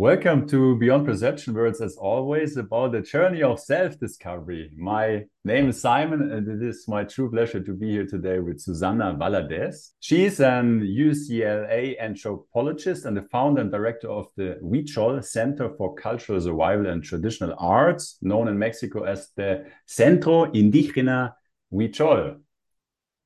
Welcome 0.00 0.46
to 0.50 0.76
Beyond 0.76 1.06
Perception, 1.06 1.56
it's 1.66 1.80
as 1.80 1.96
always 1.96 2.56
about 2.56 2.92
the 2.92 3.00
journey 3.00 3.42
of 3.42 3.58
self 3.58 3.98
discovery. 3.98 4.70
My 4.76 5.24
name 5.44 5.70
is 5.70 5.80
Simon, 5.80 6.30
and 6.30 6.46
it 6.46 6.64
is 6.64 6.84
my 6.86 7.02
true 7.02 7.28
pleasure 7.28 7.58
to 7.58 7.74
be 7.74 7.90
here 7.90 8.06
today 8.06 8.38
with 8.38 8.60
Susanna 8.60 9.16
Valadez. 9.18 9.94
She's 9.98 10.38
an 10.38 10.82
UCLA 10.82 11.98
anthropologist 11.98 13.06
and 13.06 13.16
the 13.16 13.22
founder 13.22 13.62
and 13.62 13.72
director 13.72 14.08
of 14.08 14.28
the 14.36 14.60
Huichol 14.62 15.24
Center 15.24 15.68
for 15.76 15.96
Cultural 15.96 16.40
Survival 16.40 16.86
and 16.86 17.02
Traditional 17.02 17.56
Arts, 17.58 18.18
known 18.22 18.46
in 18.46 18.56
Mexico 18.56 19.02
as 19.02 19.30
the 19.34 19.64
Centro 19.86 20.46
Indígena 20.52 21.32
Huichol. 21.72 22.36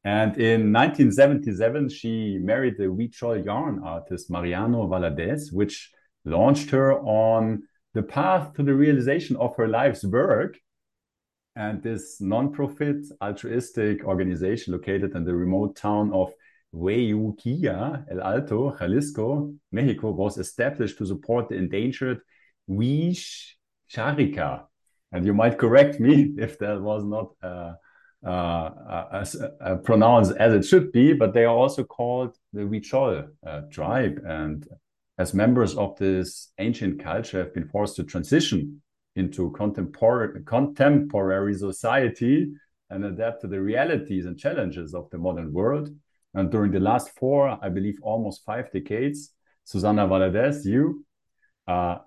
And 0.05 0.39
in 0.39 0.73
1977, 0.73 1.91
she 1.91 2.39
married 2.39 2.79
the 2.79 2.85
Huichol 2.85 3.45
yarn 3.45 3.83
artist 3.85 4.31
Mariano 4.31 4.89
Valadez, 4.89 5.53
which 5.53 5.93
launched 6.25 6.71
her 6.71 6.99
on 7.01 7.63
the 7.95 8.03
path 8.03 8.55
to 8.55 8.63
the 8.63 8.75
realization 8.75 9.37
of 9.37 9.57
her 9.57 9.69
life's 9.69 10.05
work. 10.05 10.59
And 11.55 11.83
this 11.83 12.21
non-profit 12.21 13.05
altruistic 13.21 14.05
organization 14.05 14.73
located 14.73 15.15
in 15.15 15.25
the 15.25 15.35
remote 15.35 15.77
town 15.77 16.11
of 16.13 16.33
Huejuquilla, 16.75 18.07
El 18.11 18.23
Alto, 18.23 18.75
Jalisco, 18.79 19.53
Mexico, 19.71 20.11
was 20.11 20.39
established 20.39 20.97
to 20.99 21.07
support 21.07 21.49
the 21.49 21.57
endangered 21.57 22.21
Huish 22.69 23.53
Sharika. 23.93 24.65
And 25.13 25.27
you 25.27 25.35
might 25.35 25.59
correct 25.59 26.01
me 26.01 26.35
if 26.39 26.59
that 26.61 26.81
was 26.81 27.05
not 27.05 27.33
uh, 27.43 27.75
uh, 28.27 29.05
as, 29.13 29.37
uh, 29.37 29.77
pronounced 29.77 30.33
as 30.39 30.55
it 30.55 30.65
should 30.65 30.93
be, 30.93 31.13
but 31.13 31.35
they 31.35 31.45
are 31.45 31.55
also 31.55 31.85
called 31.85 32.37
the 32.53 32.63
Huichol 32.63 33.29
uh, 33.47 33.61
tribe. 33.71 34.23
And 34.25 34.67
as 35.23 35.33
members 35.35 35.77
of 35.77 35.97
this 35.99 36.51
ancient 36.59 36.95
culture 36.99 37.39
have 37.39 37.55
been 37.55 37.69
forced 37.69 37.95
to 37.95 38.03
transition 38.03 38.83
into 39.15 39.53
contemporary, 39.53 40.43
contemporary 40.45 41.55
society 41.55 42.51
and 42.91 43.05
adapt 43.05 43.41
to 43.41 43.47
the 43.47 43.61
realities 43.61 44.27
and 44.27 44.37
challenges 44.37 44.95
of 44.95 45.09
the 45.11 45.19
modern 45.27 45.53
world. 45.53 45.89
And 46.35 46.51
during 46.51 46.73
the 46.73 46.81
last 46.81 47.09
four, 47.21 47.57
I 47.67 47.69
believe 47.69 47.99
almost 48.03 48.45
five 48.45 48.73
decades, 48.73 49.33
Susanna 49.63 50.09
Valadez, 50.09 50.65
you, 50.65 51.05
uh, 51.69 51.99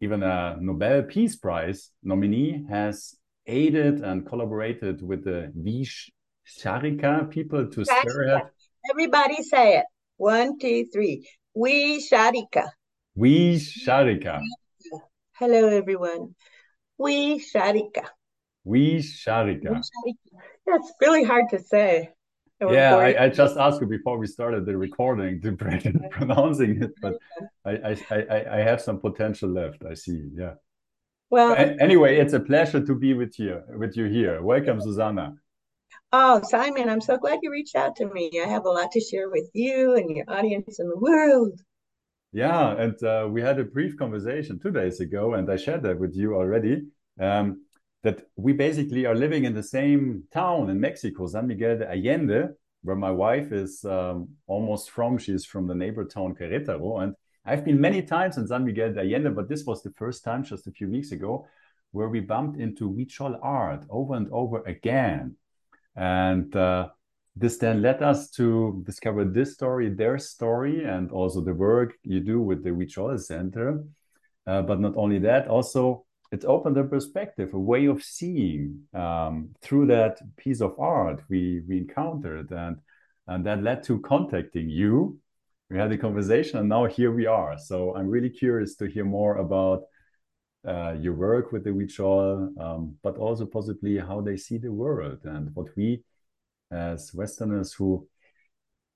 even 0.00 0.22
a 0.22 0.56
Nobel 0.58 1.02
Peace 1.02 1.36
Prize 1.36 1.90
nominee, 2.02 2.64
has 2.70 3.16
aided 3.46 4.00
and 4.00 4.26
collaborated 4.26 5.02
with 5.02 5.24
the 5.24 5.52
Vish 5.54 6.10
Sharika 6.58 7.28
people 7.28 7.66
to 7.66 7.84
spearhead. 7.84 8.44
Everybody 8.90 9.42
say 9.42 9.76
it. 9.78 9.84
One, 10.16 10.58
two, 10.58 10.86
three. 10.90 11.28
Wixárika. 11.56 12.70
We 13.14 13.56
Sharika. 13.56 14.40
Hello, 15.32 15.68
everyone. 15.68 16.34
Wixárika. 17.00 18.06
We 18.64 18.98
Sharika. 18.98 19.82
That's 20.66 20.92
really 21.00 21.24
hard 21.24 21.50
to 21.50 21.58
say. 21.58 22.10
Yeah, 22.60 22.96
I, 22.96 23.24
I, 23.24 23.28
just 23.28 23.56
asked 23.56 23.80
you 23.80 23.88
before 23.88 24.18
we 24.18 24.28
started 24.28 24.64
the 24.66 24.76
recording 24.76 25.40
to 25.40 25.52
pronouncing 26.10 26.80
it, 26.80 26.92
but 27.02 27.14
I, 27.64 27.96
I, 28.08 28.44
I 28.52 28.56
have 28.58 28.80
some 28.80 29.00
potential 29.00 29.48
left. 29.48 29.82
I 29.84 29.94
see. 29.94 30.30
Yeah. 30.32 30.54
Well, 31.28 31.56
anyway, 31.80 32.18
it's 32.18 32.34
a 32.34 32.40
pleasure 32.40 32.80
to 32.84 32.94
be 32.94 33.14
with 33.14 33.36
you 33.38 33.62
with 33.68 33.96
you 33.96 34.04
here. 34.04 34.40
Welcome, 34.42 34.80
Susanna. 34.80 35.34
Oh, 36.14 36.42
Simon, 36.44 36.90
I'm 36.90 37.00
so 37.00 37.16
glad 37.16 37.38
you 37.42 37.50
reached 37.50 37.74
out 37.74 37.96
to 37.96 38.06
me. 38.06 38.30
I 38.34 38.46
have 38.46 38.66
a 38.66 38.70
lot 38.70 38.92
to 38.92 39.00
share 39.00 39.30
with 39.30 39.48
you 39.54 39.94
and 39.94 40.14
your 40.14 40.26
audience 40.28 40.78
in 40.78 40.86
the 40.86 40.98
world. 40.98 41.58
Yeah, 42.32 42.72
and 42.76 43.02
uh, 43.02 43.28
we 43.30 43.40
had 43.40 43.58
a 43.58 43.64
brief 43.64 43.96
conversation 43.96 44.58
two 44.58 44.70
days 44.70 45.00
ago, 45.00 45.34
and 45.34 45.50
I 45.50 45.56
shared 45.56 45.82
that 45.84 45.98
with 45.98 46.14
you 46.14 46.34
already. 46.34 46.82
Um, 47.18 47.64
that 48.02 48.26
we 48.36 48.52
basically 48.52 49.06
are 49.06 49.14
living 49.14 49.44
in 49.44 49.54
the 49.54 49.62
same 49.62 50.24
town 50.32 50.68
in 50.68 50.78
Mexico, 50.78 51.26
San 51.28 51.46
Miguel 51.46 51.78
de 51.78 51.90
Allende, 51.90 52.48
where 52.82 52.96
my 52.96 53.10
wife 53.10 53.50
is 53.50 53.82
um, 53.84 54.28
almost 54.46 54.90
from. 54.90 55.16
She's 55.16 55.46
from 55.46 55.66
the 55.66 55.74
neighbor 55.74 56.04
town 56.04 56.34
Querétaro. 56.34 57.02
And 57.02 57.14
I've 57.46 57.64
been 57.64 57.80
many 57.80 58.02
times 58.02 58.36
in 58.36 58.46
San 58.46 58.64
Miguel 58.64 58.92
de 58.92 59.00
Allende, 59.00 59.30
but 59.30 59.48
this 59.48 59.64
was 59.64 59.82
the 59.82 59.92
first 59.92 60.24
time 60.24 60.44
just 60.44 60.66
a 60.66 60.72
few 60.72 60.90
weeks 60.90 61.12
ago 61.12 61.46
where 61.92 62.08
we 62.08 62.20
bumped 62.20 62.58
into 62.58 62.90
Huichol 62.90 63.38
art 63.42 63.84
over 63.88 64.14
and 64.14 64.28
over 64.32 64.62
again. 64.62 65.36
And 65.96 66.54
uh, 66.56 66.88
this 67.36 67.58
then 67.58 67.82
led 67.82 68.02
us 68.02 68.30
to 68.32 68.82
discover 68.86 69.24
this 69.24 69.54
story, 69.54 69.88
their 69.88 70.18
story, 70.18 70.84
and 70.84 71.10
also 71.10 71.40
the 71.40 71.54
work 71.54 71.94
you 72.02 72.20
do 72.20 72.40
with 72.40 72.62
the 72.62 72.70
Huichol 72.70 73.18
Center. 73.20 73.84
Uh, 74.46 74.62
but 74.62 74.80
not 74.80 74.96
only 74.96 75.18
that, 75.20 75.48
also 75.48 76.04
it 76.32 76.44
opened 76.46 76.78
a 76.78 76.84
perspective, 76.84 77.52
a 77.52 77.58
way 77.58 77.86
of 77.86 78.02
seeing 78.02 78.80
um, 78.94 79.50
through 79.60 79.86
that 79.86 80.18
piece 80.36 80.62
of 80.62 80.74
art 80.78 81.22
we 81.28 81.60
we 81.68 81.76
encountered, 81.76 82.50
and 82.50 82.78
and 83.28 83.46
that 83.46 83.62
led 83.62 83.82
to 83.84 84.00
contacting 84.00 84.68
you. 84.68 85.18
We 85.70 85.78
had 85.78 85.92
a 85.92 85.98
conversation, 85.98 86.58
and 86.58 86.68
now 86.68 86.86
here 86.86 87.12
we 87.12 87.26
are. 87.26 87.56
So 87.58 87.94
I'm 87.94 88.08
really 88.08 88.30
curious 88.30 88.74
to 88.76 88.86
hear 88.86 89.04
more 89.04 89.36
about 89.36 89.84
uh, 90.66 90.94
your 90.98 91.14
work 91.14 91.52
with 91.52 91.64
the 91.64 91.70
Huichol, 91.70 92.58
um, 92.60 92.96
but 93.02 93.16
also 93.16 93.46
possibly 93.46 93.98
how 93.98 94.20
they 94.20 94.36
see 94.36 94.58
the 94.58 94.72
world 94.72 95.18
and 95.24 95.54
what 95.54 95.68
we 95.76 96.02
as 96.70 97.12
Westerners 97.12 97.72
who, 97.72 98.08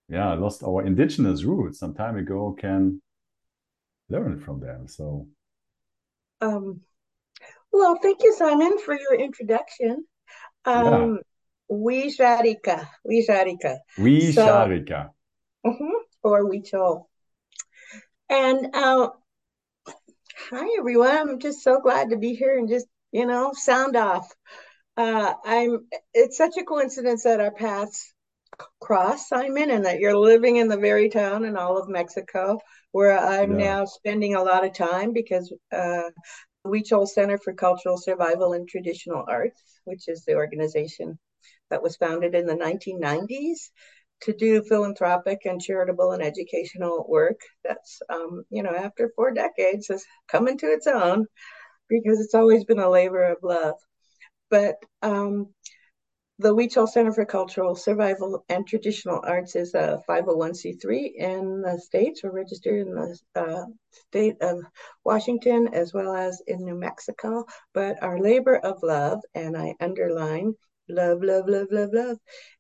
yeah, 0.09 0.33
lost 0.35 0.63
our 0.63 0.85
indigenous 0.85 1.45
roots 1.45 1.79
some 1.79 1.95
time 1.95 2.17
ago 2.17 2.57
can 2.59 3.03
learn 4.09 4.41
from 4.41 4.61
them. 4.61 4.87
So, 4.87 5.29
um, 6.41 6.81
well, 7.73 7.99
thank 8.01 8.23
you, 8.23 8.35
Simon, 8.35 8.79
for 8.79 8.95
your 8.95 9.15
introduction. 9.15 10.05
Um, 10.65 10.85
yeah. 10.85 11.17
Wixárika, 11.71 12.87
we 13.99 14.33
so, 14.33 14.47
mm-hmm, 15.67 15.97
or 16.23 16.45
Huichol. 16.45 17.07
And 18.29 18.75
uh, 18.75 19.09
Hi, 20.39 20.69
everyone. 20.79 21.31
I'm 21.31 21.39
just 21.39 21.63
so 21.63 21.81
glad 21.81 22.11
to 22.11 22.19
be 22.19 22.35
here 22.35 22.59
and 22.59 22.69
just, 22.69 22.87
you 23.11 23.27
know, 23.27 23.53
sound 23.55 23.97
off. 23.97 24.31
Uh, 24.97 25.33
I'm. 25.45 25.87
It's 26.13 26.37
such 26.37 26.59
a 26.59 26.63
coincidence 26.65 27.25
that 27.25 27.41
our 27.41 27.51
paths 27.51 28.13
cross, 28.81 29.29
Simon, 29.29 29.71
and 29.71 29.87
that 29.87 29.99
you're 29.99 30.17
living 30.17 30.57
in 30.57 30.69
the 30.69 30.77
very 30.77 31.09
town 31.09 31.47
in 31.47 31.57
all 31.57 31.79
of 31.79 31.89
Mexico 31.89 32.59
where 32.93 33.19
I'm 33.19 33.59
yeah. 33.59 33.67
now 33.79 33.85
spending 33.87 34.35
a 34.35 34.43
lot 34.43 34.65
of 34.65 34.75
time 34.75 35.15
because 35.15 35.51
uh, 35.73 36.11
the 36.65 36.71
Huichol 36.71 37.09
Center 37.09 37.39
for 37.39 37.55
Cultural 37.55 37.97
Survival 37.97 38.53
and 38.53 38.69
Traditional 38.69 39.25
Arts, 39.27 39.63
which 39.85 40.07
is 40.07 40.25
the 40.25 40.35
organization 40.35 41.19
that 41.71 41.83
was 41.83 41.97
founded 41.97 42.35
in 42.35 42.47
the 42.47 42.55
1990s, 42.55 43.71
to 44.23 44.33
do 44.33 44.63
philanthropic 44.63 45.41
and 45.45 45.61
charitable 45.61 46.13
and 46.13 46.23
educational 46.23 47.07
work 47.09 47.41
that's 47.65 48.01
um, 48.09 48.45
you 48.51 48.63
know 48.63 48.75
after 48.75 49.11
four 49.15 49.33
decades 49.33 49.89
has 49.89 50.05
come 50.29 50.49
into 50.49 50.71
its 50.71 50.87
own 50.87 51.27
because 51.89 52.21
it's 52.21 52.35
always 52.35 52.65
been 52.65 52.79
a 52.79 52.89
labor 52.89 53.25
of 53.25 53.39
love 53.43 53.75
but 54.51 54.77
um, 55.03 55.49
the 56.39 56.55
Huichol 56.55 56.87
Center 56.87 57.13
for 57.13 57.25
Cultural 57.25 57.75
Survival 57.75 58.45
and 58.51 58.67
Traditional 58.67 59.23
Arts 59.25 59.57
is 59.57 59.75
a 59.75 60.03
501c3 60.07 61.15
in 61.17 61.63
the 61.63 61.81
states. 61.81 62.23
We're 62.23 62.31
registered 62.31 62.87
in 62.87 62.95
the 62.95 63.19
uh, 63.35 63.65
state 63.91 64.37
of 64.43 64.61
Washington 65.03 65.69
as 65.73 65.95
well 65.95 66.15
as 66.15 66.43
in 66.47 66.63
New 66.63 66.75
Mexico. 66.75 67.47
But 67.73 68.03
our 68.03 68.19
labor 68.19 68.57
of 68.59 68.83
love, 68.83 69.21
and 69.35 69.57
I 69.57 69.75
underline 69.81 70.55
love, 70.91 71.23
love, 71.23 71.49
love, 71.49 71.69
love, 71.71 71.91
love, 71.95 72.19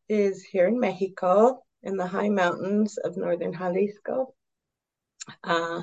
is 0.09 0.43
here 0.45 0.67
in 0.67 0.79
Mexico 0.79 1.63
in 1.83 1.97
the 1.97 2.07
high 2.07 2.29
mountains 2.29 2.99
of 2.99 3.17
northern 3.17 3.53
Jalisco. 3.53 4.35
Uh, 5.43 5.83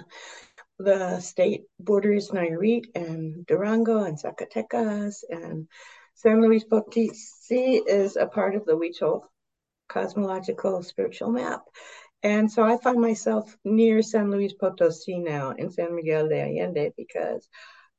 the 0.79 1.19
state 1.19 1.63
borders 1.79 2.29
Nayarit 2.29 2.85
and 2.95 3.45
Durango 3.45 4.03
and 4.03 4.17
Zacatecas 4.17 5.23
and 5.29 5.67
San 6.15 6.41
Luis 6.41 6.63
Potosi 6.63 7.81
is 7.87 8.15
a 8.15 8.27
part 8.27 8.55
of 8.55 8.65
the 8.65 8.73
Huichol 8.73 9.23
cosmological 9.89 10.83
spiritual 10.83 11.31
map. 11.31 11.63
And 12.21 12.49
so 12.51 12.63
I 12.63 12.77
find 12.77 13.01
myself 13.01 13.55
near 13.65 14.01
San 14.01 14.31
Luis 14.31 14.53
Potosi 14.53 15.19
now 15.19 15.51
in 15.51 15.71
San 15.71 15.95
Miguel 15.95 16.29
de 16.29 16.41
Allende 16.41 16.91
because 16.95 17.47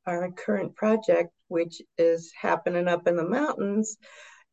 our 0.07 0.31
current 0.33 0.75
project, 0.75 1.31
which 1.49 1.83
is 1.99 2.33
happening 2.39 2.89
up 2.89 3.07
in 3.07 3.17
the 3.17 3.29
mountains, 3.29 3.97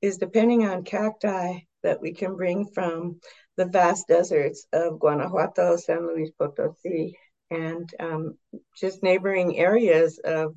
is 0.02 0.18
depending 0.18 0.66
on 0.66 0.84
cacti 0.84 1.60
that 1.84 2.02
we 2.02 2.14
can 2.14 2.36
bring 2.36 2.68
from 2.74 3.20
the 3.58 3.66
vast 3.66 4.08
deserts 4.08 4.66
of 4.74 5.00
Guanajuato, 5.00 5.76
San 5.78 6.08
Luis 6.08 6.32
Potosi, 6.40 7.14
and 7.50 7.90
um, 8.00 8.38
just 8.78 9.04
neighboring 9.04 9.58
areas 9.58 10.20
of 10.24 10.56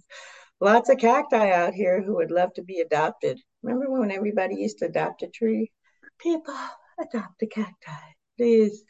lots 0.61 0.88
of 0.91 0.99
cacti 0.99 1.50
out 1.50 1.75
here 1.75 2.02
who 2.02 2.17
would 2.17 2.31
love 2.31 2.52
to 2.55 2.62
be 2.62 2.81
adopted. 2.81 3.41
Remember 3.62 3.91
when 3.91 4.11
everybody 4.11 4.56
used 4.56 4.79
to 4.79 4.87
adopt 4.87 5.23
a 5.23 5.29
tree? 5.29 5.70
People 6.19 6.55
adopt 6.99 7.43
a 7.43 7.46
cacti, 7.46 7.93
please. 8.37 8.85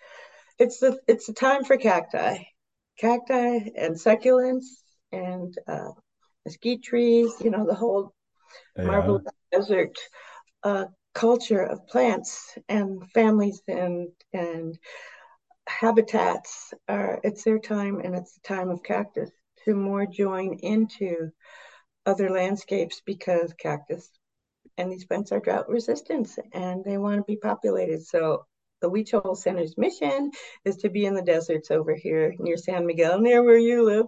It's 0.58 0.78
the 0.78 0.98
it's 1.08 1.26
the 1.26 1.32
time 1.32 1.64
for 1.64 1.76
cacti. 1.76 2.38
cacti 2.98 3.70
and 3.76 3.96
succulents 3.96 4.66
and 5.10 5.56
uh, 5.66 5.90
mesquite 6.44 6.82
trees, 6.82 7.32
you 7.40 7.50
know, 7.50 7.66
the 7.66 7.74
whole 7.74 8.14
yeah. 8.76 8.84
marble 8.84 9.20
desert 9.50 9.96
uh, 10.64 10.86
culture 11.14 11.62
of 11.62 11.86
plants 11.86 12.58
and 12.68 13.08
families 13.12 13.62
and 13.68 14.08
and 14.32 14.78
habitats 15.68 16.74
are 16.88 17.20
it's 17.22 17.44
their 17.44 17.58
time 17.58 18.00
and 18.00 18.14
it's 18.14 18.34
the 18.34 18.40
time 18.48 18.68
of 18.68 18.82
cactus 18.82 19.30
to 19.64 19.74
more 19.74 20.06
join 20.06 20.54
into 20.62 21.30
other 22.04 22.30
landscapes 22.30 23.00
because 23.06 23.54
cactus 23.54 24.10
and 24.76 24.90
these 24.90 25.04
plants 25.04 25.32
are 25.32 25.40
drought 25.40 25.68
resistant 25.68 26.28
and 26.52 26.84
they 26.84 26.98
want 26.98 27.18
to 27.18 27.22
be 27.22 27.36
populated. 27.36 28.04
So 28.04 28.44
the 28.80 28.90
Huichol 28.90 29.36
Center's 29.36 29.78
mission 29.78 30.30
is 30.64 30.76
to 30.78 30.90
be 30.90 31.06
in 31.06 31.14
the 31.14 31.22
deserts 31.22 31.70
over 31.70 31.94
here 31.94 32.34
near 32.38 32.56
San 32.56 32.86
Miguel, 32.86 33.20
near 33.20 33.42
where 33.42 33.58
you 33.58 33.84
live, 33.84 34.06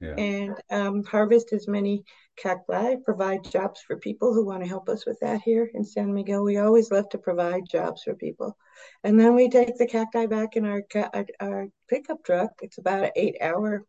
yeah. 0.00 0.14
and 0.14 0.54
um, 0.70 1.04
harvest 1.04 1.52
as 1.52 1.68
many 1.68 2.04
cacti, 2.36 2.96
provide 3.04 3.44
jobs 3.44 3.80
for 3.80 3.96
people 3.96 4.32
who 4.32 4.46
want 4.46 4.62
to 4.62 4.68
help 4.68 4.88
us 4.88 5.06
with 5.06 5.18
that 5.20 5.40
here 5.42 5.70
in 5.74 5.84
San 5.84 6.12
Miguel. 6.14 6.44
We 6.44 6.58
always 6.58 6.90
love 6.90 7.08
to 7.10 7.18
provide 7.18 7.62
jobs 7.70 8.02
for 8.02 8.14
people. 8.14 8.56
And 9.04 9.18
then 9.18 9.34
we 9.34 9.48
take 9.48 9.76
the 9.76 9.86
cacti 9.86 10.26
back 10.26 10.56
in 10.56 10.64
our, 10.64 10.82
our 11.40 11.66
pickup 11.88 12.22
truck. 12.24 12.50
It's 12.62 12.78
about 12.78 13.04
an 13.04 13.10
eight 13.16 13.36
hour 13.40 13.84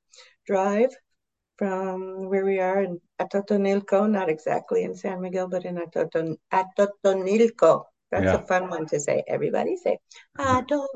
drive 0.47 0.89
from 1.57 2.29
where 2.29 2.45
we 2.45 2.59
are 2.59 2.81
in 2.81 3.01
Atotonilco, 3.21 4.09
not 4.09 4.29
exactly 4.29 4.83
in 4.83 4.95
San 4.95 5.21
Miguel, 5.21 5.47
but 5.47 5.65
in 5.65 5.77
Atoton, 5.77 6.37
Atotonilco. 6.51 7.83
That's 8.11 8.25
yeah. 8.25 8.35
a 8.35 8.45
fun 8.45 8.69
one 8.69 8.87
to 8.87 8.99
say. 8.99 9.23
Everybody 9.27 9.77
say 9.77 9.99
Atotonilco. 10.37 10.87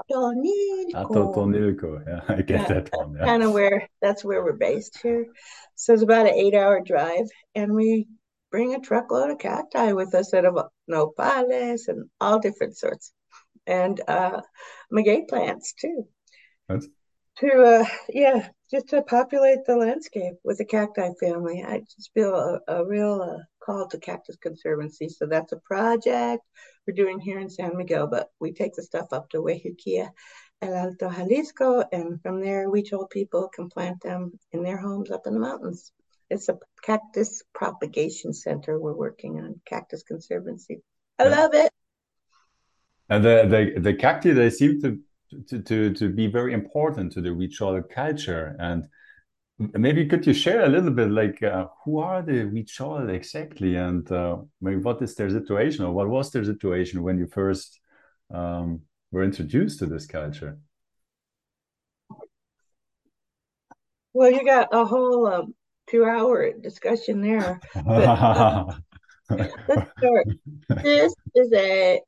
Atotonilco. 0.94 2.04
Yeah, 2.08 2.22
I 2.36 2.42
get 2.42 2.62
yeah, 2.62 2.68
that 2.68 2.90
one. 2.94 3.16
Yeah. 3.16 3.26
Kind 3.26 3.44
of 3.44 3.52
where 3.52 3.88
that's 4.02 4.24
where 4.24 4.44
we're 4.44 4.54
based 4.54 5.00
here. 5.02 5.28
So 5.76 5.94
it's 5.94 6.02
about 6.02 6.28
an 6.28 6.34
eight-hour 6.34 6.82
drive, 6.86 7.28
and 7.54 7.74
we 7.74 8.08
bring 8.52 8.74
a 8.74 8.80
truckload 8.80 9.30
of 9.30 9.38
cacti 9.38 9.94
with 9.94 10.16
us 10.16 10.34
out 10.34 10.46
of 10.46 10.58
nopales 10.90 11.88
and 11.88 12.10
all 12.20 12.40
different 12.40 12.78
sorts, 12.78 13.14
and 13.68 14.02
uh, 14.08 14.42
maguey 14.92 15.28
plants 15.28 15.74
too. 15.74 16.08
That's... 16.68 16.88
To 17.40 17.64
uh, 17.64 17.86
yeah, 18.10 18.50
just 18.72 18.90
to 18.90 19.04
populate 19.04 19.66
the 19.66 19.76
landscape 19.76 20.34
with 20.44 20.58
the 20.58 20.66
cacti 20.66 21.10
family. 21.20 21.64
I 21.64 21.80
just 21.80 22.12
feel 22.16 22.34
a, 22.34 22.60
a 22.68 22.86
real 22.86 23.22
uh, 23.22 23.44
call 23.64 23.88
to 23.88 24.00
Cactus 24.00 24.38
Conservancy. 24.38 25.10
So 25.10 25.28
that's 25.28 25.52
a 25.52 25.58
project 25.58 26.44
we're 26.86 26.94
doing 26.94 27.20
here 27.20 27.40
in 27.40 27.50
San 27.50 27.78
Miguel, 27.78 28.08
but 28.08 28.32
we 28.40 28.52
take 28.52 28.74
the 28.76 28.84
stuff 28.84 29.08
up 29.12 29.30
to 29.30 29.38
Huejuquilla, 29.38 30.10
El 30.62 30.74
Alto 30.74 31.10
Jalisco, 31.10 31.84
and 31.92 32.22
from 32.22 32.42
there, 32.42 32.70
Huichol 32.70 33.10
people 33.10 33.50
can 33.54 33.70
plant 33.70 34.02
them 34.02 34.32
in 34.52 34.64
their 34.64 34.78
homes 34.78 35.12
up 35.12 35.28
in 35.28 35.34
the 35.34 35.40
mountains. 35.40 35.92
It's 36.30 36.50
a 36.50 36.58
cactus 36.82 37.44
propagation 37.54 38.34
center 38.34 38.80
we're 38.80 38.94
working 38.94 39.40
on, 39.40 39.60
Cactus 39.66 40.04
Conservancy. 40.04 40.82
I 41.20 41.28
love 41.28 41.54
it. 41.54 41.72
And 43.10 43.24
the, 43.24 43.74
the, 43.76 43.80
the 43.80 43.94
cacti, 43.94 44.32
they 44.32 44.50
seem 44.50 44.82
to 44.82 45.00
to, 45.48 45.62
to, 45.62 45.94
to 45.94 46.10
be 46.10 46.28
very 46.28 46.54
important 46.54 47.12
to 47.14 47.22
the 47.22 47.30
Huichol 47.30 47.90
culture. 47.90 48.56
And 48.60 48.88
maybe 49.58 50.06
could 50.08 50.26
you 50.26 50.34
share 50.34 50.64
a 50.64 50.70
little 50.70 50.92
bit 50.92 51.10
like 51.10 51.42
uh, 51.44 51.68
who 51.84 52.00
are 52.00 52.22
the 52.22 52.44
Huichol 52.46 53.10
exactly 53.10 53.76
and 53.76 54.10
uh, 54.12 54.38
maybe 54.62 54.78
what 54.78 55.02
is 55.02 55.16
their 55.16 55.30
situation 55.30 55.86
or 55.86 55.94
what 55.94 56.10
was 56.10 56.32
their 56.32 56.44
situation 56.44 57.04
when 57.04 57.18
you 57.18 57.28
first 57.28 57.80
um, 58.34 58.82
were 59.12 59.24
introduced 59.24 59.80
to 59.80 59.86
this 59.86 60.06
culture? 60.06 60.58
Well, 64.14 64.32
you 64.32 64.46
got 64.46 64.70
a 64.72 64.86
whole 64.86 65.28
um, 65.28 65.56
two 65.90 66.06
hour 66.06 66.52
discussion 66.54 67.22
there. 67.22 67.60
But, 67.74 68.04
uh, 68.04 68.66
let's 69.30 69.92
start. 69.98 70.28
This 70.84 71.16
is 71.36 71.54
a 71.54 72.02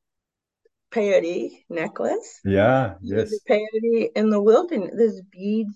peyote 0.91 1.63
necklace. 1.69 2.41
Yeah, 2.45 2.95
yes. 3.01 3.33
peyote 3.49 4.09
in 4.15 4.29
the 4.29 4.41
wilderness. 4.41 4.91
There's 4.95 5.21
beads, 5.31 5.75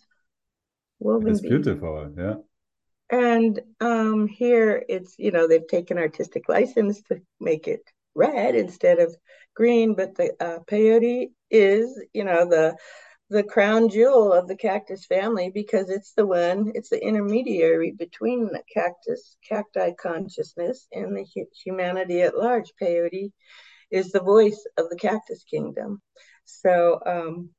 woven 1.00 1.32
It's 1.32 1.42
beautiful, 1.42 2.14
yeah. 2.18 2.36
And 3.12 3.60
um, 3.80 4.28
here 4.28 4.84
it's, 4.88 5.16
you 5.18 5.32
know, 5.32 5.48
they've 5.48 5.68
taken 5.68 5.98
artistic 5.98 6.48
license 6.48 7.02
to 7.04 7.22
make 7.40 7.68
it 7.68 7.82
red 8.14 8.56
instead 8.56 9.00
of 9.00 9.16
green, 9.56 9.96
but 9.96 10.16
the 10.16 10.34
uh, 10.40 10.60
peyote 10.70 11.32
is, 11.50 12.02
you 12.14 12.24
know, 12.24 12.48
the 12.48 12.76
the 13.32 13.44
crown 13.44 13.90
jewel 13.90 14.34
of 14.34 14.48
the 14.48 14.56
cactus 14.56 15.06
family 15.06 15.52
because 15.54 15.90
it's 15.90 16.14
the 16.14 16.26
one, 16.26 16.72
it's 16.74 16.90
the 16.90 17.04
intermediary 17.04 17.92
between 17.92 18.46
the 18.48 18.64
cactus, 18.74 19.38
cacti 19.48 19.92
consciousness 20.02 20.88
and 20.92 21.16
the 21.16 21.26
humanity 21.64 22.22
at 22.22 22.36
large. 22.36 22.74
Peyote 22.82 23.32
is 23.92 24.12
the 24.12 24.22
voice 24.22 24.66
of 24.78 24.90
the 24.90 24.96
cactus 24.96 25.44
kingdom. 25.44 26.02
So, 26.46 27.00
um, 27.06 27.50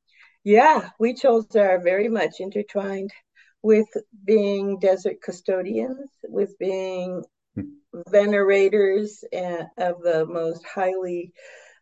yeah, 0.43 0.91
chose 1.17 1.55
are 1.55 1.81
very 1.81 2.09
much 2.09 2.41
intertwined 2.41 3.13
with 3.63 3.89
being 4.25 4.79
desert 4.79 5.21
custodians, 5.23 6.11
with 6.29 6.59
being 6.59 7.25
venerators 8.09 9.25
eh, 9.33 9.65
of 9.79 10.03
the 10.03 10.27
most 10.27 10.65
highly 10.65 11.33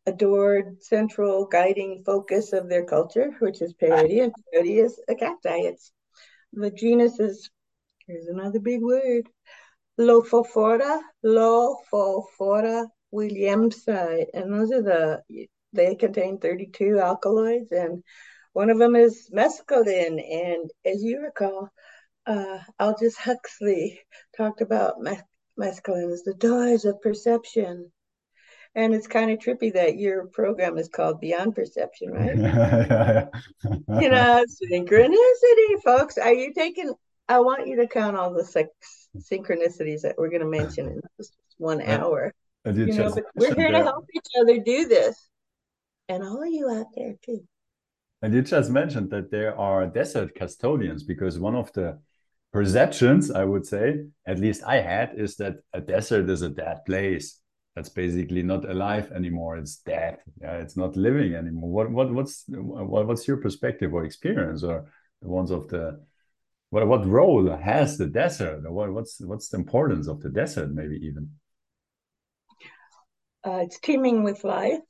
adored 0.06 0.82
central 0.82 1.46
guiding 1.46 2.02
focus 2.04 2.52
of 2.52 2.68
their 2.68 2.84
culture, 2.84 3.30
which 3.40 3.60
is 3.60 3.74
peyote, 3.74 4.22
and 4.22 4.32
peyote 4.54 4.84
is 4.84 5.00
a 5.08 5.14
cacti. 5.14 5.58
It's 5.58 5.92
the 6.52 6.70
genus 6.70 7.20
is 7.20 7.50
here's 8.06 8.26
another 8.26 8.58
big 8.58 8.82
word, 8.82 9.28
Lophophora, 10.00 11.00
Lophophora 11.24 12.86
Williamsii, 13.14 14.26
and 14.32 14.52
those 14.52 14.72
are 14.72 14.82
the 14.82 15.22
they 15.72 15.94
contain 15.94 16.38
32 16.38 16.98
alkaloids, 16.98 17.70
and 17.72 18.02
one 18.58 18.70
of 18.70 18.78
them 18.80 18.96
is 18.96 19.30
mescaline. 19.32 20.18
And 20.18 20.68
as 20.84 21.00
you 21.00 21.20
recall, 21.20 21.68
uh, 22.26 22.58
Aldous 22.80 23.16
Huxley 23.16 24.00
talked 24.36 24.62
about 24.62 25.00
mes- 25.00 25.22
mescaline 25.56 26.12
as 26.12 26.24
the 26.24 26.34
doors 26.34 26.84
of 26.84 27.00
perception. 27.00 27.92
And 28.74 28.94
it's 28.94 29.06
kind 29.06 29.30
of 29.30 29.38
trippy 29.38 29.72
that 29.74 29.96
your 29.96 30.26
program 30.26 30.76
is 30.76 30.88
called 30.88 31.20
Beyond 31.20 31.54
Perception, 31.54 32.10
right? 32.10 32.34
you 34.00 34.08
know, 34.08 34.44
synchronicity, 34.72 35.82
folks. 35.84 36.18
Are 36.18 36.34
you 36.34 36.52
taking? 36.52 36.92
I 37.28 37.38
want 37.38 37.68
you 37.68 37.76
to 37.76 37.86
count 37.86 38.16
all 38.16 38.34
the 38.34 38.44
six 38.44 38.70
synchronicities 39.18 40.00
that 40.00 40.16
we're 40.18 40.30
going 40.30 40.42
to 40.42 40.58
mention 40.58 40.88
in 40.88 41.00
this 41.16 41.30
one 41.58 41.80
hour. 41.80 42.34
You 42.66 42.86
know, 42.86 43.14
we're 43.36 43.54
here 43.54 43.70
to 43.70 43.84
help 43.84 44.06
each 44.12 44.32
other 44.40 44.58
do 44.58 44.88
this. 44.88 45.28
And 46.08 46.24
all 46.24 46.42
of 46.42 46.50
you 46.50 46.68
out 46.68 46.86
there 46.96 47.14
too. 47.24 47.46
And 48.22 48.34
you 48.34 48.42
just 48.42 48.70
mentioned 48.70 49.10
that 49.10 49.30
there 49.30 49.56
are 49.56 49.86
desert 49.86 50.34
custodians 50.34 51.04
because 51.04 51.38
one 51.38 51.54
of 51.54 51.72
the 51.72 51.98
perceptions, 52.52 53.30
I 53.30 53.44
would 53.44 53.64
say, 53.66 54.06
at 54.26 54.40
least 54.40 54.64
I 54.64 54.80
had, 54.80 55.12
is 55.16 55.36
that 55.36 55.56
a 55.72 55.80
desert 55.80 56.28
is 56.28 56.42
a 56.42 56.48
dead 56.48 56.84
place. 56.84 57.40
That's 57.76 57.90
basically 57.90 58.42
not 58.42 58.68
alive 58.68 59.12
anymore. 59.12 59.56
It's 59.56 59.76
dead. 59.76 60.18
Yeah, 60.40 60.54
it's 60.54 60.76
not 60.76 60.96
living 60.96 61.34
anymore. 61.34 61.70
What 61.70 61.90
what 61.92 62.12
what's 62.12 62.44
what, 62.48 63.06
what's 63.06 63.28
your 63.28 63.36
perspective 63.36 63.94
or 63.94 64.04
experience 64.04 64.64
or 64.64 64.90
the 65.22 65.28
ones 65.28 65.52
of 65.52 65.68
the 65.68 66.00
what 66.70 66.88
what 66.88 67.06
role 67.06 67.56
has 67.56 67.96
the 67.96 68.06
desert? 68.06 68.68
What 68.68 68.92
what's 68.92 69.20
what's 69.20 69.48
the 69.50 69.58
importance 69.58 70.08
of 70.08 70.20
the 70.20 70.28
desert? 70.28 70.72
Maybe 70.72 70.96
even. 70.96 71.30
Uh, 73.46 73.60
it's 73.62 73.78
teeming 73.78 74.24
with 74.24 74.42
life. 74.42 74.80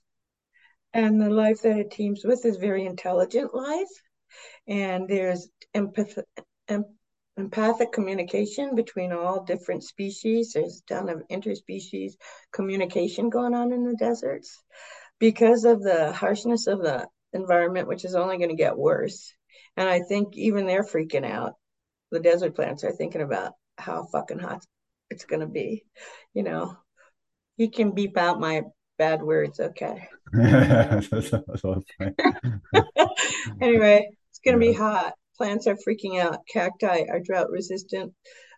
And 0.94 1.20
the 1.20 1.30
life 1.30 1.62
that 1.62 1.78
it 1.78 1.90
teams 1.90 2.24
with 2.24 2.44
is 2.44 2.56
very 2.56 2.86
intelligent 2.86 3.54
life. 3.54 3.88
And 4.66 5.08
there's 5.08 5.48
empath- 5.74 6.22
em- 6.68 6.96
empathic 7.36 7.92
communication 7.92 8.74
between 8.74 9.12
all 9.12 9.44
different 9.44 9.84
species. 9.84 10.52
There's 10.52 10.82
a 10.82 10.94
ton 10.94 11.08
of 11.08 11.22
interspecies 11.30 12.12
communication 12.52 13.30
going 13.30 13.54
on 13.54 13.72
in 13.72 13.84
the 13.84 13.96
deserts 13.96 14.62
because 15.18 15.64
of 15.64 15.82
the 15.82 16.12
harshness 16.12 16.66
of 16.66 16.80
the 16.80 17.06
environment, 17.32 17.88
which 17.88 18.04
is 18.04 18.14
only 18.14 18.38
going 18.38 18.50
to 18.50 18.56
get 18.56 18.76
worse. 18.76 19.32
And 19.76 19.88
I 19.88 20.00
think 20.00 20.36
even 20.36 20.66
they're 20.66 20.84
freaking 20.84 21.24
out. 21.24 21.54
The 22.10 22.20
desert 22.20 22.54
plants 22.54 22.84
are 22.84 22.92
thinking 22.92 23.20
about 23.20 23.52
how 23.76 24.06
fucking 24.06 24.38
hot 24.38 24.64
it's 25.10 25.24
going 25.24 25.40
to 25.40 25.46
be. 25.46 25.84
You 26.34 26.42
know, 26.42 26.76
you 27.56 27.70
can 27.70 27.92
beep 27.92 28.16
out 28.16 28.40
my 28.40 28.62
bad 28.98 29.22
words, 29.22 29.60
okay? 29.60 30.08
anyway, 33.60 34.08
it's 34.30 34.40
going 34.44 34.58
to 34.58 34.64
yeah. 34.64 34.72
be 34.72 34.72
hot. 34.72 35.14
Plants 35.36 35.66
are 35.66 35.76
freaking 35.76 36.20
out. 36.20 36.40
Cacti 36.52 37.08
are 37.08 37.20
drought 37.20 37.50
resistant. 37.50 38.12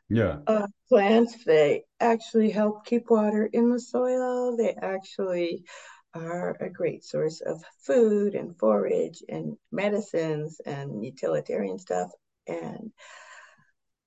Yeah. 0.09 0.39
Uh, 0.47 0.67
plants, 0.89 1.45
they 1.45 1.85
actually 2.01 2.51
help 2.51 2.85
keep 2.85 3.11
water 3.11 3.49
in 3.53 3.71
the 3.71 3.79
soil. 3.79 4.57
They 4.57 4.75
actually 4.75 5.65
are 6.15 6.57
a 6.61 6.69
great 6.69 7.05
source 7.05 7.41
of 7.41 7.63
food 7.87 8.35
and 8.35 8.59
forage 8.59 9.23
and 9.29 9.57
medicines 9.71 10.61
and 10.67 11.05
utilitarian 11.05 11.79
stuff. 11.79 12.11
and 12.47 12.93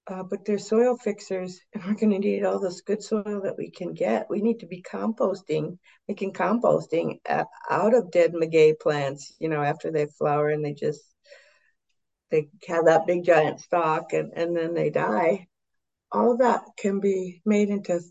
uh, 0.08 0.24
but 0.24 0.44
they're 0.44 0.58
soil 0.58 0.98
fixers, 0.98 1.62
and 1.74 1.84
we're 1.84 1.94
going 1.94 2.12
to 2.12 2.20
need 2.20 2.44
all 2.44 2.60
this 2.60 2.82
good 2.82 3.02
soil 3.02 3.42
that 3.44 3.58
we 3.58 3.72
can 3.72 3.94
get. 3.94 4.30
We 4.30 4.42
need 4.42 4.60
to 4.60 4.68
be 4.68 4.82
composting, 4.82 5.78
making 6.08 6.34
composting 6.34 7.20
out 7.26 7.96
of 7.96 8.12
dead 8.12 8.34
maguey 8.34 8.74
plants. 8.80 9.34
You 9.40 9.50
know, 9.50 9.62
after 9.62 9.92
they 9.92 10.08
flower 10.08 10.50
and 10.50 10.64
they 10.64 10.74
just 10.74 11.02
they 12.32 12.50
have 12.68 12.86
that 12.86 13.08
big 13.08 13.24
giant 13.24 13.62
stalk 13.62 14.12
and 14.14 14.34
and 14.36 14.56
then 14.56 14.74
they 14.74 14.90
die. 14.90 15.48
All 16.12 16.34
of 16.34 16.40
that 16.40 16.64
can 16.78 17.00
be 17.00 17.42
made 17.46 17.70
into 17.70 18.02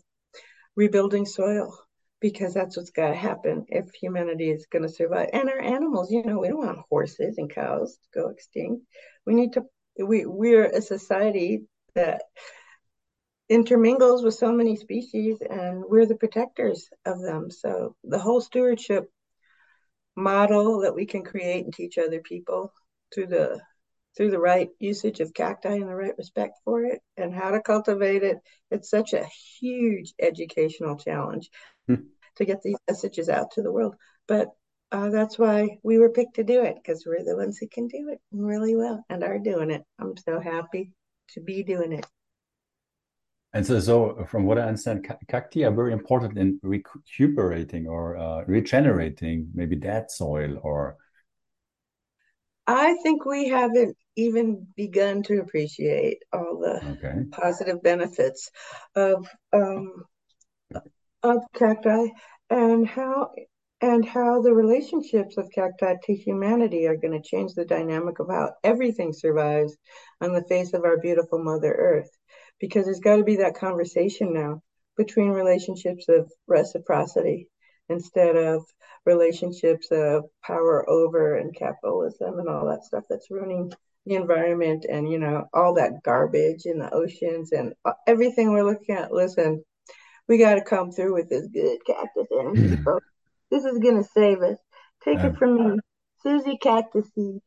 rebuilding 0.75 1.25
soil 1.25 1.77
because 2.19 2.53
that's 2.53 2.75
what's 2.75 2.89
got 2.89 3.09
to 3.09 3.15
happen 3.15 3.65
if 3.67 3.93
humanity 3.93 4.49
is 4.49 4.65
going 4.71 4.83
to 4.83 4.89
survive. 4.89 5.29
And 5.33 5.49
our 5.49 5.59
animals, 5.59 6.09
you 6.09 6.23
know, 6.23 6.39
we 6.39 6.47
don't 6.47 6.65
want 6.65 6.79
horses 6.89 7.37
and 7.37 7.53
cows 7.53 7.97
to 7.97 8.19
go 8.19 8.29
extinct. 8.29 8.83
We 9.27 9.35
need 9.35 9.53
to. 9.53 9.63
We 9.95 10.25
we're 10.25 10.65
a 10.65 10.81
society 10.81 11.67
that 11.95 12.21
intermingles 13.49 14.23
with 14.23 14.33
so 14.33 14.51
many 14.51 14.75
species 14.75 15.37
and 15.47 15.83
we're 15.87 16.05
the 16.05 16.15
protectors 16.15 16.89
of 17.05 17.21
them. 17.21 17.51
So 17.51 17.95
the 18.03 18.19
whole 18.19 18.41
stewardship 18.41 19.09
model 20.15 20.81
that 20.81 20.95
we 20.95 21.05
can 21.05 21.23
create 21.23 21.65
and 21.65 21.73
teach 21.73 21.97
other 21.97 22.21
people 22.21 22.73
through 23.13 23.27
the 23.27 23.61
through 24.15 24.29
the 24.29 24.39
right 24.39 24.69
usage 24.79 25.21
of 25.21 25.33
cacti 25.33 25.73
and 25.73 25.89
the 25.89 25.95
right 25.95 26.15
respect 26.19 26.59
for 26.63 26.83
it 26.83 27.01
and 27.17 27.33
how 27.33 27.49
to 27.49 27.59
cultivate 27.59 28.21
it 28.21 28.37
it's 28.69 28.91
such 28.91 29.13
a 29.13 29.25
huge 29.59 30.13
educational 30.21 30.95
challenge 30.95 31.49
hmm. 31.87 31.95
to 32.35 32.45
get 32.45 32.61
these 32.61 32.77
messages 32.87 33.27
out 33.29 33.51
to 33.51 33.63
the 33.63 33.71
world. 33.71 33.95
But 34.27 34.49
uh, 34.91 35.09
that's 35.09 35.39
why 35.39 35.77
we 35.83 35.97
were 35.97 36.11
picked 36.11 36.35
to 36.35 36.43
do 36.43 36.63
it 36.63 36.75
because 36.75 37.03
we're 37.05 37.23
the 37.23 37.35
ones 37.35 37.57
who 37.57 37.67
can 37.67 37.87
do 37.87 38.09
it 38.09 38.19
really 38.31 38.75
well 38.75 39.03
and 39.09 39.23
are 39.23 39.39
doing 39.39 39.71
it. 39.71 39.83
I'm 39.99 40.15
so 40.17 40.39
happy 40.39 40.91
to 41.29 41.41
be 41.41 41.63
doing 41.63 41.93
it. 41.93 42.05
And 43.53 43.65
so, 43.65 43.79
so 43.79 44.25
from 44.29 44.45
what 44.45 44.57
I 44.57 44.63
understand, 44.63 45.07
cacti 45.27 45.63
are 45.63 45.71
very 45.71 45.93
important 45.93 46.37
in 46.39 46.59
recuperating 46.63 47.87
or 47.87 48.17
uh, 48.17 48.43
regenerating 48.47 49.49
maybe 49.53 49.75
dead 49.75 50.09
soil 50.09 50.59
or. 50.63 50.97
I 52.65 52.95
think 53.03 53.25
we 53.25 53.49
haven't 53.49 53.95
even 54.15 54.65
begun 54.75 55.21
to 55.23 55.39
appreciate 55.39 56.19
all 56.31 56.59
the 56.59 56.83
okay. 56.93 57.25
positive 57.31 57.83
benefits 57.83 58.49
of 58.95 59.27
um, 59.51 60.05
of 61.21 61.37
cacti 61.53 62.07
and 62.49 62.87
how 62.87 63.31
and 63.83 64.05
how 64.05 64.41
the 64.41 64.53
relationships 64.53 65.37
of 65.37 65.51
cacti 65.53 65.95
to 66.01 66.15
humanity 66.15 66.87
are 66.87 66.95
going 66.95 67.11
to 67.11 67.29
change 67.29 67.53
the 67.53 67.65
dynamic 67.65 68.17
of 68.19 68.29
how 68.29 68.53
everything 68.63 69.11
survives 69.11 69.75
on 70.21 70.31
the 70.31 70.45
face 70.47 70.73
of 70.73 70.85
our 70.85 70.97
beautiful 71.01 71.43
Mother 71.43 71.73
Earth. 71.73 72.09
Because 72.61 72.85
there's 72.85 73.01
got 73.01 73.17
to 73.17 73.25
be 73.25 73.35
that 73.37 73.57
conversation 73.57 74.33
now 74.33 74.61
between 74.95 75.31
relationships 75.31 76.05
of 76.07 76.31
reciprocity 76.47 77.49
instead 77.89 78.37
of 78.37 78.63
relationships 79.05 79.89
of 79.91 80.23
power 80.45 80.89
over 80.89 81.35
and 81.35 81.53
capitalism 81.53 82.39
and 82.39 82.47
all 82.47 82.65
that 82.67 82.85
stuff 82.85 83.03
that's 83.09 83.29
ruining 83.29 83.69
the 84.05 84.15
environment 84.15 84.85
and 84.89 85.11
you 85.11 85.19
know 85.19 85.45
all 85.53 85.73
that 85.73 86.01
garbage 86.03 86.61
in 86.65 86.79
the 86.79 86.93
oceans 86.93 87.51
and 87.51 87.73
everything 88.07 88.51
we're 88.51 88.63
looking 88.63 88.95
at 88.95 89.11
listen 89.11 89.61
we 90.29 90.37
got 90.37 90.55
to 90.55 90.61
come 90.61 90.91
through 90.91 91.13
with 91.13 91.29
this 91.29 91.47
good 91.47 91.79
cactus 91.85 92.27
energy 92.31 92.75
folks 92.83 93.12
this 93.53 93.65
is 93.65 93.77
gonna 93.77 94.03
save 94.03 94.41
us. 94.41 94.57
Take 95.05 95.19
yeah. 95.19 95.27
it 95.27 95.37
from 95.37 95.51
me, 95.55 95.79
Susie 96.23 96.57
Cactus 96.57 97.07
Seed. 97.13 97.41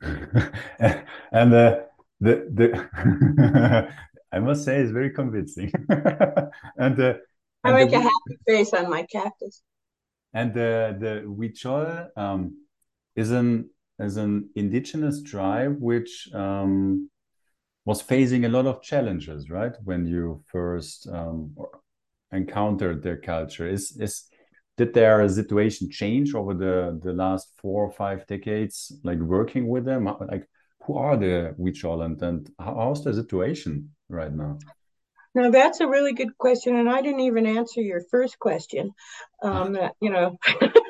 and 0.02 1.52
the 1.52 1.86
the 2.20 2.34
the 2.58 3.92
I 4.32 4.38
must 4.38 4.64
say 4.64 4.78
it's 4.80 4.92
very 4.92 5.10
convincing. 5.10 5.72
and 5.88 6.96
the 6.96 7.20
I 7.64 7.72
make 7.72 7.90
the, 7.90 7.96
a 7.96 8.00
happy 8.00 8.36
face 8.46 8.72
on 8.72 8.88
my 8.88 9.04
cactus. 9.12 9.62
And 10.32 10.54
the 10.54 10.96
the 10.98 11.12
Huichol 11.26 12.16
um, 12.16 12.56
is 13.16 13.32
an 13.32 13.70
is 13.98 14.16
an 14.16 14.50
indigenous 14.54 15.22
tribe 15.22 15.76
which 15.80 16.28
um, 16.32 17.10
was 17.84 18.00
facing 18.00 18.44
a 18.44 18.48
lot 18.48 18.66
of 18.66 18.80
challenges, 18.80 19.50
right? 19.50 19.72
When 19.82 20.06
you 20.06 20.44
first 20.46 21.08
um, 21.08 21.56
encountered 22.30 23.02
their 23.02 23.18
culture, 23.18 23.68
is 23.68 23.96
is 23.98 24.24
did 24.76 24.94
their 24.94 25.28
situation 25.28 25.90
change 25.90 26.34
over 26.34 26.54
the 26.54 26.98
the 27.02 27.12
last 27.12 27.52
four 27.58 27.84
or 27.84 27.90
five 27.90 28.26
decades 28.26 28.92
like 29.04 29.18
working 29.18 29.68
with 29.68 29.84
them? 29.84 30.06
Uh, 30.06 30.14
like 30.28 30.48
who 30.84 30.96
are 30.96 31.16
the 31.16 31.54
Huichol 31.58 32.04
and, 32.04 32.20
and 32.22 32.50
how's 32.58 33.04
the 33.04 33.14
situation 33.14 33.90
right 34.08 34.32
now? 34.32 34.58
Now 35.34 35.50
that's 35.50 35.80
a 35.80 35.86
really 35.86 36.12
good 36.12 36.36
question 36.36 36.76
and 36.76 36.90
i 36.90 37.00
didn't 37.00 37.20
even 37.20 37.46
answer 37.46 37.80
your 37.80 38.02
first 38.10 38.38
question. 38.38 38.92
Ah. 39.42 39.62
Um 39.62 39.76
uh, 39.76 39.88
you 40.00 40.10
know 40.10 40.38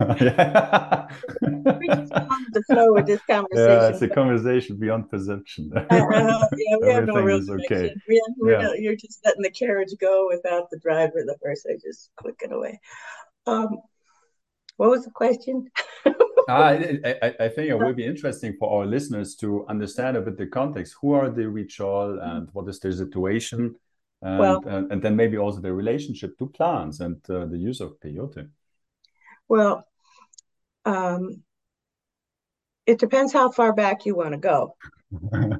yeah. 0.00 1.08
we 1.42 1.86
just 1.88 2.12
the 2.54 2.62
flow 2.62 2.92
with 2.92 3.06
this 3.06 3.20
conversation. 3.28 3.70
Yeah, 3.70 3.88
it's 3.88 4.02
a 4.02 4.08
conversation 4.08 4.76
beyond 4.76 5.10
perception. 5.10 5.72
uh, 5.76 5.84
yeah, 5.90 6.76
we 6.80 6.88
have 6.88 7.06
no 7.06 7.20
real 7.20 7.42
okay. 7.50 7.94
We 8.08 8.22
have, 8.26 8.62
yeah. 8.62 8.72
you're 8.78 8.96
just 8.96 9.20
letting 9.24 9.42
the 9.42 9.50
carriage 9.50 9.94
go 10.00 10.28
without 10.28 10.70
the 10.70 10.78
driver. 10.78 11.22
The 11.26 11.36
first, 11.42 11.66
I 11.68 11.74
just 11.74 12.10
click 12.16 12.40
it 12.42 12.52
away. 12.52 12.80
Um, 13.46 13.68
what 14.76 14.90
was 14.90 15.04
the 15.04 15.10
question? 15.10 15.70
uh, 16.06 16.12
I, 16.48 17.34
I, 17.40 17.48
think 17.48 17.70
it 17.70 17.78
will 17.78 17.92
be 17.92 18.04
interesting 18.04 18.56
for 18.58 18.80
our 18.80 18.86
listeners 18.86 19.36
to 19.36 19.66
understand 19.68 20.16
a 20.16 20.20
bit 20.20 20.36
the 20.36 20.46
context. 20.46 20.96
Who 21.00 21.12
are 21.12 21.30
the 21.30 21.42
Huichol 21.42 22.22
and 22.22 22.48
what 22.52 22.68
is 22.68 22.80
their 22.80 22.92
situation? 22.92 23.76
And, 24.22 24.38
well, 24.38 24.62
and, 24.66 24.90
and, 24.90 25.02
then 25.02 25.16
maybe 25.16 25.36
also 25.36 25.60
the 25.60 25.72
relationship 25.72 26.38
to 26.38 26.46
plants 26.46 27.00
and 27.00 27.18
uh, 27.28 27.44
the 27.44 27.58
use 27.58 27.80
of 27.80 28.00
peyote. 28.00 28.48
Well, 29.48 29.86
um, 30.84 31.42
it 32.86 32.98
depends 32.98 33.32
how 33.32 33.50
far 33.50 33.72
back 33.72 34.06
you 34.06 34.14
want 34.14 34.32
to 34.32 34.38
go. 34.38 34.76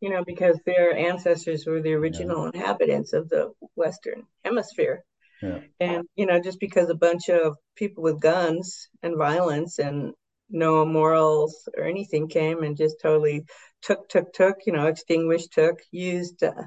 you 0.00 0.10
know, 0.10 0.24
because 0.24 0.58
their 0.64 0.96
ancestors 0.96 1.64
were 1.66 1.80
the 1.80 1.94
original 1.94 2.42
yeah. 2.42 2.60
inhabitants 2.60 3.12
of 3.12 3.28
the 3.28 3.52
Western 3.74 4.24
Hemisphere. 4.44 5.04
Yeah. 5.40 5.60
And, 5.80 6.04
you 6.16 6.26
know, 6.26 6.40
just 6.40 6.60
because 6.60 6.88
a 6.88 6.94
bunch 6.94 7.28
of 7.28 7.56
people 7.76 8.02
with 8.02 8.20
guns 8.20 8.88
and 9.02 9.16
violence 9.16 9.78
and 9.78 10.12
no 10.50 10.84
morals 10.84 11.68
or 11.76 11.84
anything 11.84 12.28
came 12.28 12.62
and 12.62 12.76
just 12.76 13.00
totally 13.00 13.44
took, 13.80 14.08
took, 14.08 14.32
took, 14.32 14.56
you 14.66 14.72
know, 14.72 14.86
extinguished, 14.86 15.52
took, 15.52 15.80
used 15.90 16.42
uh, 16.42 16.62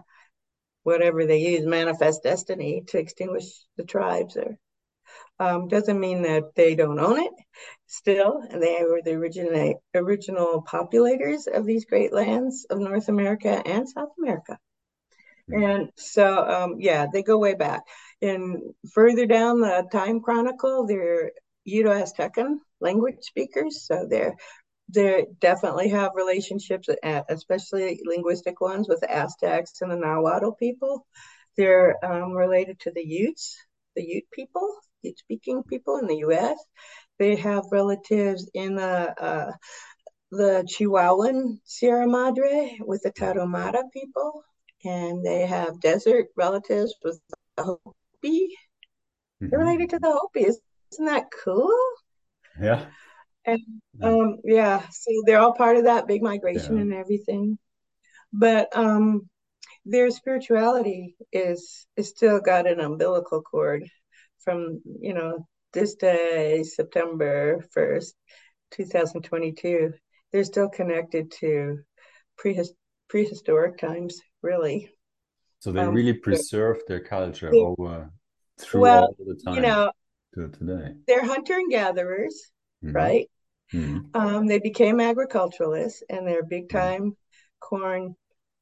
whatever 0.84 1.26
they 1.26 1.40
used, 1.40 1.68
manifest 1.68 2.24
destiny 2.24 2.84
to 2.88 2.98
extinguish 2.98 3.46
the 3.78 3.84
tribes 3.84 4.38
or 4.38 4.58
um, 5.40 5.68
doesn't 5.68 6.00
mean 6.00 6.22
that 6.24 6.56
they 6.56 6.76
don't 6.76 7.00
own 7.00 7.20
it. 7.20 7.34
Still, 7.88 8.42
and 8.50 8.62
they 8.62 8.84
were 8.84 9.02
the 9.04 9.14
original 9.14 9.82
original 9.94 10.64
populators 10.64 11.48
of 11.48 11.66
these 11.66 11.86
great 11.86 12.12
lands 12.12 12.66
of 12.70 12.80
North 12.80 13.10
America 13.10 13.62
and 13.66 13.88
South 13.88 14.10
America. 14.18 14.58
Mm-hmm. 15.50 15.64
And 15.64 15.90
so, 15.96 16.44
um, 16.44 16.76
yeah, 16.80 17.06
they 17.12 17.22
go 17.22 17.38
way 17.38 17.54
back. 17.54 17.84
And 18.22 18.74
further 18.94 19.26
down 19.26 19.60
the 19.60 19.88
time 19.92 20.22
chronicle, 20.22 20.88
they're 20.88 21.32
Uto-Aztecan 21.68 22.58
language 22.80 23.18
speakers. 23.22 23.86
So 23.86 24.08
they're 24.10 24.36
they 24.88 25.26
definitely 25.40 25.90
have 25.90 26.12
relationships, 26.16 26.90
at 27.04 27.26
especially 27.30 28.00
linguistic 28.06 28.62
ones, 28.62 28.88
with 28.88 29.00
the 29.02 29.12
Aztecs 29.12 29.82
and 29.82 29.92
the 29.92 29.96
Nahuatl 29.96 30.52
people. 30.52 31.08
They're 31.58 31.96
um, 32.06 32.34
related 32.34 32.80
to 32.82 32.92
the 32.92 33.04
Utes, 33.04 33.58
the 33.96 34.04
Ute 34.04 34.30
people, 34.32 34.76
Speaking 35.18 35.64
people 35.64 35.98
in 35.98 36.08
the 36.08 36.18
U.S. 36.18 36.58
They 37.20 37.36
have 37.36 37.64
relatives 37.72 38.50
in 38.54 38.76
the 38.76 39.14
uh, 39.22 39.52
the 40.32 40.68
Chihuahuan 40.68 41.60
Sierra 41.64 42.08
Madre 42.08 42.78
with 42.82 43.02
the 43.04 43.12
Tarahumara 43.12 43.84
people, 43.94 44.44
and 44.84 45.26
they 45.26 45.46
have 45.46 45.80
desert 45.80 46.28
relatives 46.36 46.94
with 47.04 47.20
the 47.56 47.64
Hopi. 47.64 47.86
Mm-hmm. 48.24 49.50
They're 49.50 49.60
related 49.60 49.92
to 49.92 50.00
the 50.00 50.12
Hopi. 50.12 50.46
Isn't 50.46 51.06
that 51.06 51.26
cool? 51.44 51.74
Yeah. 52.60 52.86
And 53.46 53.62
um, 54.02 54.38
yeah, 54.44 54.82
so 54.90 55.12
they're 55.26 55.40
all 55.40 55.54
part 55.54 55.78
of 55.78 55.84
that 55.84 56.08
big 56.08 56.24
migration 56.24 56.76
yeah. 56.76 56.82
and 56.82 56.94
everything. 56.94 57.58
But 58.34 58.76
um, 58.76 59.30
their 59.86 60.10
spirituality 60.10 61.16
is 61.32 61.86
is 61.96 62.10
still 62.10 62.40
got 62.40 62.68
an 62.68 62.80
umbilical 62.80 63.42
cord 63.42 63.88
from 64.46 64.82
you 65.02 65.14
know 65.14 65.46
this 65.74 65.96
day, 65.96 66.64
September 66.64 67.66
first, 67.72 68.16
two 68.72 68.86
thousand 68.86 69.24
twenty-two. 69.24 69.94
They're 70.32 70.44
still 70.44 70.70
connected 70.70 71.32
to 71.40 71.80
prehist- 72.40 72.76
prehistoric 73.10 73.78
times, 73.78 74.22
really. 74.42 74.90
So 75.60 75.72
they 75.72 75.82
um, 75.82 75.94
really 75.94 76.14
preserve 76.14 76.82
their 76.88 77.02
culture 77.02 77.52
they, 77.52 77.60
over 77.60 78.12
through 78.60 78.82
well, 78.82 79.06
all 79.06 79.26
the 79.26 79.42
time. 79.44 79.56
You 79.56 79.62
know, 79.62 79.92
to 80.36 80.50
today. 80.50 80.94
They're 81.08 81.26
hunter 81.26 81.56
and 81.56 81.72
gatherers, 81.72 82.52
mm-hmm. 82.84 82.96
right? 82.96 83.30
Mm-hmm. 83.74 84.16
Um, 84.16 84.46
they 84.46 84.60
became 84.60 85.00
agriculturalists 85.00 86.04
and 86.08 86.28
they're 86.28 86.44
big 86.44 86.70
time 86.70 87.18
corn 87.60 88.16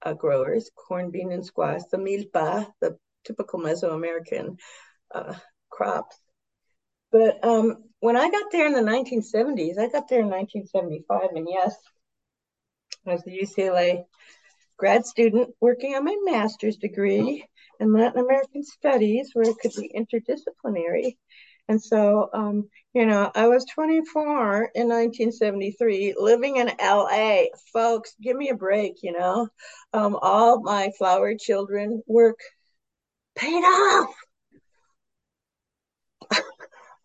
uh, 0.05 0.13
growers, 0.13 0.69
corn, 0.75 1.11
bean, 1.11 1.31
and 1.31 1.45
squash, 1.45 1.81
the 1.91 1.97
milpa, 1.97 2.67
the 2.81 2.97
typical 3.25 3.59
Mesoamerican 3.59 4.57
uh, 5.13 5.33
crops. 5.73 6.17
But 7.11 7.43
um, 7.43 7.83
when 7.99 8.17
I 8.17 8.29
got 8.29 8.51
there 8.51 8.65
in 8.65 8.73
the 8.73 8.79
1970s, 8.79 9.77
I 9.77 9.87
got 9.89 10.07
there 10.07 10.21
in 10.21 10.29
1975, 10.29 11.29
and 11.35 11.47
yes, 11.49 11.75
I 13.05 13.13
was 13.13 13.23
a 13.27 13.29
UCLA 13.29 14.05
grad 14.77 15.05
student 15.05 15.53
working 15.59 15.95
on 15.95 16.05
my 16.05 16.15
master's 16.23 16.77
degree 16.77 17.45
in 17.79 17.93
Latin 17.93 18.19
American 18.19 18.63
studies, 18.63 19.31
where 19.33 19.49
it 19.49 19.57
could 19.61 19.73
be 19.77 19.91
interdisciplinary. 19.95 21.17
And 21.69 21.81
so, 21.81 22.29
um, 22.33 22.69
you 22.93 23.05
know, 23.05 23.31
I 23.33 23.47
was 23.47 23.65
24 23.65 24.71
in 24.75 24.89
1973, 24.89 26.15
living 26.17 26.57
in 26.57 26.71
LA. 26.81 27.43
Folks, 27.71 28.15
give 28.21 28.35
me 28.35 28.49
a 28.49 28.55
break, 28.55 29.01
you 29.01 29.13
know. 29.13 29.47
Um, 29.93 30.17
all 30.21 30.61
my 30.61 30.91
flower 30.97 31.35
children 31.35 32.03
work 32.05 32.39
paid 33.35 33.63
off. 33.63 34.13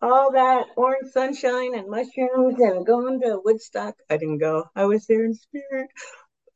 All 0.01 0.31
that 0.31 0.67
orange 0.77 1.11
sunshine 1.11 1.75
and 1.75 1.89
mushrooms 1.89 2.59
and 2.59 2.85
going 2.85 3.19
to 3.21 3.41
Woodstock. 3.43 3.95
I 4.09 4.17
didn't 4.17 4.39
go. 4.39 4.65
I 4.75 4.85
was 4.85 5.05
there 5.07 5.25
in 5.25 5.33
spirit. 5.33 5.89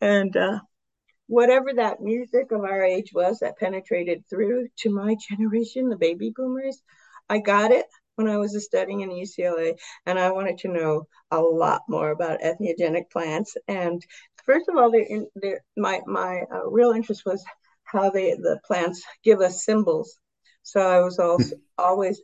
And 0.01 0.35
uh, 0.35 0.59
whatever 1.27 1.73
that 1.73 2.01
music 2.01 2.51
of 2.51 2.61
our 2.61 2.83
age 2.83 3.11
was 3.13 3.39
that 3.39 3.57
penetrated 3.57 4.23
through 4.29 4.67
to 4.79 4.89
my 4.89 5.15
generation, 5.29 5.89
the 5.89 5.97
baby 5.97 6.31
boomers, 6.35 6.81
I 7.29 7.39
got 7.39 7.71
it 7.71 7.85
when 8.15 8.29
I 8.29 8.37
was 8.37 8.63
studying 8.63 9.01
in 9.01 9.09
UCLA, 9.09 9.75
and 10.05 10.19
I 10.19 10.31
wanted 10.31 10.59
to 10.59 10.67
know 10.67 11.07
a 11.31 11.41
lot 11.41 11.81
more 11.89 12.11
about 12.11 12.41
entheogenic 12.41 13.09
plants. 13.11 13.55
And 13.67 14.05
first 14.45 14.69
of 14.69 14.77
all, 14.77 14.91
they, 14.91 15.21
they, 15.41 15.55
my 15.75 16.01
my 16.05 16.43
uh, 16.53 16.69
real 16.69 16.91
interest 16.91 17.23
was 17.25 17.43
how 17.83 18.09
they 18.09 18.31
the 18.35 18.59
plants 18.65 19.03
give 19.23 19.41
us 19.41 19.65
symbols. 19.65 20.17
So 20.61 20.79
I 20.79 20.99
was 20.99 21.17
also 21.19 21.55
always 21.77 22.21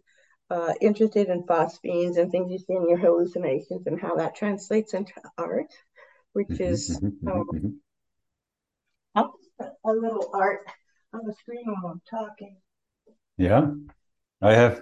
uh, 0.49 0.73
interested 0.81 1.27
in 1.27 1.43
phosphenes 1.43 2.17
and 2.17 2.31
things 2.31 2.51
you 2.51 2.57
see 2.57 2.73
in 2.73 2.89
your 2.89 2.97
hallucinations 2.97 3.85
and 3.85 3.99
how 3.99 4.15
that 4.15 4.35
translates 4.35 4.93
into 4.93 5.13
art, 5.37 5.71
which 6.33 6.59
is 6.59 6.99
um, 7.27 7.79
a 9.15 9.91
little 9.91 10.29
art 10.33 10.65
on 11.13 11.21
the 11.25 11.33
screen 11.33 11.63
while 11.65 11.91
I'm 11.91 12.01
talking. 12.09 12.57
Yeah, 13.37 13.71
I 14.41 14.53
have 14.53 14.81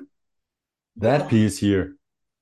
that 0.98 1.30
piece 1.30 1.58
here. 1.58 1.96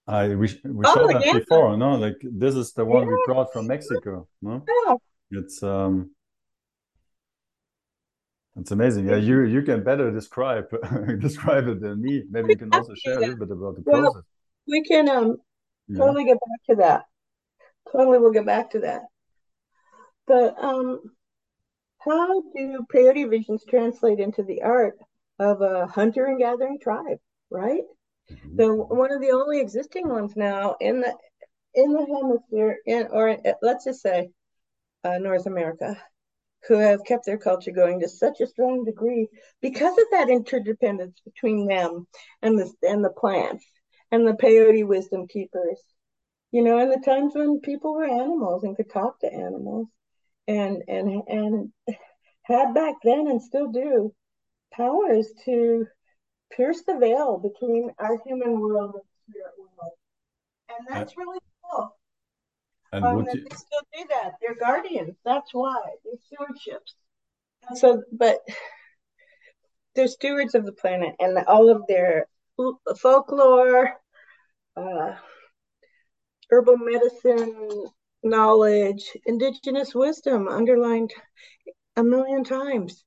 I 0.07 0.29
we, 0.29 0.47
we 0.63 0.85
oh, 0.85 0.93
saw 0.93 1.07
that 1.07 1.25
yeah. 1.25 1.33
before, 1.33 1.75
no? 1.77 1.95
Like 1.95 2.17
this 2.21 2.55
is 2.55 2.73
the 2.73 2.85
one 2.85 3.03
yeah. 3.03 3.09
we 3.09 3.23
brought 3.25 3.51
from 3.51 3.67
Mexico, 3.67 4.27
no? 4.41 4.63
Yeah. 4.67 4.95
It's 5.31 5.63
um 5.63 6.11
it's 8.57 8.71
amazing. 8.71 9.07
Yeah, 9.07 9.17
you 9.17 9.43
you 9.43 9.61
can 9.61 9.83
better 9.83 10.11
describe 10.11 10.65
describe 11.19 11.67
it 11.67 11.81
than 11.81 12.01
me. 12.01 12.23
Maybe 12.29 12.49
you 12.49 12.57
can 12.57 12.73
also 12.73 12.93
share 12.95 13.17
a 13.17 13.19
little 13.19 13.35
bit 13.35 13.51
about 13.51 13.75
the 13.75 13.83
well, 13.85 14.01
process. 14.03 14.23
We 14.67 14.83
can 14.83 15.09
um 15.09 15.37
totally 15.95 16.25
get 16.25 16.37
back 16.37 16.69
to 16.69 16.75
that. 16.81 17.05
Totally 17.91 18.17
we'll 18.17 18.31
get 18.31 18.45
back 18.45 18.71
to 18.71 18.79
that. 18.79 19.01
But 20.25 20.55
um 20.63 21.01
how 21.99 22.41
do 22.55 22.85
peyote 22.93 23.29
visions 23.29 23.63
translate 23.67 24.19
into 24.19 24.43
the 24.43 24.61
art 24.61 24.97
of 25.39 25.61
a 25.61 25.87
hunter 25.87 26.25
and 26.25 26.39
gathering 26.39 26.79
tribe, 26.79 27.17
right? 27.49 27.83
Mm-hmm. 28.31 28.59
So 28.59 28.73
one 28.73 29.11
of 29.11 29.21
the 29.21 29.31
only 29.31 29.59
existing 29.59 30.07
ones 30.07 30.35
now 30.35 30.75
in 30.79 31.01
the 31.01 31.13
in 31.73 31.91
the 31.91 32.05
hemisphere, 32.05 32.77
in 32.85 33.07
or 33.11 33.37
let's 33.61 33.83
just 33.85 34.01
say 34.01 34.29
uh, 35.03 35.17
North 35.17 35.45
America, 35.45 35.97
who 36.67 36.75
have 36.75 37.03
kept 37.05 37.25
their 37.25 37.37
culture 37.37 37.71
going 37.71 37.99
to 37.99 38.09
such 38.09 38.41
a 38.41 38.47
strong 38.47 38.83
degree 38.83 39.27
because 39.61 39.97
of 39.97 40.05
that 40.11 40.29
interdependence 40.29 41.19
between 41.23 41.67
them 41.67 42.07
and 42.41 42.57
the 42.57 42.71
and 42.83 43.03
the 43.03 43.09
plants 43.09 43.65
and 44.11 44.27
the 44.27 44.33
peyote 44.33 44.85
wisdom 44.85 45.27
keepers. 45.27 45.81
You 46.51 46.63
know, 46.63 46.79
in 46.79 46.89
the 46.89 47.01
times 47.03 47.33
when 47.35 47.59
people 47.59 47.93
were 47.93 48.05
animals 48.05 48.63
and 48.63 48.75
could 48.75 48.89
talk 48.89 49.19
to 49.19 49.33
animals, 49.33 49.87
and 50.47 50.83
and 50.87 51.23
and 51.27 51.73
had 52.43 52.73
back 52.73 52.95
then 53.03 53.27
and 53.27 53.41
still 53.41 53.71
do 53.71 54.13
powers 54.73 55.27
to 55.45 55.85
pierce 56.55 56.81
the 56.85 56.97
veil 56.97 57.37
between 57.37 57.91
our 57.99 58.17
human 58.25 58.59
world 58.59 58.95
and 58.95 59.03
the 59.03 59.33
spirit 59.33 59.53
world. 59.57 59.93
And 60.69 60.87
that's 60.89 61.17
really 61.17 61.39
cool. 61.63 61.95
And 62.95 63.05
um, 63.05 63.15
would 63.17 63.27
you... 63.33 63.43
they 63.43 63.55
still 63.55 63.81
do 63.93 64.05
that. 64.09 64.33
They're 64.41 64.55
guardians. 64.55 65.15
That's 65.25 65.53
why. 65.53 65.81
They're 66.03 66.13
stewardships. 66.15 66.93
And 67.67 67.77
so, 67.77 68.03
but 68.11 68.39
they're 69.95 70.07
stewards 70.07 70.55
of 70.55 70.65
the 70.65 70.71
planet 70.71 71.15
and 71.19 71.37
all 71.47 71.69
of 71.69 71.83
their 71.87 72.27
folklore, 72.97 73.93
uh, 74.77 75.15
herbal 76.49 76.77
medicine 76.77 77.85
knowledge, 78.23 79.17
indigenous 79.25 79.93
wisdom 79.93 80.47
underlined 80.47 81.13
a 81.95 82.03
million 82.03 82.43
times 82.43 83.03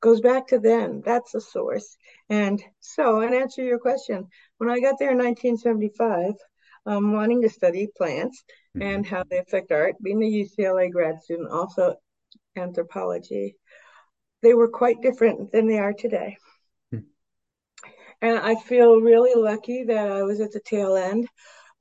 goes 0.00 0.20
back 0.20 0.48
to 0.48 0.58
them. 0.58 1.02
That's 1.04 1.32
the 1.32 1.40
source. 1.40 1.96
And 2.28 2.62
so, 2.80 3.20
in 3.20 3.34
answer 3.34 3.62
to 3.62 3.68
your 3.68 3.78
question, 3.78 4.28
when 4.58 4.70
I 4.70 4.80
got 4.80 4.98
there 4.98 5.10
in 5.10 5.18
1975, 5.18 6.34
um, 6.86 7.12
wanting 7.12 7.42
to 7.42 7.48
study 7.48 7.88
plants 7.96 8.42
mm-hmm. 8.76 8.86
and 8.86 9.06
how 9.06 9.24
they 9.28 9.38
affect 9.38 9.72
art, 9.72 9.94
being 10.02 10.22
a 10.22 10.26
UCLA 10.26 10.90
grad 10.90 11.20
student, 11.22 11.50
also 11.50 11.96
anthropology, 12.56 13.56
they 14.42 14.54
were 14.54 14.68
quite 14.68 15.02
different 15.02 15.52
than 15.52 15.66
they 15.66 15.78
are 15.78 15.92
today. 15.92 16.36
Mm-hmm. 16.94 17.04
And 18.22 18.38
I 18.38 18.54
feel 18.54 19.00
really 19.00 19.40
lucky 19.40 19.84
that 19.84 20.10
I 20.10 20.22
was 20.22 20.40
at 20.40 20.52
the 20.52 20.60
tail 20.60 20.96
end 20.96 21.28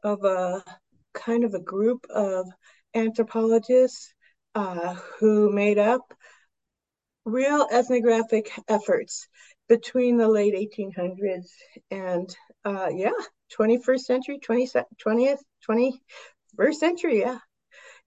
of 0.03 0.23
a 0.23 0.63
kind 1.13 1.43
of 1.43 1.53
a 1.53 1.59
group 1.59 2.05
of 2.09 2.47
anthropologists 2.93 4.13
uh, 4.55 4.95
who 5.19 5.51
made 5.51 5.77
up 5.77 6.01
real 7.25 7.67
ethnographic 7.71 8.51
efforts 8.67 9.27
between 9.67 10.17
the 10.17 10.27
late 10.27 10.55
1800s 10.55 11.49
and 11.91 12.35
uh, 12.65 12.89
yeah 12.91 13.11
21st 13.57 13.99
century 13.99 14.39
20, 14.39 14.67
20th 15.05 15.39
21st 15.69 16.73
century 16.75 17.19
yeah 17.19 17.39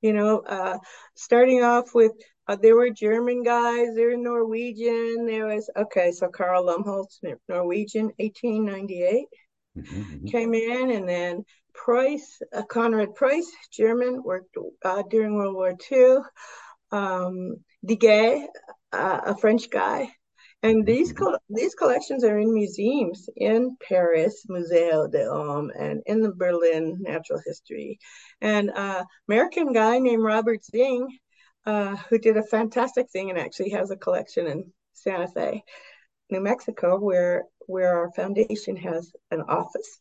you 0.00 0.12
know 0.12 0.40
uh, 0.40 0.78
starting 1.14 1.62
off 1.62 1.94
with 1.94 2.12
uh, 2.48 2.56
there 2.56 2.76
were 2.76 2.90
german 2.90 3.42
guys 3.42 3.88
there 3.94 4.10
were 4.10 4.16
norwegian 4.16 5.26
there 5.26 5.46
was 5.46 5.70
okay 5.76 6.12
so 6.12 6.28
Carl 6.28 6.66
Lumholtz 6.66 7.18
norwegian 7.48 8.10
1898 8.18 9.26
mm-hmm, 9.76 10.26
came 10.26 10.54
in 10.54 10.90
and 10.90 11.08
then 11.08 11.44
Price, 11.74 12.40
uh, 12.52 12.62
Konrad 12.62 13.14
Preuss, 13.14 13.50
German, 13.72 14.22
worked 14.22 14.56
uh, 14.84 15.02
during 15.08 15.34
World 15.34 15.54
War 15.54 15.74
II. 15.90 16.18
Um, 16.90 17.56
Diguet, 17.84 18.46
uh, 18.92 19.20
a 19.26 19.36
French 19.36 19.70
guy. 19.70 20.12
And 20.64 20.86
these 20.86 21.12
co- 21.12 21.38
these 21.50 21.74
collections 21.74 22.22
are 22.22 22.38
in 22.38 22.54
museums 22.54 23.28
in 23.36 23.76
Paris, 23.86 24.44
Museo 24.48 25.08
de 25.08 25.24
Homme, 25.24 25.72
and 25.76 26.02
in 26.06 26.20
the 26.20 26.32
Berlin 26.32 26.98
Natural 27.00 27.40
History. 27.44 27.98
And 28.40 28.70
uh, 28.70 29.04
American 29.28 29.72
guy 29.72 29.98
named 29.98 30.22
Robert 30.22 30.60
Zingg, 30.62 31.06
uh, 31.66 31.96
who 32.08 32.18
did 32.18 32.36
a 32.36 32.44
fantastic 32.44 33.10
thing 33.10 33.30
and 33.30 33.38
actually 33.38 33.70
has 33.70 33.90
a 33.90 33.96
collection 33.96 34.46
in 34.46 34.72
Santa 34.92 35.26
Fe, 35.26 35.64
New 36.30 36.40
Mexico, 36.40 36.98
where 36.98 37.44
where 37.66 37.96
our 37.96 38.12
foundation 38.12 38.76
has 38.76 39.12
an 39.32 39.42
office. 39.42 40.00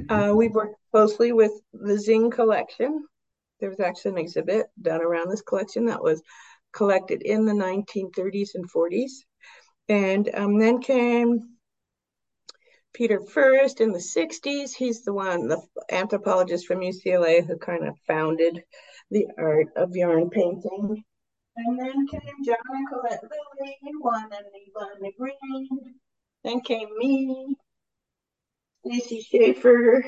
Mm-hmm. 0.00 0.12
Uh, 0.12 0.34
we've 0.34 0.54
worked 0.54 0.76
closely 0.90 1.32
with 1.32 1.52
the 1.72 1.94
Zingg 1.94 2.32
collection. 2.32 3.06
There 3.60 3.70
was 3.70 3.80
actually 3.80 4.12
an 4.12 4.18
exhibit 4.18 4.66
done 4.82 5.00
around 5.00 5.30
this 5.30 5.42
collection 5.42 5.86
that 5.86 6.02
was 6.02 6.22
collected 6.72 7.22
in 7.22 7.46
the 7.46 7.52
1930s 7.52 8.50
and 8.54 8.70
40s. 8.70 9.10
And 9.88 10.28
um, 10.34 10.58
then 10.58 10.80
came 10.80 11.56
Peter 12.92 13.20
Furst 13.20 13.80
in 13.80 13.92
the 13.92 13.98
60s. 13.98 14.74
He's 14.74 15.04
the 15.04 15.12
one, 15.12 15.48
the 15.48 15.60
anthropologist 15.90 16.66
from 16.66 16.80
UCLA 16.80 17.46
who 17.46 17.58
kind 17.58 17.86
of 17.86 17.94
founded 18.06 18.62
the 19.10 19.26
art 19.38 19.68
of 19.76 19.94
yarn 19.94 20.30
painting. 20.30 21.04
And 21.56 21.78
then 21.78 22.06
came 22.08 22.44
John 22.44 22.56
and 22.68 22.88
Colette 22.88 23.22
Lilly, 23.22 23.76
one 24.00 24.30
and 24.32 24.46
Yvonne 24.54 25.12
Green. 25.18 25.94
Then 26.44 26.60
came 26.60 26.88
me, 26.98 27.56
Stacy 28.84 29.22
Schaefer, 29.22 30.04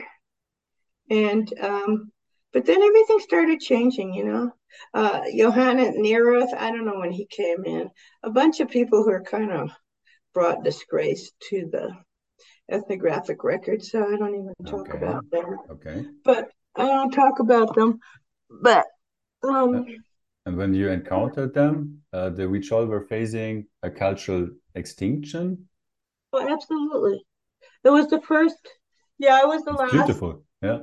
and 1.10 1.52
um, 1.60 2.12
but 2.52 2.64
then 2.64 2.82
everything 2.82 3.20
started 3.20 3.60
changing, 3.60 4.14
you 4.14 4.24
know. 4.24 4.52
Uh, 4.94 5.22
Johannes 5.36 5.96
Neurath, 5.96 6.54
I 6.56 6.70
don't 6.70 6.86
know 6.86 6.98
when 6.98 7.12
he 7.12 7.26
came 7.26 7.64
in. 7.64 7.90
A 8.22 8.30
bunch 8.30 8.60
of 8.60 8.68
people 8.68 9.02
who 9.02 9.10
are 9.10 9.22
kind 9.22 9.50
of 9.50 9.70
brought 10.34 10.64
disgrace 10.64 11.30
to 11.50 11.68
the 11.70 11.90
ethnographic 12.70 13.44
record, 13.44 13.82
so 13.84 14.02
I 14.02 14.16
don't 14.16 14.34
even 14.34 14.54
talk 14.66 14.88
okay. 14.88 14.98
about 14.98 15.30
them. 15.30 15.56
Okay. 15.70 16.04
But 16.24 16.48
I 16.76 16.86
don't 16.86 17.10
talk 17.10 17.40
about 17.40 17.74
them, 17.74 17.98
but 18.62 18.86
um, 19.42 19.86
and 20.46 20.56
when 20.56 20.72
you 20.72 20.88
encountered 20.88 21.52
them, 21.52 22.00
uh, 22.12 22.30
the 22.30 22.44
Huichol 22.44 22.88
were 22.88 23.02
facing 23.02 23.66
a 23.82 23.90
cultural 23.90 24.48
extinction. 24.74 25.68
Oh, 26.32 26.48
absolutely. 26.48 27.22
It 27.84 27.90
was 27.90 28.08
the 28.08 28.20
first. 28.22 28.68
Yeah, 29.18 29.40
I 29.42 29.44
was 29.44 29.62
the 29.64 29.72
it's 29.72 29.80
last. 29.80 29.92
Beautiful. 29.92 30.42
Yeah. 30.62 30.78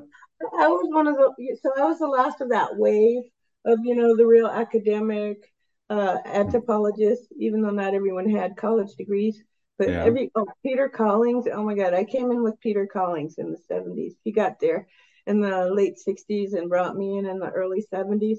I 0.59 0.67
was 0.67 0.87
one 0.91 1.07
of 1.07 1.15
the. 1.15 1.57
So 1.61 1.71
I 1.77 1.85
was 1.85 1.99
the 1.99 2.07
last 2.07 2.41
of 2.41 2.49
that 2.49 2.75
wave 2.75 3.23
of 3.65 3.79
you 3.83 3.95
know 3.95 4.15
the 4.15 4.25
real 4.25 4.47
academic 4.47 5.53
uh, 5.89 6.17
anthropologists, 6.25 7.27
even 7.37 7.61
though 7.61 7.71
not 7.71 7.93
everyone 7.93 8.29
had 8.29 8.57
college 8.57 8.93
degrees. 8.95 9.43
But 9.77 9.89
yeah. 9.89 10.05
every 10.05 10.31
oh 10.35 10.47
Peter 10.63 10.87
Collings, 10.87 11.47
oh 11.51 11.63
my 11.63 11.75
God, 11.75 11.93
I 11.93 12.05
came 12.05 12.31
in 12.31 12.43
with 12.43 12.59
Peter 12.61 12.87
Collings 12.91 13.35
in 13.37 13.51
the 13.51 13.59
70s. 13.69 14.13
He 14.23 14.31
got 14.31 14.59
there 14.59 14.87
in 15.27 15.41
the 15.41 15.69
late 15.73 15.95
60s 16.07 16.53
and 16.53 16.69
brought 16.69 16.95
me 16.95 17.17
in 17.17 17.25
in 17.25 17.39
the 17.39 17.49
early 17.49 17.83
70s. 17.93 18.37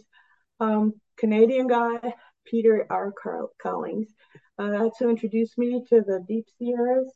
Um, 0.60 0.94
Canadian 1.18 1.66
guy, 1.66 2.14
Peter 2.46 2.86
R. 2.88 3.12
Carl 3.12 3.50
Collings. 3.60 4.08
Uh, 4.58 4.70
that's 4.70 4.98
who 4.98 5.10
introduced 5.10 5.58
me 5.58 5.84
to 5.90 6.00
the 6.00 6.24
Deep 6.26 6.46
Sierras 6.58 7.12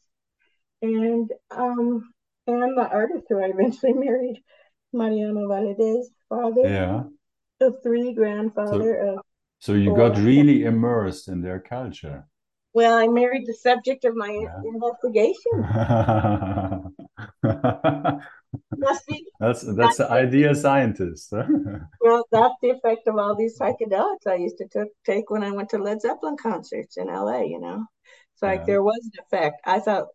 and 0.83 1.31
um, 1.51 2.13
and 2.47 2.77
the 2.77 2.89
artist 2.89 3.27
who 3.29 3.43
I 3.43 3.49
eventually 3.49 3.93
married, 3.95 4.43
Mariano 4.93 5.49
Valadez, 5.49 6.07
father 6.29 6.69
yeah. 6.69 7.03
Of 7.61 7.83
three, 7.83 8.13
grandfather 8.13 8.99
so, 9.03 9.15
of. 9.15 9.19
So 9.59 9.73
you 9.75 9.91
four. 9.91 10.11
got 10.11 10.19
really 10.19 10.65
immersed 10.65 11.29
in 11.29 11.43
their 11.43 11.61
culture. 11.61 12.27
Well, 12.73 12.97
I 12.97 13.09
married 13.09 13.47
the 13.47 13.55
subject 13.55 14.05
of 14.05 14.15
my 14.15 14.31
yeah. 14.31 14.61
investigation. 14.65 15.53
Must 18.77 19.07
be. 19.07 19.25
That's 19.41 19.63
that's 19.75 19.97
the 19.97 20.09
idea 20.11 20.55
scientist. 20.55 21.33
well, 22.01 22.25
that's 22.31 22.55
the 22.63 22.71
effect 22.71 23.09
of 23.09 23.17
all 23.17 23.35
these 23.35 23.59
psychedelics 23.59 24.27
I 24.27 24.37
used 24.37 24.59
to 24.59 24.69
t- 24.69 24.91
take 25.05 25.31
when 25.31 25.43
I 25.43 25.51
went 25.51 25.71
to 25.71 25.79
Led 25.79 26.01
Zeppelin 26.01 26.37
concerts 26.37 26.97
in 26.97 27.09
LA. 27.09 27.43
You 27.43 27.61
know, 27.61 27.85
it's 28.35 28.43
like 28.43 28.61
yeah. 28.61 28.67
there 28.67 28.83
was 28.83 29.01
an 29.05 29.25
effect. 29.25 29.61
I 29.65 29.81
thought, 29.81 30.07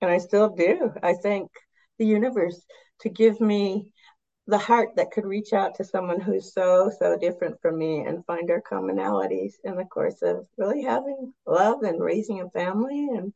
and 0.00 0.10
I 0.10 0.18
still 0.18 0.50
do. 0.50 0.92
I 1.02 1.14
thank 1.14 1.50
the 1.98 2.06
universe 2.06 2.64
to 3.00 3.08
give 3.08 3.40
me 3.40 3.92
the 4.46 4.58
heart 4.58 4.90
that 4.96 5.10
could 5.10 5.24
reach 5.24 5.52
out 5.52 5.76
to 5.76 5.84
someone 5.84 6.20
who's 6.20 6.52
so 6.52 6.90
so 6.98 7.16
different 7.16 7.60
from 7.62 7.78
me 7.78 8.00
and 8.00 8.24
find 8.26 8.50
our 8.50 8.60
commonalities 8.60 9.54
in 9.64 9.76
the 9.76 9.84
course 9.84 10.20
of 10.22 10.46
really 10.58 10.82
having 10.82 11.32
love 11.46 11.82
and 11.82 12.02
raising 12.02 12.42
a 12.42 12.50
family. 12.50 13.08
And 13.14 13.32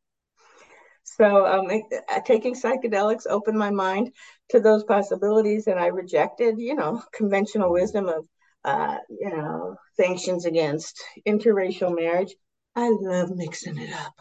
so 1.04 1.46
um, 1.46 1.82
taking 2.26 2.54
psychedelics 2.54 3.26
opened 3.28 3.58
my 3.58 3.70
mind 3.70 4.12
to 4.50 4.60
those 4.60 4.84
possibilities 4.84 5.66
and 5.66 5.78
i 5.78 5.86
rejected 5.86 6.58
you 6.58 6.74
know 6.74 7.02
conventional 7.12 7.72
wisdom 7.72 8.08
of 8.08 8.26
uh, 8.64 8.98
you 9.08 9.30
know 9.30 9.76
sanctions 9.94 10.44
against 10.44 11.02
interracial 11.26 11.94
marriage. 11.94 12.34
I 12.76 12.90
love 13.00 13.30
mixing 13.34 13.78
it 13.78 13.92
up. 13.94 14.14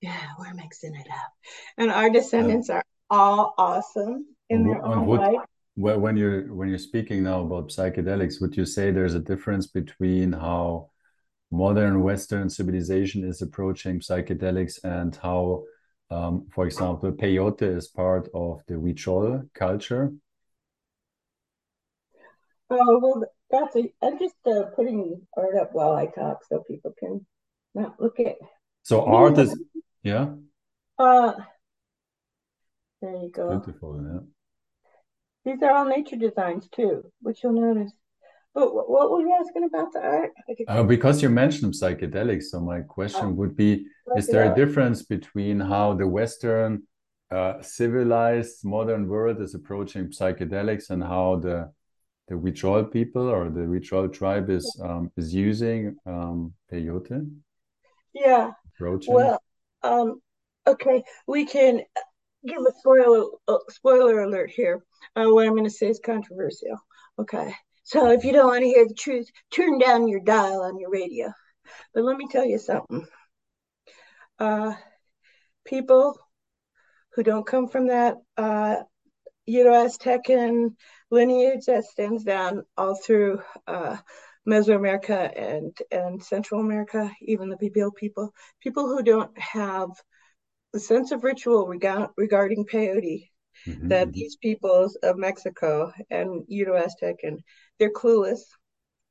Yeah 0.00 0.28
we're 0.38 0.54
mixing 0.54 0.94
it 0.94 1.06
up. 1.10 1.32
And 1.76 1.90
our 1.90 2.08
descendants 2.08 2.70
are 2.70 2.84
all 3.10 3.54
awesome 3.58 4.26
in 4.48 4.66
their 4.66 4.82
own 4.82 5.06
way 5.06 5.38
well, 5.76 5.98
when 5.98 6.16
you're 6.16 6.54
when 6.54 6.68
you're 6.68 6.78
speaking 6.78 7.24
now 7.24 7.40
about 7.40 7.70
psychedelics, 7.70 8.40
would 8.40 8.56
you 8.56 8.64
say 8.64 8.90
there's 8.90 9.14
a 9.14 9.20
difference 9.20 9.66
between 9.66 10.32
how 10.32 10.90
modern 11.50 12.02
Western 12.02 12.48
civilization 12.48 13.24
is 13.24 13.42
approaching 13.42 14.00
psychedelics 14.00 14.82
and 14.84 15.16
how, 15.16 15.64
um, 16.10 16.46
for 16.54 16.66
example, 16.66 17.10
peyote 17.12 17.62
is 17.62 17.88
part 17.88 18.28
of 18.34 18.62
the 18.66 18.74
Huichol 18.74 19.48
culture? 19.54 20.12
Oh 22.70 22.98
well, 22.98 23.24
that's 23.50 23.76
a. 23.76 23.92
I'm 24.00 24.18
just 24.18 24.36
uh, 24.46 24.64
putting 24.76 25.20
art 25.36 25.56
up 25.56 25.70
while 25.72 25.92
I 25.92 26.06
talk 26.06 26.44
so 26.48 26.62
people 26.68 26.94
can 26.98 27.26
not 27.74 28.00
look 28.00 28.20
at. 28.20 28.36
So 28.82 29.04
art 29.04 29.38
is 29.38 29.58
yeah. 30.02 30.34
Uh, 30.98 31.32
there 33.02 33.16
you 33.16 33.30
go. 33.32 33.58
Beautiful, 33.58 34.00
yeah. 34.02 34.20
These 35.44 35.62
are 35.62 35.72
all 35.72 35.84
nature 35.84 36.16
designs 36.16 36.68
too, 36.68 37.04
which 37.20 37.42
you'll 37.42 37.52
notice. 37.52 37.92
But 38.54 38.72
what 38.72 39.10
were 39.10 39.20
you 39.20 39.36
asking 39.38 39.64
about 39.64 39.92
the 39.92 40.00
art? 40.00 40.30
Uh, 40.68 40.84
because 40.84 41.20
you 41.22 41.28
mentioned 41.28 41.74
psychedelics, 41.74 42.44
so 42.44 42.60
my 42.60 42.80
question 42.82 43.26
oh, 43.26 43.32
would 43.32 43.56
be: 43.56 43.86
Is 44.16 44.28
there 44.28 44.50
a 44.50 44.54
difference 44.54 45.02
between 45.02 45.58
how 45.58 45.94
the 45.94 46.06
Western 46.06 46.84
uh, 47.32 47.60
civilized 47.62 48.64
modern 48.64 49.08
world 49.08 49.42
is 49.42 49.54
approaching 49.54 50.06
psychedelics 50.06 50.90
and 50.90 51.02
how 51.02 51.36
the 51.36 51.72
the 52.28 52.36
Huichol 52.36 52.90
people 52.90 53.28
or 53.28 53.50
the 53.50 53.60
Huichol 53.60 54.12
tribe 54.12 54.48
is 54.50 54.64
um, 54.82 55.10
is 55.16 55.34
using 55.34 55.96
um, 56.06 56.54
peyote? 56.72 57.28
Yeah. 58.14 58.52
Approaching? 58.76 59.14
Well, 59.14 59.42
um, 59.82 60.20
okay, 60.66 61.02
we 61.26 61.44
can 61.44 61.82
give 62.46 62.60
a 62.60 62.72
spoiler 62.78 63.24
uh, 63.48 63.58
spoiler 63.70 64.20
alert 64.20 64.50
here. 64.50 64.84
Uh, 65.16 65.26
what 65.26 65.46
I'm 65.46 65.52
going 65.52 65.64
to 65.64 65.70
say 65.70 65.88
is 65.88 66.00
controversial. 66.04 66.78
Okay, 67.18 67.52
so 67.82 68.10
if 68.10 68.24
you 68.24 68.32
don't 68.32 68.48
want 68.48 68.62
to 68.62 68.68
hear 68.68 68.86
the 68.86 68.94
truth, 68.94 69.28
turn 69.52 69.78
down 69.78 70.08
your 70.08 70.20
dial 70.20 70.62
on 70.62 70.78
your 70.78 70.90
radio. 70.90 71.32
But 71.92 72.04
let 72.04 72.16
me 72.16 72.26
tell 72.30 72.44
you 72.44 72.58
something. 72.58 73.06
Uh, 74.38 74.74
people 75.64 76.18
who 77.14 77.22
don't 77.22 77.46
come 77.46 77.68
from 77.68 77.88
that 77.88 78.16
uh, 78.36 78.76
Uto-Aztecan 79.48 80.74
lineage 81.10 81.66
that 81.66 81.84
stands 81.84 82.24
down 82.24 82.64
all 82.76 82.96
through 82.96 83.40
uh, 83.66 83.96
Mesoamerica 84.48 85.32
and 85.36 85.76
and 85.90 86.22
Central 86.22 86.60
America, 86.60 87.10
even 87.22 87.48
the 87.48 87.56
PPL 87.56 87.94
people, 87.94 88.34
people 88.60 88.86
who 88.86 89.02
don't 89.02 89.36
have 89.38 89.90
the 90.74 90.80
sense 90.80 91.12
of 91.12 91.22
ritual 91.22 91.68
regarding 91.68 92.66
peyote 92.66 93.30
mm-hmm. 93.64 93.88
that 93.88 94.12
these 94.12 94.34
peoples 94.34 94.96
of 95.04 95.16
Mexico 95.16 95.92
and 96.10 96.42
Uto-Aztec 96.48 97.14
and 97.22 97.38
they're 97.78 97.92
clueless, 97.92 98.40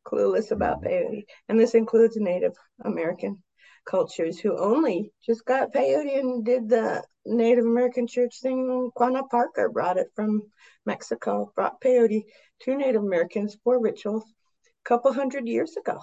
clueless 0.06 0.52
about 0.52 0.82
mm-hmm. 0.82 0.90
peyote, 0.90 1.24
and 1.48 1.58
this 1.58 1.74
includes 1.74 2.18
Native 2.18 2.52
American 2.84 3.42
cultures 3.86 4.38
who 4.38 4.58
only 4.58 5.14
just 5.26 5.46
got 5.46 5.72
peyote 5.72 6.20
and 6.20 6.44
did 6.44 6.68
the 6.68 7.02
Native 7.26 7.64
American 7.64 8.08
church 8.08 8.42
thing. 8.42 8.92
Quanah 8.98 9.30
Parker 9.30 9.70
brought 9.70 9.98
it 9.98 10.08
from 10.18 10.42
Mexico, 10.86 11.54
brought 11.56 11.80
peyote 11.80 12.26
to 12.64 12.76
Native 12.76 13.04
Americans 13.04 13.56
for 13.64 13.82
rituals 13.82 14.26
a 14.26 14.90
couple 14.90 15.14
hundred 15.14 15.48
years 15.48 15.78
ago. 15.78 16.02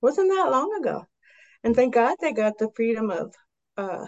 Wasn't 0.00 0.28
that 0.28 0.52
long 0.52 0.72
ago. 0.80 1.04
And 1.64 1.74
thank 1.74 1.94
God 1.94 2.14
they 2.20 2.32
got 2.32 2.58
the 2.58 2.70
freedom 2.76 3.10
of 3.10 3.34
uh, 3.76 4.06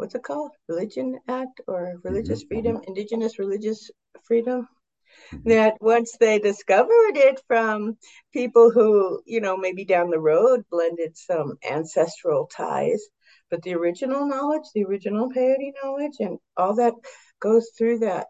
what's 0.00 0.14
it 0.14 0.22
called? 0.22 0.52
Religion 0.66 1.18
Act 1.28 1.60
or 1.66 2.00
Religious 2.02 2.42
mm-hmm. 2.42 2.54
Freedom, 2.54 2.80
Indigenous 2.86 3.38
Religious 3.38 3.90
Freedom. 4.24 4.66
Mm-hmm. 5.32 5.48
That 5.50 5.74
once 5.80 6.16
they 6.18 6.38
discovered 6.38 7.16
it 7.16 7.40
from 7.46 7.98
people 8.32 8.70
who, 8.70 9.20
you 9.26 9.40
know, 9.40 9.56
maybe 9.56 9.84
down 9.84 10.08
the 10.08 10.20
road 10.20 10.64
blended 10.70 11.16
some 11.16 11.58
ancestral 11.68 12.46
ties, 12.46 13.02
but 13.50 13.60
the 13.62 13.74
original 13.74 14.26
knowledge, 14.26 14.64
the 14.74 14.84
original 14.84 15.30
peyote 15.30 15.72
knowledge, 15.82 16.16
and 16.20 16.38
all 16.56 16.76
that 16.76 16.94
goes 17.40 17.70
through 17.76 17.98
that. 17.98 18.28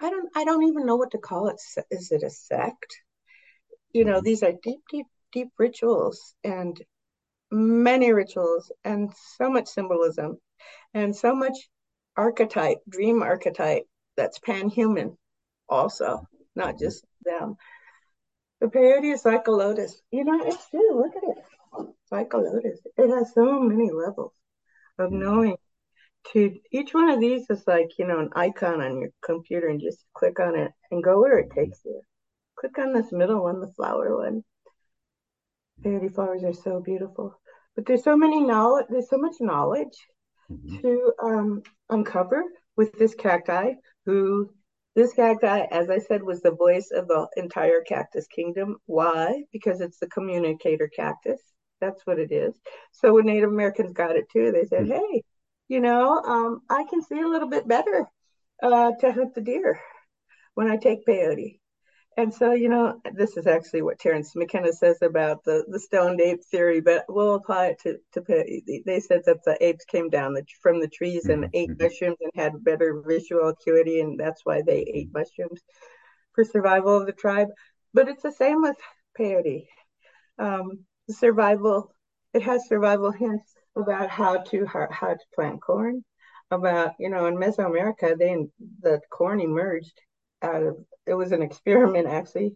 I 0.00 0.10
don't, 0.10 0.30
I 0.34 0.44
don't 0.44 0.62
even 0.64 0.86
know 0.86 0.96
what 0.96 1.10
to 1.10 1.18
call 1.18 1.48
it. 1.48 1.60
Is 1.90 2.12
it 2.12 2.22
a 2.22 2.30
sect? 2.30 2.96
You 3.92 4.04
know, 4.04 4.16
mm-hmm. 4.16 4.24
these 4.24 4.42
are 4.42 4.52
deep, 4.62 4.80
deep, 4.90 5.06
deep 5.32 5.48
rituals, 5.58 6.34
and 6.44 6.80
many 7.50 8.12
rituals 8.12 8.72
and 8.84 9.12
so 9.36 9.50
much 9.50 9.68
symbolism 9.68 10.38
and 10.94 11.14
so 11.14 11.34
much 11.34 11.56
archetype, 12.16 12.78
dream 12.88 13.22
archetype 13.22 13.84
that's 14.16 14.38
pan-human 14.38 15.16
also, 15.68 16.26
not 16.54 16.78
just 16.78 17.04
them. 17.24 17.56
The 18.60 18.68
peyote 18.68 19.12
is 19.12 19.24
like 19.24 19.46
a 19.48 19.50
lotus. 19.50 20.00
You 20.10 20.24
know, 20.24 20.40
it's 20.42 20.68
true. 20.70 20.96
Look 20.96 21.14
at 21.16 21.22
it. 21.22 21.44
It's 21.78 22.12
like 22.12 22.32
a 22.32 22.38
lotus. 22.38 22.80
It 22.96 23.10
has 23.10 23.34
so 23.34 23.60
many 23.60 23.90
levels 23.90 24.32
of 24.98 25.10
mm-hmm. 25.10 25.20
knowing. 25.20 25.56
To 26.32 26.58
each 26.72 26.92
one 26.92 27.08
of 27.08 27.20
these 27.20 27.48
is 27.50 27.62
like, 27.68 27.90
you 27.98 28.06
know, 28.06 28.18
an 28.18 28.30
icon 28.34 28.80
on 28.80 29.00
your 29.00 29.10
computer 29.24 29.68
and 29.68 29.80
just 29.80 30.04
click 30.12 30.40
on 30.40 30.56
it 30.56 30.72
and 30.90 31.04
go 31.04 31.20
where 31.20 31.38
it 31.38 31.52
takes 31.54 31.84
you. 31.84 32.00
Click 32.58 32.78
on 32.78 32.92
this 32.92 33.12
middle 33.12 33.44
one, 33.44 33.60
the 33.60 33.72
flower 33.76 34.16
one. 34.16 34.42
Peyote 35.84 36.14
flowers 36.14 36.44
are 36.44 36.52
so 36.52 36.80
beautiful. 36.80 37.38
But 37.74 37.86
there's 37.86 38.04
so 38.04 38.16
many 38.16 38.40
knowledge, 38.40 38.86
there's 38.88 39.10
so 39.10 39.18
much 39.18 39.34
knowledge 39.40 39.96
mm-hmm. 40.50 40.78
to 40.78 41.12
um, 41.22 41.62
uncover 41.90 42.42
with 42.76 42.92
this 42.98 43.14
cacti, 43.14 43.72
who 44.06 44.50
this 44.94 45.12
cacti, 45.12 45.66
as 45.70 45.90
I 45.90 45.98
said, 45.98 46.22
was 46.22 46.40
the 46.40 46.52
voice 46.52 46.90
of 46.90 47.06
the 47.06 47.28
entire 47.36 47.82
cactus 47.82 48.26
kingdom. 48.28 48.76
Why? 48.86 49.42
Because 49.52 49.80
it's 49.80 49.98
the 49.98 50.08
communicator 50.08 50.88
cactus. 50.88 51.40
That's 51.80 52.06
what 52.06 52.18
it 52.18 52.32
is. 52.32 52.58
So 52.92 53.12
when 53.12 53.26
Native 53.26 53.50
Americans 53.50 53.92
got 53.92 54.16
it 54.16 54.30
too, 54.32 54.52
they 54.52 54.64
said, 54.64 54.84
mm-hmm. 54.84 54.92
hey, 54.92 55.22
you 55.68 55.80
know, 55.80 56.18
um, 56.22 56.62
I 56.70 56.84
can 56.88 57.02
see 57.02 57.20
a 57.20 57.28
little 57.28 57.48
bit 57.48 57.68
better 57.68 58.06
uh, 58.62 58.92
to 59.00 59.12
hunt 59.12 59.34
the 59.34 59.42
deer. 59.42 59.78
when 60.56 60.68
I 60.68 60.76
take 60.76 61.06
peyote. 61.06 61.60
And 62.18 62.32
so, 62.32 62.52
you 62.52 62.70
know, 62.70 62.98
this 63.12 63.36
is 63.36 63.46
actually 63.46 63.82
what 63.82 63.98
Terence 63.98 64.34
McKenna 64.34 64.72
says 64.72 65.02
about 65.02 65.44
the, 65.44 65.66
the 65.68 65.78
stoned 65.78 66.18
ape 66.22 66.42
theory, 66.44 66.80
but 66.80 67.04
we'll 67.10 67.34
apply 67.34 67.66
it 67.66 67.80
to, 67.80 67.98
to 68.12 68.82
they 68.86 69.00
said 69.00 69.20
that 69.26 69.44
the 69.44 69.56
apes 69.60 69.84
came 69.84 70.08
down 70.08 70.32
the, 70.32 70.42
from 70.62 70.80
the 70.80 70.88
trees 70.88 71.26
and 71.26 71.44
mm-hmm. 71.44 71.50
ate 71.56 71.70
mm-hmm. 71.70 71.82
mushrooms 71.84 72.16
and 72.22 72.32
had 72.34 72.64
better 72.64 73.02
visual 73.06 73.48
acuity, 73.48 74.00
and 74.00 74.18
that's 74.18 74.40
why 74.44 74.62
they 74.62 74.80
ate 74.80 75.12
mushrooms 75.12 75.60
for 76.34 76.42
survival 76.42 76.96
of 76.96 77.06
the 77.06 77.12
tribe. 77.12 77.48
But 77.92 78.08
it's 78.08 78.22
the 78.22 78.32
same 78.32 78.62
with 78.62 78.76
peyote. 79.18 79.66
Um, 80.38 80.86
survival, 81.10 81.92
it 82.32 82.42
has 82.42 82.66
survival 82.66 83.10
hints 83.10 83.52
about 83.76 84.08
how 84.08 84.38
to 84.38 84.64
how, 84.64 84.88
how 84.90 85.12
to 85.12 85.24
plant 85.34 85.60
corn, 85.60 86.02
about 86.50 86.94
you 86.98 87.10
know 87.10 87.26
in 87.26 87.36
Mesoamerica 87.36 88.18
they 88.18 88.36
the 88.80 89.00
corn 89.10 89.40
emerged 89.40 90.00
out 90.42 90.62
of 90.62 90.76
it 91.06 91.14
was 91.14 91.32
an 91.32 91.42
experiment 91.42 92.06
actually 92.06 92.54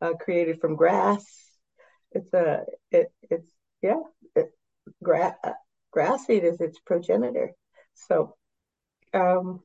uh, 0.00 0.12
created 0.14 0.60
from 0.60 0.76
grass. 0.76 1.24
It's 2.12 2.32
a 2.32 2.64
it 2.90 3.12
it's 3.22 3.50
yeah 3.82 4.00
it, 4.34 4.46
grass 5.02 5.34
grass 5.90 6.26
seed 6.26 6.44
is 6.44 6.60
its 6.60 6.78
progenitor. 6.80 7.52
So 7.94 8.34
um, 9.14 9.60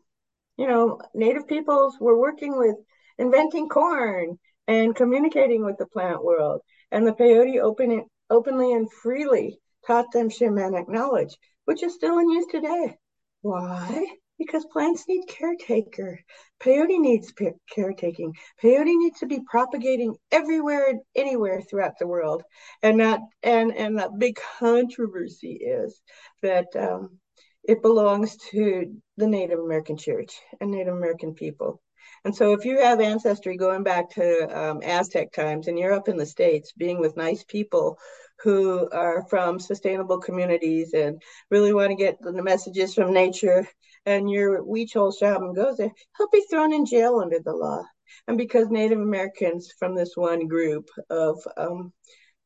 you 0.58 0.68
know 0.68 1.00
native 1.14 1.48
peoples 1.48 1.98
were 2.00 2.20
working 2.20 2.58
with 2.58 2.76
inventing 3.18 3.70
corn 3.70 4.38
and 4.68 4.96
communicating 4.96 5.64
with 5.64 5.78
the 5.78 5.86
plant 5.86 6.24
world, 6.24 6.62
and 6.92 7.06
the 7.06 7.14
peyote 7.14 7.62
open, 7.62 7.92
it 7.92 8.06
openly 8.30 8.74
and 8.74 8.92
freely 8.92 9.60
taught 9.86 10.12
them 10.12 10.30
shamanic 10.30 10.90
knowledge, 10.90 11.36
which 11.66 11.84
is 11.84 11.94
still 11.94 12.18
in 12.18 12.30
use 12.30 12.48
today. 12.48 12.98
Why? 13.42 14.08
Because 14.38 14.66
plants 14.66 15.08
need 15.08 15.28
caretaker. 15.28 16.20
Peyote 16.60 17.00
needs 17.00 17.34
caretaking. 17.74 18.34
Peyote 18.62 18.98
needs 18.98 19.20
to 19.20 19.28
be 19.28 19.40
propagating 19.50 20.16
everywhere, 20.32 20.94
anywhere 21.16 21.62
throughout 21.62 21.98
the 22.00 22.08
world, 22.08 22.44
and 22.84 23.00
that 23.00 23.22
and 23.44 23.74
and 23.74 23.98
that 23.98 24.20
big 24.20 24.38
controversy 24.60 25.54
is 25.54 26.02
that 26.42 26.68
um, 26.76 27.20
it 27.64 27.82
belongs 27.82 28.36
to 28.52 28.94
the 29.18 29.28
Native 29.28 29.60
American 29.60 29.98
Church 29.98 30.34
and 30.60 30.72
Native 30.72 30.94
American 30.96 31.34
people. 31.34 31.82
And 32.24 32.36
so, 32.36 32.54
if 32.54 32.66
you 32.66 32.80
have 32.80 33.00
ancestry 33.00 33.58
going 33.58 33.84
back 33.84 34.10
to 34.12 34.48
um, 34.58 34.82
Aztec 34.84 35.32
times 35.32 35.68
and 35.68 35.78
you're 35.78 35.94
up 35.94 36.08
in 36.08 36.18
the 36.18 36.26
States 36.26 36.72
being 36.72 37.00
with 37.00 37.18
nice 37.18 37.44
people 37.44 38.00
who 38.44 38.90
are 38.92 39.26
from 39.30 39.60
sustainable 39.60 40.20
communities 40.20 40.94
and 40.94 41.22
really 41.50 41.74
want 41.74 41.90
to 41.90 41.96
get 41.96 42.18
the 42.22 42.44
messages 42.44 42.94
from 42.94 43.14
nature, 43.14 43.68
and 44.06 44.30
your 44.30 44.64
Huichol 44.64 45.18
shaman 45.18 45.54
goes 45.54 45.78
there, 45.78 45.92
he'll 46.18 46.30
be 46.30 46.44
thrown 46.50 46.74
in 46.74 46.86
jail 46.86 47.20
under 47.20 47.40
the 47.40 47.54
law. 47.54 47.84
And 48.28 48.38
because 48.38 48.70
Native 48.70 49.00
Americans 49.00 49.74
from 49.80 49.96
this 49.96 50.16
one 50.16 50.48
group 50.48 50.90
of 51.10 51.40
um, 51.58 51.94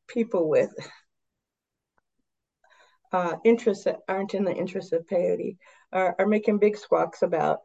people 0.08 0.48
with 0.48 0.72
uh, 3.12 3.36
interests 3.44 3.84
that 3.84 3.98
aren't 4.08 4.34
in 4.34 4.44
the 4.44 4.54
interest 4.54 4.92
of 4.92 5.06
peyote 5.06 5.56
are, 5.92 6.14
are 6.18 6.26
making 6.26 6.58
big 6.58 6.76
squawks 6.76 7.22
about, 7.22 7.60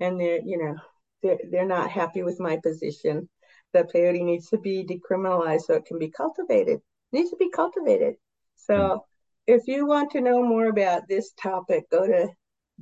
and 0.00 0.20
they're, 0.20 0.40
you 0.44 0.58
know, 0.58 0.76
they're, 1.22 1.38
they're 1.50 1.66
not 1.66 1.90
happy 1.90 2.22
with 2.22 2.40
my 2.40 2.58
position 2.62 3.28
that 3.72 3.92
peyote 3.92 4.24
needs 4.24 4.48
to 4.48 4.58
be 4.58 4.84
decriminalized 4.84 5.62
so 5.62 5.74
it 5.74 5.84
can 5.84 5.98
be 5.98 6.10
cultivated 6.10 6.80
needs 7.12 7.30
to 7.30 7.36
be 7.36 7.50
cultivated. 7.50 8.14
So 8.56 8.74
mm. 8.74 9.00
if 9.46 9.66
you 9.66 9.86
want 9.86 10.10
to 10.12 10.20
know 10.20 10.42
more 10.42 10.66
about 10.66 11.08
this 11.08 11.32
topic, 11.40 11.90
go 11.90 12.06
to 12.06 12.28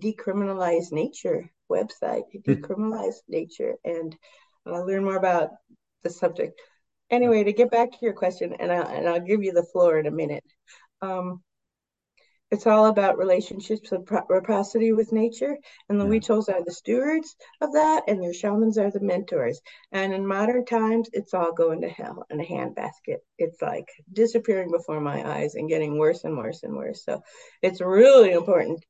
Decriminalize 0.01 0.93
Nature 0.93 1.51
website, 1.71 2.25
hmm. 2.33 2.51
Decriminalize 2.51 3.15
Nature, 3.29 3.75
and 3.85 4.15
uh, 4.67 4.83
learn 4.83 5.05
more 5.05 5.17
about 5.17 5.51
the 6.03 6.11
subject. 6.11 6.61
Anyway, 7.09 7.45
to 7.45 7.53
get 7.53 7.71
back 7.71 7.91
to 7.91 7.99
your 8.03 8.13
question, 8.13 8.55
and, 8.61 8.71
I, 8.71 8.83
and 8.93 9.09
I'll 9.09 9.21
give 9.21 9.43
you 9.43 9.53
the 9.53 9.67
floor 9.73 9.99
in 9.99 10.07
a 10.07 10.11
minute. 10.11 10.45
Um, 11.01 11.43
it's 12.57 12.67
all 12.67 12.87
about 12.87 13.19
relationships 13.19 13.93
of 13.93 14.11
reciprocity 14.11 14.91
with 14.95 15.13
nature, 15.13 15.59
and 15.91 16.01
the 16.01 16.07
yeah. 16.07 16.55
Are 16.55 16.65
the 16.65 16.73
stewards 16.73 17.37
of 17.61 17.75
that, 17.75 18.05
and 18.09 18.25
your 18.25 18.33
shamans 18.33 18.79
are 18.79 18.91
the 18.91 19.01
mentors. 19.01 19.61
And 19.93 20.15
in 20.15 20.27
modern 20.27 20.65
times, 20.65 21.11
it's 21.13 21.35
all 21.35 21.53
going 21.53 21.83
to 21.83 21.89
hell 21.91 22.25
in 22.31 22.41
a 22.41 22.45
handbasket. 22.45 23.19
It's 23.37 23.61
like 23.61 23.87
disappearing 24.11 24.71
before 24.71 25.03
my 25.03 25.23
eyes 25.37 25.55
and 25.55 25.69
getting 25.69 25.99
worse 25.99 26.25
and 26.25 26.39
worse 26.39 26.63
and 26.63 26.75
worse. 26.75 27.05
So 27.05 27.21
it's 27.61 27.83
really 27.83 28.33
important 28.33 28.83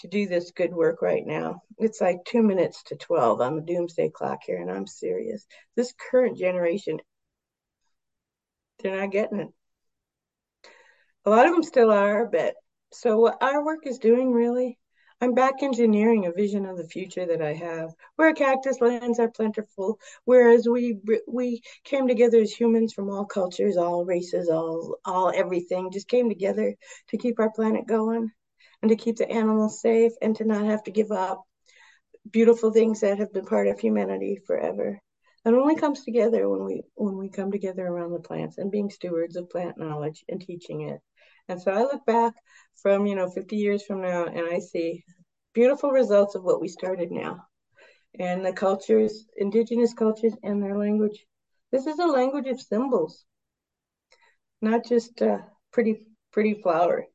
to 0.00 0.08
do 0.08 0.26
this 0.26 0.50
good 0.50 0.74
work 0.74 1.00
right 1.00 1.24
now. 1.24 1.62
It's 1.78 2.00
like 2.00 2.24
two 2.26 2.42
minutes 2.42 2.82
to 2.86 2.96
12 2.96 3.40
on 3.40 3.54
the 3.54 3.62
doomsday 3.62 4.10
clock 4.10 4.40
here, 4.44 4.60
and 4.60 4.72
I'm 4.72 4.88
serious. 4.88 5.46
This 5.76 5.94
current 6.10 6.36
generation, 6.36 6.98
they're 8.82 9.00
not 9.00 9.12
getting 9.12 9.38
it. 9.38 9.48
A 11.24 11.30
lot 11.30 11.46
of 11.46 11.52
them 11.52 11.62
still 11.62 11.92
are, 11.92 12.26
but 12.26 12.56
so 12.92 13.18
what 13.18 13.42
our 13.42 13.64
work 13.64 13.86
is 13.86 13.98
doing 13.98 14.32
really, 14.32 14.78
I'm 15.20 15.34
back 15.34 15.62
engineering 15.62 16.26
a 16.26 16.32
vision 16.32 16.64
of 16.66 16.76
the 16.76 16.86
future 16.86 17.26
that 17.26 17.42
I 17.42 17.54
have, 17.54 17.92
where 18.16 18.32
cactus 18.32 18.80
lands 18.80 19.18
are 19.18 19.30
plentiful, 19.30 19.98
whereas 20.24 20.68
we 20.68 21.00
we 21.26 21.62
came 21.84 22.06
together 22.06 22.38
as 22.38 22.52
humans 22.52 22.92
from 22.92 23.10
all 23.10 23.24
cultures, 23.24 23.76
all 23.76 24.04
races, 24.04 24.48
all 24.48 24.98
all 25.04 25.32
everything, 25.34 25.90
just 25.90 26.08
came 26.08 26.28
together 26.28 26.74
to 27.08 27.18
keep 27.18 27.40
our 27.40 27.50
planet 27.50 27.86
going 27.86 28.30
and 28.82 28.90
to 28.90 28.96
keep 28.96 29.16
the 29.16 29.28
animals 29.30 29.80
safe 29.80 30.12
and 30.22 30.36
to 30.36 30.44
not 30.44 30.64
have 30.64 30.82
to 30.84 30.92
give 30.92 31.10
up 31.10 31.42
beautiful 32.30 32.72
things 32.72 33.00
that 33.00 33.18
have 33.18 33.32
been 33.32 33.44
part 33.44 33.66
of 33.66 33.80
humanity 33.80 34.38
forever. 34.46 35.00
It 35.44 35.54
only 35.54 35.76
comes 35.76 36.04
together 36.04 36.48
when 36.48 36.64
we 36.64 36.82
when 36.94 37.16
we 37.16 37.28
come 37.30 37.50
together 37.50 37.86
around 37.86 38.12
the 38.12 38.20
plants 38.20 38.58
and 38.58 38.70
being 38.70 38.90
stewards 38.90 39.36
of 39.36 39.50
plant 39.50 39.78
knowledge 39.78 40.24
and 40.28 40.40
teaching 40.40 40.82
it. 40.82 41.00
And 41.48 41.60
so 41.60 41.72
I 41.72 41.80
look 41.82 42.04
back 42.04 42.34
from, 42.82 43.06
you 43.06 43.14
know, 43.14 43.30
50 43.30 43.56
years 43.56 43.84
from 43.84 44.02
now 44.02 44.26
and 44.26 44.46
I 44.52 44.58
see 44.58 45.04
beautiful 45.54 45.90
results 45.90 46.34
of 46.34 46.44
what 46.44 46.60
we 46.60 46.68
started 46.68 47.10
now. 47.10 47.44
And 48.18 48.44
the 48.44 48.52
cultures, 48.52 49.24
indigenous 49.36 49.94
cultures 49.94 50.34
and 50.42 50.62
their 50.62 50.76
language. 50.76 51.26
This 51.72 51.86
is 51.86 51.98
a 51.98 52.06
language 52.06 52.46
of 52.46 52.60
symbols, 52.60 53.24
not 54.60 54.86
just 54.86 55.20
a 55.20 55.44
pretty, 55.72 56.02
pretty 56.32 56.60
flower. 56.62 57.06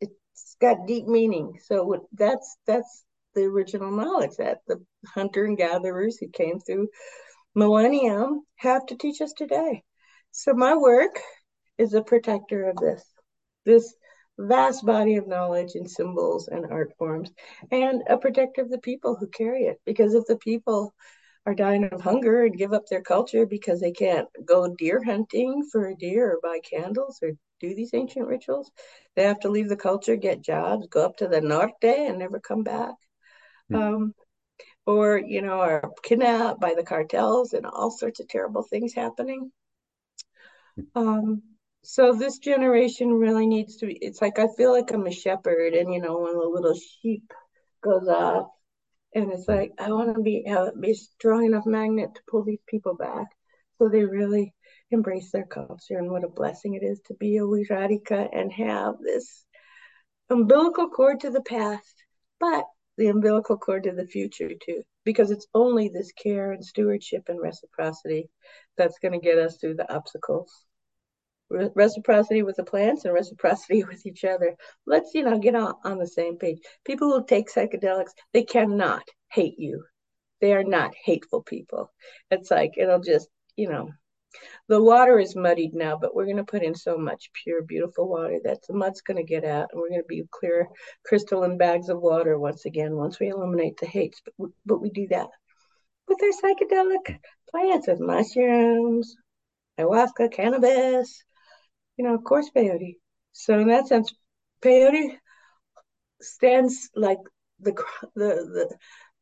It's 0.00 0.56
got 0.60 0.86
deep 0.86 1.06
meaning. 1.06 1.58
So 1.64 2.06
that's 2.12 2.56
that's 2.66 3.04
the 3.34 3.44
original 3.44 3.90
knowledge 3.90 4.36
that 4.38 4.58
the 4.66 4.84
hunter 5.06 5.44
and 5.44 5.56
gatherers 5.56 6.18
who 6.18 6.28
came 6.28 6.60
through 6.60 6.88
millennium 7.54 8.42
have 8.56 8.86
to 8.86 8.96
teach 8.96 9.20
us 9.20 9.32
today. 9.32 9.82
So 10.32 10.52
my 10.52 10.76
work 10.76 11.20
is 11.78 11.94
a 11.94 12.02
protector 12.02 12.68
of 12.68 12.76
this 12.76 13.04
this 13.64 13.94
vast 14.38 14.84
body 14.84 15.16
of 15.16 15.28
knowledge 15.28 15.72
and 15.74 15.88
symbols 15.88 16.48
and 16.48 16.66
art 16.70 16.92
forms 16.98 17.30
and 17.70 18.02
a 18.08 18.16
protector 18.16 18.62
of 18.62 18.70
the 18.70 18.78
people 18.78 19.14
who 19.14 19.28
carry 19.28 19.64
it. 19.64 19.80
Because 19.86 20.14
if 20.14 20.24
the 20.26 20.36
people 20.36 20.92
are 21.46 21.54
dying 21.54 21.84
of 21.84 22.00
hunger 22.00 22.44
and 22.44 22.56
give 22.56 22.72
up 22.72 22.86
their 22.88 23.02
culture 23.02 23.46
because 23.46 23.80
they 23.80 23.92
can't 23.92 24.28
go 24.44 24.74
deer 24.76 25.02
hunting 25.04 25.62
for 25.70 25.88
a 25.88 25.96
deer 25.96 26.32
or 26.32 26.40
buy 26.42 26.58
candles 26.68 27.18
or 27.22 27.32
do 27.60 27.74
these 27.74 27.92
ancient 27.92 28.26
rituals 28.26 28.70
they 29.14 29.24
have 29.24 29.38
to 29.40 29.50
leave 29.50 29.68
the 29.68 29.76
culture 29.76 30.16
get 30.16 30.42
jobs 30.42 30.86
go 30.88 31.04
up 31.04 31.16
to 31.16 31.28
the 31.28 31.40
norte 31.40 31.84
and 31.84 32.18
never 32.18 32.40
come 32.40 32.62
back. 32.62 32.94
Mm-hmm. 33.70 33.76
um, 33.76 34.14
or 34.86 35.18
you 35.18 35.40
know 35.42 35.60
are 35.60 35.92
kidnapped 36.02 36.60
by 36.60 36.74
the 36.74 36.82
cartels 36.82 37.52
and 37.54 37.66
all 37.66 37.90
sorts 37.90 38.20
of 38.20 38.28
terrible 38.28 38.62
things 38.62 38.92
happening. 38.92 39.50
Um, 40.94 41.42
so 41.84 42.14
this 42.14 42.38
generation 42.38 43.12
really 43.12 43.46
needs 43.46 43.76
to 43.76 43.86
be 43.86 43.94
it's 44.00 44.22
like 44.22 44.38
i 44.38 44.46
feel 44.56 44.72
like 44.72 44.90
i'm 44.92 45.06
a 45.06 45.12
shepherd 45.12 45.74
and 45.74 45.92
you 45.92 46.00
know 46.00 46.18
when 46.18 46.32
the 46.32 46.46
little 46.46 46.74
sheep 46.74 47.32
goes 47.82 48.08
off 48.08 48.48
and 49.14 49.30
it's 49.30 49.46
like 49.46 49.70
i 49.78 49.90
want 49.90 50.14
to 50.14 50.22
be 50.22 50.44
uh, 50.48 50.70
be 50.80 50.92
a 50.92 50.94
strong 50.94 51.44
enough 51.44 51.66
magnet 51.66 52.10
to 52.14 52.20
pull 52.28 52.44
these 52.44 52.62
people 52.66 52.94
back. 52.94 53.26
So 53.78 53.88
they 53.88 54.04
really 54.04 54.54
embrace 54.90 55.30
their 55.32 55.46
culture 55.46 55.98
and 55.98 56.10
what 56.10 56.24
a 56.24 56.28
blessing 56.28 56.74
it 56.74 56.84
is 56.84 57.00
to 57.06 57.14
be 57.14 57.36
a 57.36 57.40
Wixárika 57.40 58.28
and 58.32 58.52
have 58.52 58.94
this 59.02 59.44
umbilical 60.30 60.88
cord 60.88 61.20
to 61.20 61.30
the 61.30 61.42
past 61.42 62.04
but 62.38 62.64
the 62.96 63.08
umbilical 63.08 63.58
cord 63.58 63.84
to 63.84 63.92
the 63.92 64.06
future 64.06 64.50
too 64.64 64.82
because 65.04 65.30
it's 65.30 65.46
only 65.54 65.88
this 65.88 66.12
care 66.12 66.52
and 66.52 66.64
stewardship 66.64 67.24
and 67.28 67.40
reciprocity 67.40 68.30
that's 68.76 68.98
going 69.00 69.12
to 69.12 69.18
get 69.18 69.38
us 69.38 69.58
through 69.58 69.74
the 69.74 69.92
obstacles 69.92 70.64
reciprocity 71.74 72.42
with 72.42 72.56
the 72.56 72.64
plants 72.64 73.04
and 73.04 73.14
reciprocity 73.14 73.84
with 73.88 74.06
each 74.06 74.24
other. 74.24 74.56
Let's, 74.86 75.14
you 75.14 75.24
know, 75.24 75.38
get 75.38 75.54
on, 75.54 75.74
on 75.84 75.98
the 75.98 76.06
same 76.06 76.36
page. 76.38 76.58
People 76.84 77.10
who 77.12 77.24
take 77.26 77.50
psychedelics, 77.50 78.12
they 78.32 78.44
cannot 78.44 79.02
hate 79.30 79.58
you. 79.58 79.84
They 80.40 80.52
are 80.52 80.64
not 80.64 80.94
hateful 80.94 81.42
people. 81.42 81.92
It's 82.30 82.50
like, 82.50 82.74
it'll 82.76 83.00
just, 83.00 83.28
you 83.56 83.68
know, 83.68 83.90
the 84.68 84.82
water 84.82 85.18
is 85.18 85.36
muddied 85.36 85.74
now, 85.74 85.96
but 85.96 86.14
we're 86.14 86.24
going 86.24 86.38
to 86.38 86.44
put 86.44 86.62
in 86.62 86.74
so 86.74 86.96
much 86.98 87.30
pure, 87.32 87.62
beautiful 87.62 88.08
water 88.08 88.38
that 88.44 88.58
the 88.66 88.74
mud's 88.74 89.00
going 89.00 89.16
to 89.16 89.22
get 89.22 89.44
out, 89.44 89.68
and 89.72 89.80
we're 89.80 89.90
going 89.90 90.02
to 90.02 90.08
be 90.08 90.24
clear 90.30 90.68
crystalline 91.04 91.56
bags 91.56 91.88
of 91.88 92.00
water 92.00 92.38
once 92.38 92.64
again 92.64 92.96
once 92.96 93.20
we 93.20 93.28
eliminate 93.28 93.76
the 93.78 93.86
hates. 93.86 94.20
But 94.24 94.34
we, 94.38 94.48
but 94.66 94.80
we 94.80 94.90
do 94.90 95.06
that. 95.08 95.28
with 96.08 96.18
our 96.22 96.50
psychedelic 96.50 97.18
plants 97.50 97.86
with 97.86 98.00
mushrooms, 98.00 99.16
ayahuasca, 99.78 100.32
cannabis, 100.32 101.22
you 101.96 102.04
know, 102.04 102.14
of 102.14 102.24
course, 102.24 102.50
peyote. 102.54 102.96
So 103.32 103.58
in 103.58 103.68
that 103.68 103.88
sense, 103.88 104.12
peyote 104.62 105.16
stands 106.20 106.90
like 106.94 107.18
the 107.60 107.72
the 108.14 108.28
the 108.34 108.76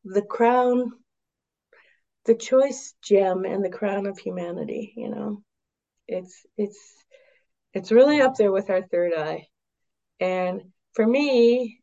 the 0.05 0.23
crown, 0.23 0.93
the 2.27 2.35
choice 2.35 2.95
gem 3.03 3.45
and 3.45 3.65
the 3.65 3.71
crown 3.71 4.07
of 4.07 4.19
humanity. 4.19 4.93
You 4.97 5.11
know, 5.11 5.43
it's 6.09 6.47
it's 6.57 6.81
it's 7.75 7.93
really 7.93 8.21
up 8.21 8.35
there 8.37 8.53
with 8.53 8.71
our 8.71 8.83
third 8.83 9.13
eye. 9.17 9.47
And 10.21 10.63
for 10.95 11.07
me, 11.07 11.81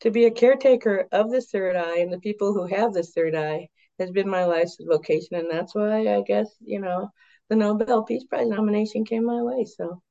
to 0.00 0.10
be 0.10 0.24
a 0.24 0.30
caretaker 0.30 1.06
of 1.12 1.30
this 1.30 1.50
third 1.50 1.76
eye 1.76 1.98
and 1.98 2.12
the 2.12 2.20
people 2.20 2.54
who 2.54 2.66
have 2.66 2.92
this 2.92 3.12
third 3.12 3.34
eye 3.34 3.68
has 3.98 4.10
been 4.10 4.28
my 4.28 4.44
life's 4.44 4.78
vocation. 4.80 5.36
And 5.36 5.50
that's 5.50 5.74
why 5.74 6.14
I 6.14 6.22
guess, 6.22 6.48
you 6.60 6.80
know, 6.80 7.10
the 7.48 7.56
Nobel 7.56 8.04
Peace 8.04 8.24
Prize 8.24 8.48
nomination 8.48 9.04
came 9.04 9.24
my 9.24 9.42
way. 9.42 9.64
So 9.64 10.02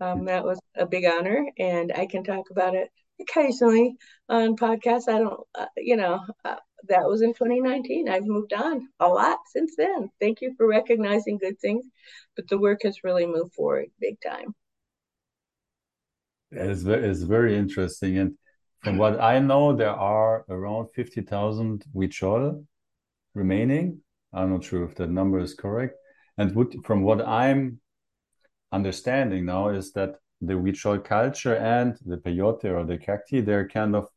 um, 0.00 0.24
that 0.24 0.44
was 0.44 0.60
a 0.76 0.86
big 0.86 1.04
honor. 1.04 1.46
And 1.58 1.92
I 1.92 2.06
can 2.06 2.24
talk 2.24 2.50
about 2.50 2.74
it 2.74 2.88
occasionally 3.20 3.96
on 4.28 4.56
podcasts. 4.56 5.08
I 5.08 5.18
don't, 5.18 5.40
uh, 5.54 5.66
you 5.76 5.96
know, 5.96 6.20
uh, 6.44 6.56
that 6.88 7.04
was 7.04 7.22
in 7.22 7.34
2019. 7.34 8.08
I've 8.08 8.24
moved 8.24 8.52
on 8.52 8.88
a 8.98 9.08
lot 9.08 9.38
since 9.52 9.74
then. 9.76 10.10
Thank 10.20 10.40
you 10.40 10.54
for 10.56 10.66
recognizing 10.66 11.38
good 11.38 11.58
things, 11.60 11.84
but 12.36 12.48
the 12.48 12.58
work 12.58 12.80
has 12.84 13.04
really 13.04 13.26
moved 13.26 13.52
forward 13.54 13.86
big 14.00 14.16
time. 14.20 14.54
It's 16.50 16.82
very, 16.82 17.14
very 17.14 17.56
interesting. 17.56 18.18
And 18.18 18.34
from 18.82 18.96
what 18.96 19.20
I 19.20 19.38
know, 19.38 19.76
there 19.76 19.90
are 19.90 20.44
around 20.48 20.88
50,000 20.94 21.84
Huichol 21.94 22.64
remaining. 23.34 24.00
I'm 24.32 24.52
not 24.52 24.64
sure 24.64 24.84
if 24.84 24.94
that 24.96 25.10
number 25.10 25.38
is 25.38 25.54
correct. 25.54 25.94
And 26.38 26.54
what, 26.54 26.68
from 26.84 27.02
what 27.02 27.20
I'm 27.20 27.80
understanding 28.72 29.46
now 29.46 29.68
is 29.68 29.92
that 29.92 30.16
the 30.40 30.54
Huichol 30.54 31.04
culture 31.04 31.56
and 31.56 31.98
the 32.04 32.16
peyote 32.16 32.64
or 32.64 32.84
the 32.84 32.96
cacti, 32.96 33.40
they're 33.40 33.68
kind 33.68 33.94
of 33.94 34.08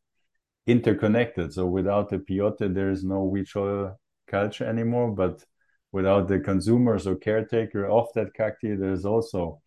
interconnected. 0.66 1.52
So 1.52 1.66
without 1.66 2.08
the 2.08 2.18
peyote, 2.18 2.72
there 2.72 2.90
is 2.90 3.04
no 3.04 3.30
Huichol 3.30 3.96
culture 4.26 4.64
anymore. 4.64 5.10
But 5.10 5.44
without 5.92 6.28
the 6.28 6.40
consumers 6.40 7.06
or 7.06 7.16
caretaker 7.16 7.86
of 7.86 8.08
that 8.14 8.34
cacti, 8.34 8.74
there's 8.74 9.04
also 9.04 9.60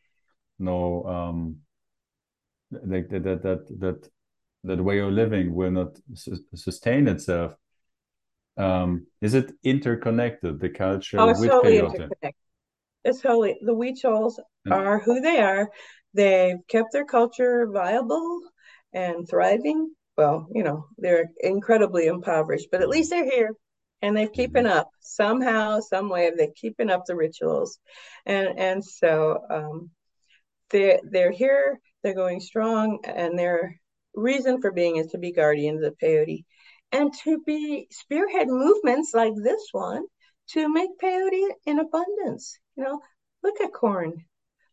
no 0.60 1.04
um, 1.06 1.58
that 2.72 3.10
that 3.10 3.44
that 3.44 3.80
that 3.80 4.10
that 4.64 4.84
way 4.84 5.00
of 5.00 5.12
living 5.12 5.54
will 5.54 5.72
not 5.72 5.98
su 6.16 6.38
sustain 6.56 7.08
itself. 7.08 7.54
Um, 8.58 9.06
is 9.22 9.36
it 9.36 9.52
interconnected? 9.64 10.60
The 10.60 10.70
culture 10.70 11.20
oh, 11.20 11.30
it's 11.30 11.40
with 11.40 11.52
totally 11.52 11.78
peyote? 11.78 11.96
Interconnected. 11.96 12.47
It's 13.08 13.22
totally 13.22 13.58
the 13.62 13.74
Huichols 13.74 14.38
are 14.70 15.00
who 15.00 15.22
they 15.22 15.40
are. 15.40 15.70
They've 16.14 16.60
kept 16.68 16.92
their 16.92 17.06
culture 17.06 17.66
viable 17.72 18.42
and 18.92 19.28
thriving. 19.30 19.96
Well, 20.18 20.48
you 20.54 20.64
know, 20.64 20.88
they're 20.98 21.30
incredibly 21.40 22.08
impoverished, 22.08 22.68
but 22.70 22.82
at 22.82 22.90
least 22.90 23.12
they're 23.12 23.24
here 23.24 23.52
and 24.02 24.16
they're 24.16 24.28
keeping 24.28 24.66
mm 24.66 24.72
-hmm. 24.72 24.80
up 24.80 24.90
somehow, 25.00 25.80
some 25.80 26.10
way. 26.10 26.32
They're 26.32 26.62
keeping 26.62 26.90
up 26.90 27.04
the 27.06 27.16
rituals, 27.16 27.80
and 28.26 28.48
and 28.60 28.84
so 28.84 29.12
um, 29.50 29.92
they 30.70 31.00
they're 31.12 31.36
here. 31.44 31.80
They're 32.02 32.24
going 32.24 32.42
strong, 32.42 33.00
and 33.06 33.40
their 33.40 33.80
reason 34.14 34.62
for 34.62 34.72
being 34.72 34.98
is 34.98 35.12
to 35.12 35.18
be 35.18 35.32
guardians 35.42 35.84
of 35.84 35.98
peyote, 36.02 36.46
and 36.92 37.14
to 37.24 37.32
be 37.46 37.88
spearhead 38.02 38.48
movements 38.48 39.14
like 39.14 39.36
this 39.36 39.66
one 39.72 40.04
to 40.54 40.62
make 40.70 41.00
peyote 41.02 41.46
in 41.66 41.80
abundance. 41.80 42.60
You 42.78 42.84
know, 42.84 43.02
look 43.44 43.60
at 43.60 43.74
corn, 43.74 44.24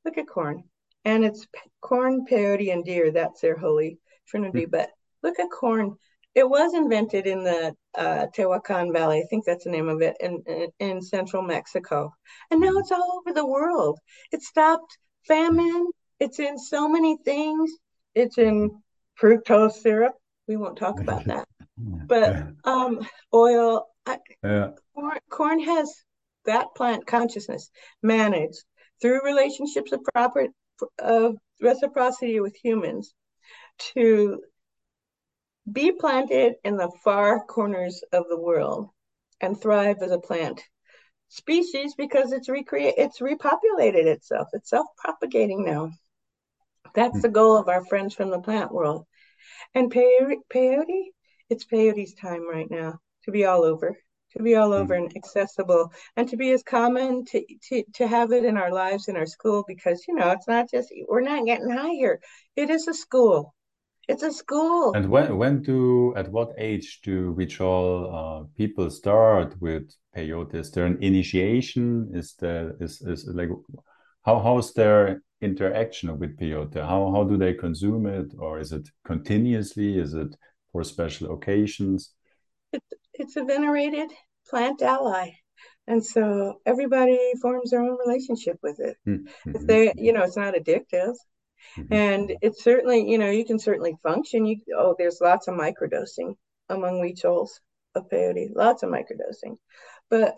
look 0.04 0.18
at 0.18 0.28
corn 0.28 0.64
and 1.04 1.24
it's 1.24 1.46
corn, 1.80 2.26
peyote, 2.26 2.72
and 2.72 2.84
deer. 2.84 3.10
That's 3.10 3.40
their 3.40 3.56
holy 3.56 3.98
trinity. 4.26 4.62
Mm-hmm. 4.62 4.70
But 4.70 4.90
look 5.22 5.38
at 5.38 5.50
corn. 5.50 5.96
It 6.34 6.48
was 6.48 6.74
invented 6.74 7.26
in 7.26 7.44
the 7.44 7.74
uh, 7.96 8.26
Tehuacan 8.36 8.92
Valley. 8.92 9.20
I 9.20 9.26
think 9.28 9.44
that's 9.44 9.64
the 9.64 9.70
name 9.70 9.88
of 9.88 10.02
it 10.02 10.16
in, 10.20 10.42
in, 10.46 10.68
in 10.80 11.02
central 11.02 11.42
Mexico. 11.42 12.12
And 12.50 12.60
now 12.60 12.76
it's 12.78 12.90
all 12.90 13.20
over 13.20 13.32
the 13.32 13.46
world. 13.46 14.00
It 14.32 14.42
stopped 14.42 14.98
famine. 15.28 15.90
It's 16.18 16.40
in 16.40 16.58
so 16.58 16.88
many 16.88 17.16
things. 17.24 17.70
It's 18.14 18.38
in 18.38 18.70
fructose 19.20 19.74
syrup. 19.74 20.14
We 20.48 20.56
won't 20.56 20.78
talk 20.78 21.00
about 21.00 21.24
that. 21.26 21.46
But 21.76 22.48
um, 22.64 23.06
oil. 23.32 23.86
I, 24.06 24.18
yeah. 24.42 24.70
corn, 24.94 25.18
corn 25.30 25.60
has 25.60 25.94
that 26.46 26.74
plant 26.74 27.06
consciousness 27.06 27.70
managed 28.02 28.62
through 29.00 29.24
relationships 29.24 29.92
of 29.92 30.02
proper 30.12 30.48
of 30.98 31.36
reciprocity 31.60 32.40
with 32.40 32.56
humans 32.56 33.14
to 33.78 34.42
be 35.70 35.92
planted 35.92 36.54
in 36.64 36.76
the 36.76 36.90
far 37.02 37.44
corners 37.44 38.02
of 38.12 38.24
the 38.28 38.40
world 38.40 38.90
and 39.40 39.60
thrive 39.60 39.96
as 40.02 40.10
a 40.10 40.18
plant 40.18 40.62
species 41.28 41.94
because 41.96 42.32
it's 42.32 42.48
recreate 42.48 42.94
it's 42.96 43.20
repopulated 43.20 44.06
itself. 44.06 44.48
It's 44.52 44.70
self-propagating 44.70 45.64
now. 45.64 45.90
That's 46.94 47.16
hmm. 47.16 47.22
the 47.22 47.28
goal 47.28 47.56
of 47.56 47.68
our 47.68 47.84
friends 47.84 48.14
from 48.14 48.30
the 48.30 48.40
plant 48.40 48.72
world. 48.72 49.06
And 49.74 49.90
peyote 49.90 51.04
it's 51.50 51.64
peyote's 51.64 52.14
time 52.14 52.48
right 52.48 52.70
now 52.70 52.98
to 53.24 53.30
be 53.30 53.44
all 53.44 53.64
over 53.64 53.96
to 54.36 54.42
be 54.42 54.56
all 54.56 54.72
over 54.72 54.94
mm-hmm. 54.94 55.04
and 55.04 55.16
accessible 55.16 55.92
and 56.16 56.28
to 56.28 56.36
be 56.36 56.50
as 56.50 56.62
common 56.62 57.24
to, 57.26 57.44
to 57.68 57.84
to 57.94 58.06
have 58.06 58.32
it 58.32 58.44
in 58.44 58.56
our 58.56 58.72
lives 58.72 59.08
in 59.08 59.16
our 59.16 59.26
school 59.26 59.64
because 59.66 60.06
you 60.08 60.14
know 60.14 60.30
it's 60.30 60.48
not 60.48 60.70
just 60.70 60.92
we're 61.08 61.20
not 61.20 61.46
getting 61.46 61.70
high 61.70 61.94
here. 61.94 62.20
It 62.56 62.70
is 62.70 62.88
a 62.88 62.94
school. 62.94 63.54
It's 64.08 64.22
a 64.22 64.32
school. 64.32 64.92
And 64.94 65.08
when 65.08 65.36
when 65.38 65.62
do 65.62 66.14
at 66.16 66.30
what 66.30 66.52
age 66.58 67.00
do 67.02 67.34
Huichol 67.34 67.88
uh, 68.12 68.46
people 68.56 68.90
start 68.90 69.54
with 69.60 69.90
peyote? 70.14 70.54
Is 70.54 70.70
there 70.72 70.86
an 70.86 70.98
initiation? 71.02 72.10
Is 72.12 72.34
there 72.38 72.76
is 72.80 73.00
is 73.00 73.26
like 73.26 73.50
how 74.24 74.40
how's 74.40 74.74
their 74.74 75.22
interaction 75.40 76.18
with 76.18 76.38
peyote? 76.38 76.74
How 76.74 77.10
how 77.12 77.24
do 77.24 77.36
they 77.36 77.54
consume 77.54 78.06
it? 78.06 78.34
Or 78.38 78.58
is 78.58 78.72
it 78.72 78.88
continuously? 79.06 79.98
Is 79.98 80.12
it 80.14 80.36
for 80.72 80.84
special 80.84 81.32
occasions 81.32 82.14
it's 83.14 83.36
a 83.36 83.44
venerated 83.44 84.10
plant 84.48 84.82
ally. 84.82 85.30
And 85.86 86.04
so 86.04 86.60
everybody 86.64 87.18
forms 87.40 87.70
their 87.70 87.82
own 87.82 87.98
relationship 87.98 88.58
with 88.62 88.80
it. 88.80 88.96
Mm-hmm. 89.06 89.56
if 89.56 89.66
they 89.66 89.92
you 89.96 90.12
know 90.12 90.22
it's 90.22 90.36
not 90.36 90.54
addictive. 90.54 91.14
Mm-hmm. 91.78 91.94
and 91.94 92.32
it's 92.42 92.62
certainly 92.62 93.10
you 93.10 93.18
know 93.18 93.30
you 93.30 93.44
can 93.44 93.58
certainly 93.58 93.96
function. 94.02 94.46
You 94.46 94.60
oh 94.76 94.94
there's 94.98 95.20
lots 95.20 95.48
of 95.48 95.54
microdosing 95.54 96.36
among 96.68 97.00
Huichols 97.00 97.60
of 97.94 98.08
peyote 98.08 98.50
lots 98.54 98.82
of 98.82 98.90
microdosing. 98.90 99.56
But 100.10 100.36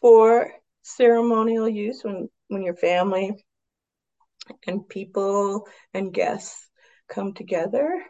for 0.00 0.52
ceremonial 0.82 1.68
use 1.68 2.02
when 2.02 2.28
when 2.48 2.62
your 2.62 2.76
family 2.76 3.44
and 4.66 4.88
people 4.88 5.66
and 5.92 6.12
guests 6.12 6.66
come 7.08 7.34
together 7.34 8.02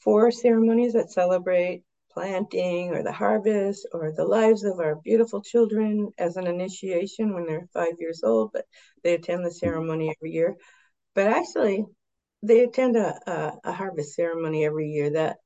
for 0.00 0.30
ceremonies 0.30 0.94
that 0.94 1.10
celebrate 1.10 1.82
planting 2.12 2.90
or 2.90 3.02
the 3.02 3.12
harvest 3.12 3.86
or 3.92 4.12
the 4.12 4.24
lives 4.24 4.64
of 4.64 4.78
our 4.78 4.96
beautiful 4.96 5.42
children 5.42 6.10
as 6.18 6.36
an 6.36 6.46
initiation 6.46 7.34
when 7.34 7.46
they're 7.46 7.68
five 7.72 7.94
years 7.98 8.22
old, 8.22 8.50
but 8.52 8.64
they 9.02 9.14
attend 9.14 9.44
the 9.44 9.50
ceremony 9.50 10.10
every 10.10 10.32
year. 10.32 10.56
But 11.14 11.28
actually, 11.28 11.84
they 12.42 12.60
attend 12.60 12.96
a, 12.96 13.18
a, 13.30 13.52
a 13.64 13.72
harvest 13.72 14.14
ceremony 14.14 14.64
every 14.64 14.90
year 14.90 15.10
that 15.10 15.38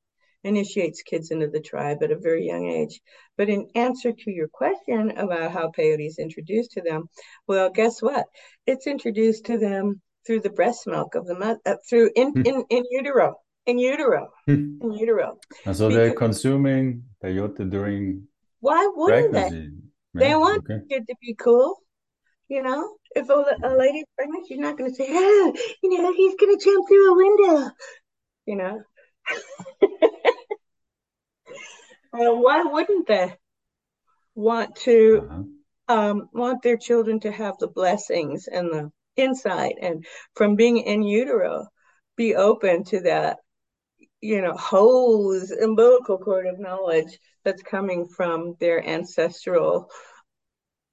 initiates 0.45 1.03
kids 1.03 1.31
into 1.31 1.49
the 1.49 1.61
tribe 1.61 2.03
at 2.03 2.13
a 2.13 2.19
very 2.19 2.47
young 2.47 2.69
age. 2.69 3.01
But 3.37 3.49
in 3.49 3.69
answer 3.75 4.13
to 4.13 4.31
your 4.31 4.49
question 4.49 5.11
about 5.11 5.53
how 5.53 5.71
peyote 5.71 6.07
is 6.07 6.19
introduced 6.19 6.73
to 6.73 6.83
them, 6.83 7.09
well, 7.47 7.71
guess 7.71 8.01
what? 8.01 8.27
It's 8.67 8.87
introduced 8.87 9.47
to 9.47 9.59
them 9.59 10.01
through 10.27 10.41
the 10.41 10.51
breast 10.51 10.87
milk 10.87 11.15
of 11.15 11.27
the 11.27 11.39
mother, 11.39 11.61
uh, 11.67 11.77
through 11.89 12.11
in, 12.15 12.33
hmm. 12.33 12.43
in, 12.45 12.65
in 12.71 12.85
utero 12.91 13.37
in 13.67 13.79
utero. 13.79 14.31
Hmm. 14.47 14.79
in 14.81 14.93
utero. 14.93 15.39
And 15.65 15.77
so 15.77 15.89
because, 15.89 15.95
they're 15.95 16.15
consuming 16.15 17.05
peyote 17.23 17.69
during 17.71 18.27
why 18.61 18.91
wouldn't 18.95 19.33
pregnancy. 19.33 19.71
they? 20.15 20.21
Yeah, 20.21 20.29
they 20.29 20.35
want 20.37 20.65
okay. 20.71 20.83
it 20.89 21.07
to 21.07 21.15
be 21.21 21.35
cool. 21.35 21.77
You 22.49 22.63
know, 22.63 22.97
if 23.15 23.29
a, 23.29 23.45
a 23.65 23.77
lady's 23.77 24.05
pregnant, 24.17 24.47
she's 24.49 24.59
not 24.59 24.79
going 24.79 24.91
to 24.91 24.97
say, 24.97 25.09
"Oh, 25.09 25.53
you 25.83 26.03
know, 26.03 26.13
he's 26.13 26.37
going 26.37 26.57
to 26.57 26.65
jump 26.65 26.89
through 26.89 27.13
a 27.13 27.17
window." 27.17 27.71
You 28.47 28.57
know. 28.57 28.83
well, 32.13 32.43
why 32.43 32.63
wouldn't 32.63 33.09
they 33.09 33.35
want 34.37 34.77
to 34.77 35.29
uh-huh. 35.29 35.43
um, 35.89 36.29
want 36.33 36.63
their 36.63 36.77
children 36.77 37.19
to 37.21 37.33
have 37.33 37.59
the 37.59 37.67
blessings 37.67 38.47
and 38.47 38.71
the 38.71 38.93
insight 39.17 39.77
and 39.81 40.05
from 40.35 40.55
being 40.57 40.77
in 40.77 41.03
utero 41.03 41.67
be 42.17 42.35
open 42.37 42.85
to 42.85 43.01
that 43.01 43.39
you 44.21 44.41
know, 44.41 44.55
hose 44.55 45.51
umbilical 45.51 46.19
cord 46.19 46.47
of 46.47 46.59
knowledge 46.59 47.19
that's 47.45 47.63
coming 47.63 48.07
from 48.07 48.57
their 48.61 48.85
ancestral, 48.87 49.91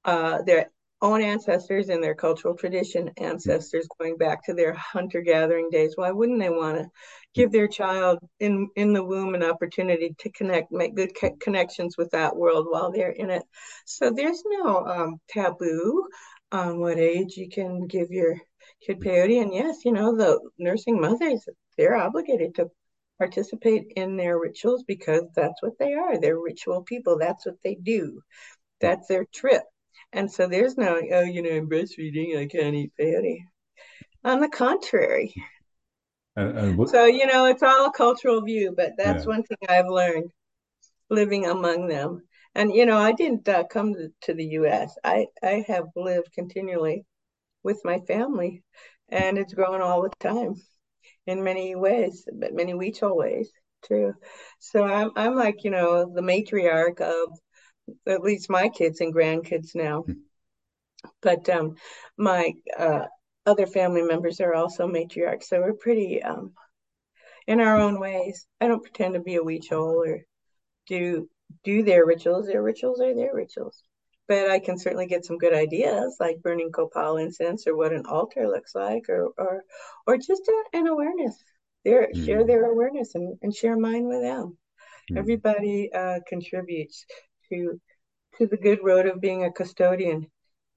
uh, 0.05 0.41
their 0.43 0.69
own 1.01 1.21
ancestors 1.21 1.89
and 1.89 2.01
their 2.01 2.15
cultural 2.15 2.55
tradition 2.55 3.11
ancestors 3.17 3.87
going 3.99 4.17
back 4.17 4.43
to 4.45 4.53
their 4.53 4.73
hunter 4.73 5.21
gathering 5.21 5.69
days. 5.69 5.93
Why 5.95 6.11
wouldn't 6.11 6.39
they 6.39 6.49
want 6.49 6.77
to 6.77 6.87
give 7.33 7.51
their 7.51 7.67
child 7.67 8.19
in 8.39 8.69
in 8.75 8.93
the 8.93 9.03
womb 9.03 9.35
an 9.35 9.43
opportunity 9.43 10.15
to 10.19 10.31
connect 10.31 10.71
make 10.71 10.95
good 10.95 11.11
co- 11.19 11.35
connections 11.41 11.97
with 11.97 12.11
that 12.11 12.35
world 12.35 12.67
while 12.69 12.91
they're 12.91 13.11
in 13.11 13.29
it? 13.29 13.43
So 13.85 14.11
there's 14.11 14.43
no 14.45 14.85
um, 14.85 15.19
taboo 15.29 16.07
on 16.53 16.79
what 16.79 16.97
age 16.97 17.35
you 17.35 17.49
can 17.49 17.87
give 17.87 18.11
your 18.11 18.37
kid 18.85 19.01
peyote. 19.01 19.41
And 19.41 19.53
yes 19.53 19.83
you 19.83 19.91
know 19.91 20.15
the 20.15 20.39
nursing 20.57 21.01
mothers 21.01 21.45
they're 21.77 21.97
obligated 21.97 22.55
to 22.55 22.69
participate 23.17 23.85
in 23.95 24.17
their 24.17 24.37
rituals 24.39 24.83
because 24.87 25.23
that's 25.35 25.61
what 25.61 25.77
they 25.79 25.93
are 25.93 26.19
they're 26.19 26.39
ritual 26.39 26.81
people 26.83 27.17
that's 27.17 27.45
what 27.45 27.57
they 27.63 27.75
do 27.75 28.21
that's 28.81 29.07
their 29.07 29.25
trip 29.33 29.63
and 30.13 30.31
so 30.31 30.47
there's 30.47 30.77
no, 30.77 31.01
oh, 31.13 31.21
you 31.21 31.41
know, 31.41 31.49
I'm 31.51 31.67
breastfeeding, 31.69 32.37
I 32.37 32.45
can't 32.47 32.75
eat 32.75 32.93
peyote. 32.99 33.39
On 34.25 34.41
the 34.41 34.49
contrary. 34.49 35.33
And, 36.35 36.57
and 36.57 36.77
what, 36.77 36.89
so, 36.89 37.05
you 37.05 37.25
know, 37.25 37.45
it's 37.45 37.63
all 37.63 37.87
a 37.87 37.91
cultural 37.91 38.41
view, 38.41 38.73
but 38.75 38.93
that's 38.97 39.25
Yeah. 39.25 39.27
one 39.27 39.43
thing 39.43 39.57
I've 39.67 39.87
learned 39.87 40.31
living 41.09 41.45
among 41.45 41.87
them. 41.87 42.23
And, 42.55 42.73
you 42.73 42.85
know, 42.85 42.97
I 42.97 43.13
didn't 43.13 43.47
uh, 43.49 43.65
come 43.65 43.93
to, 43.95 44.09
to 44.23 44.33
the 44.33 44.45
US. 44.45 44.95
I, 45.03 45.27
I 45.43 45.65
have 45.67 45.85
lived 45.95 46.33
continually 46.33 47.05
with 47.63 47.81
my 47.85 47.99
family, 48.01 48.63
and 49.09 49.37
it's 49.37 49.53
grown 49.53 49.81
all 49.81 50.03
the 50.03 50.11
time 50.19 50.55
in 51.27 51.43
many 51.43 51.75
ways, 51.75 52.27
but 52.33 52.53
many 52.53 52.73
Huichol 52.73 53.15
ways 53.15 53.49
too. 53.83 54.13
So 54.59 54.83
I'm, 54.83 55.11
I'm 55.15 55.35
like, 55.35 55.63
you 55.63 55.71
know, 55.71 56.11
the 56.13 56.21
matriarch 56.21 57.01
of 57.01 57.37
at 58.07 58.21
least 58.21 58.49
my 58.49 58.69
kids 58.69 59.01
and 59.01 59.13
grandkids 59.13 59.75
now. 59.75 60.05
But 61.21 61.49
um, 61.49 61.75
my 62.17 62.53
uh, 62.77 63.05
other 63.45 63.67
family 63.67 64.03
members 64.03 64.39
are 64.39 64.53
also 64.53 64.87
matriarchs, 64.87 65.45
so 65.45 65.59
we're 65.59 65.73
pretty 65.73 66.21
um, 66.23 66.53
in 67.47 67.59
our 67.59 67.77
own 67.77 67.99
ways. 67.99 68.47
I 68.61 68.67
don't 68.67 68.83
pretend 68.83 69.15
to 69.15 69.19
be 69.19 69.35
a 69.35 69.41
Huichol 69.41 70.07
or 70.07 70.19
do 70.87 71.29
do 71.63 71.83
their 71.83 72.05
rituals. 72.05 72.47
Their 72.47 72.63
rituals 72.63 73.01
are 73.01 73.13
their 73.13 73.33
rituals. 73.33 73.83
But 74.27 74.49
I 74.49 74.59
can 74.59 74.77
certainly 74.77 75.05
get 75.07 75.25
some 75.25 75.37
good 75.37 75.53
ideas, 75.53 76.15
like 76.19 76.41
burning 76.41 76.71
copal 76.71 77.17
incense, 77.17 77.67
or 77.67 77.75
what 77.75 77.91
an 77.93 78.05
altar 78.05 78.47
looks 78.47 78.73
like, 78.73 79.09
or 79.09 79.29
or 79.37 79.63
or 80.07 80.17
just 80.17 80.47
a, 80.47 80.63
an 80.77 80.87
awareness. 80.87 81.35
Their 81.83 82.07
Mm. 82.07 82.25
share 82.25 82.43
their 82.45 82.71
awareness 82.71 83.15
and, 83.15 83.37
and 83.41 83.53
share 83.53 83.75
mine 83.77 84.05
with 84.07 84.21
them. 84.21 84.57
Mm. 85.11 85.17
Everybody 85.17 85.91
uh, 85.93 86.19
contributes 86.27 87.05
to 87.49 87.79
to 88.37 88.47
the 88.47 88.57
good 88.57 88.79
road 88.83 89.05
of 89.05 89.19
being 89.21 89.43
a 89.43 89.51
custodian. 89.51 90.27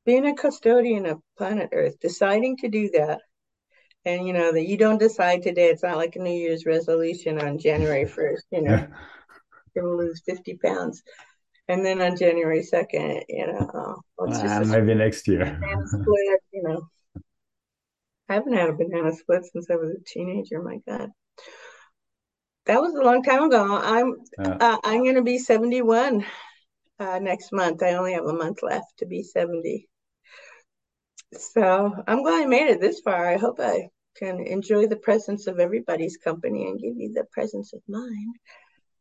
Being 0.05 0.27
a 0.27 0.35
custodian 0.35 1.07
of 1.07 1.21
planet 1.39 1.71
Earth, 1.73 1.99
deciding 2.01 2.57
to 2.59 2.69
do 2.69 2.91
that. 2.91 3.21
And 4.05 4.27
you 4.27 4.33
know 4.33 4.53
that 4.53 4.67
you 4.69 4.77
don't 4.77 4.99
decide 4.99 5.43
today. 5.43 5.69
It's 5.71 5.83
not 5.83 5.97
like 5.97 6.15
a 6.17 6.21
New 6.21 6.31
Year's 6.31 6.65
resolution 6.67 7.41
on 7.41 7.59
January 7.59 8.05
1st, 8.17 8.43
you 8.53 8.63
know, 8.63 8.71
yeah. 8.75 8.87
gonna 9.75 9.89
lose 9.97 10.23
50 10.25 10.59
pounds. 10.59 11.03
And 11.69 11.85
then 11.85 12.01
on 12.01 12.17
January 12.17 12.63
2nd, 12.63 13.25
you 13.29 13.47
know, 13.47 14.01
it's 14.21 14.39
Ah, 14.39 14.59
just 14.59 14.71
maybe 14.71 14.95
next 14.95 15.27
year. 15.27 15.59
split, 15.87 16.41
you 16.53 16.63
know. 16.63 16.89
I 18.29 18.35
haven't 18.35 18.55
had 18.55 18.71
a 18.71 18.73
banana 18.73 19.13
split 19.13 19.45
since 19.45 19.71
I 19.71 19.77
was 19.77 19.91
a 19.91 20.05
teenager. 20.05 20.63
My 20.63 20.79
God. 20.89 21.11
That 22.67 22.81
was 22.81 22.95
a 22.95 23.03
long 23.03 23.23
time 23.23 23.45
ago. 23.45 23.65
I'm 23.77 24.17
Yeah. 24.39 24.57
uh, 24.61 24.79
I'm 24.83 25.05
gonna 25.05 25.23
be 25.23 25.39
71 25.39 26.25
uh, 26.99 27.19
next 27.21 27.53
month. 27.53 27.83
I 27.83 27.95
only 27.95 28.15
have 28.15 28.27
a 28.27 28.33
month 28.33 28.63
left 28.63 28.99
to 28.99 29.07
be 29.07 29.23
70. 29.23 29.89
So 31.33 31.95
I'm 32.07 32.23
glad 32.23 32.43
I 32.43 32.47
made 32.47 32.69
it 32.69 32.81
this 32.81 33.01
far. 33.01 33.29
I 33.29 33.37
hope 33.37 33.61
I 33.61 33.91
can 34.17 34.41
enjoy 34.41 34.87
the 34.87 34.97
presence 34.97 35.47
of 35.47 35.61
everybody's 35.61 36.17
company 36.17 36.67
and 36.69 36.81
give 36.81 36.97
you 36.97 37.13
the 37.13 37.27
presence 37.33 37.73
of 37.73 37.83
mine 37.89 38.33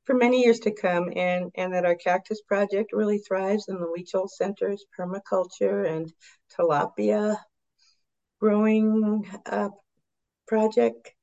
for 0.06 0.16
many 0.16 0.44
years 0.44 0.60
to 0.62 0.72
come. 0.72 1.12
And, 1.16 1.52
and 1.56 1.74
that 1.74 1.86
our 1.86 1.96
cactus 1.96 2.42
project 2.42 2.94
really 2.94 3.20
thrives 3.20 3.68
in 3.68 3.76
the 3.76 3.88
Huichol 3.88 4.30
Center's 4.30 4.86
permaculture 4.98 5.88
and 5.90 6.12
tilapia 6.58 7.38
growing 8.40 9.26
uh, 9.46 9.70
project 10.48 11.14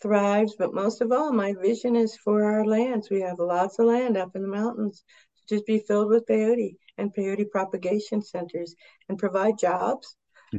thrives. 0.00 0.54
But 0.58 0.74
most 0.74 1.00
of 1.00 1.12
all, 1.12 1.32
my 1.32 1.54
vision 1.54 1.96
is 1.96 2.16
for 2.16 2.44
our 2.44 2.64
lands. 2.64 3.08
We 3.10 3.20
have 3.22 3.38
lots 3.38 3.78
of 3.78 3.86
land 3.86 4.16
up 4.16 4.34
in 4.34 4.42
the 4.42 4.48
mountains 4.48 5.04
to 5.36 5.54
just 5.54 5.66
be 5.66 5.78
filled 5.78 6.08
with 6.08 6.26
peyote 6.26 6.76
and 6.98 7.14
peyote 7.14 7.50
propagation 7.50 8.22
centers 8.22 8.74
and 9.08 9.18
provide 9.18 9.58
jobs. 9.58 10.16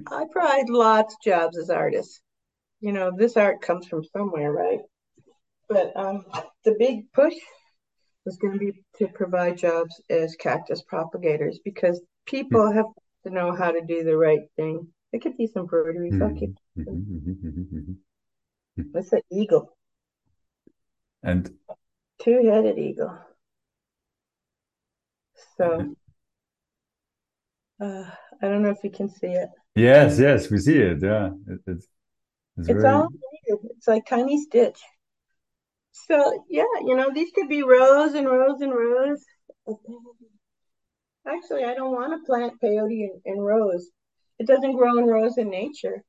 I 0.08 0.26
provide 0.32 0.70
lots 0.70 1.14
of 1.14 1.22
jobs 1.22 1.58
as 1.58 1.70
artists. 1.70 2.20
You 2.80 2.92
know, 2.92 3.12
this 3.16 3.38
art 3.38 3.62
comes 3.62 3.88
from 3.88 4.04
somewhere, 4.04 4.52
right? 4.52 4.80
But 5.74 5.96
um, 5.98 6.26
the 6.66 6.76
big 6.78 7.12
push 7.14 7.34
is 8.26 8.38
going 8.38 8.54
to 8.54 8.60
be 8.60 8.74
to 8.98 9.08
provide 9.08 9.58
jobs 9.58 10.02
as 10.10 10.36
cactus 10.36 10.82
propagators 10.84 11.60
because 11.66 12.02
people 12.26 12.72
have 12.72 12.86
to 13.26 13.32
know 13.32 13.56
how 13.56 13.72
to 13.72 13.82
do 13.82 14.04
the 14.04 14.18
right 14.18 14.42
thing. 14.56 14.88
It 15.12 15.22
could 15.22 15.38
be 15.38 15.48
some 15.48 15.68
keep 15.68 16.12
Mhm, 16.12 16.56
mhm, 16.78 17.38
mhm, 17.44 17.98
mhm. 18.78 18.94
That's 18.94 19.14
an 19.14 19.22
eagle, 19.32 19.76
And 21.24 21.52
two-headed 22.20 22.78
eagle. 22.80 23.20
So 25.58 25.96
uh, 27.80 28.04
I 28.42 28.48
don't 28.48 28.62
know 28.64 28.70
if 28.72 28.84
you 28.84 28.92
can 28.92 29.10
see 29.10 29.28
it. 29.28 29.50
yes, 29.76 30.20
yes, 30.20 30.50
we 30.50 30.58
see 30.60 30.78
it. 30.78 31.02
Yeah, 31.02 31.32
it, 31.48 31.60
it's 31.68 31.88
it's 32.58 32.68
It's 32.68 32.84
very 32.84 32.84
all 32.84 33.08
native. 33.48 33.66
It's 33.72 33.88
like 33.88 34.06
tiny 34.06 34.42
stitch. 34.42 34.82
So 35.94 36.44
yeah, 36.50 36.64
you 36.86 36.96
know, 36.96 37.12
these 37.14 37.32
could 37.34 37.48
be 37.48 37.64
rows 37.64 38.14
and 38.14 38.28
rows 38.28 38.62
and 38.62 38.74
rows. 38.74 39.24
Actually, 41.26 41.64
I 41.64 41.74
don't 41.74 41.94
want 41.94 42.14
to 42.14 42.26
plant 42.26 42.60
peyote 42.62 42.92
in, 42.92 43.22
in 43.26 43.40
rows. 43.40 43.88
It 44.40 44.48
doesn't 44.48 44.76
grow 44.76 44.98
in 44.98 45.06
rows 45.06 45.38
in 45.38 45.50
nature. 45.50 46.04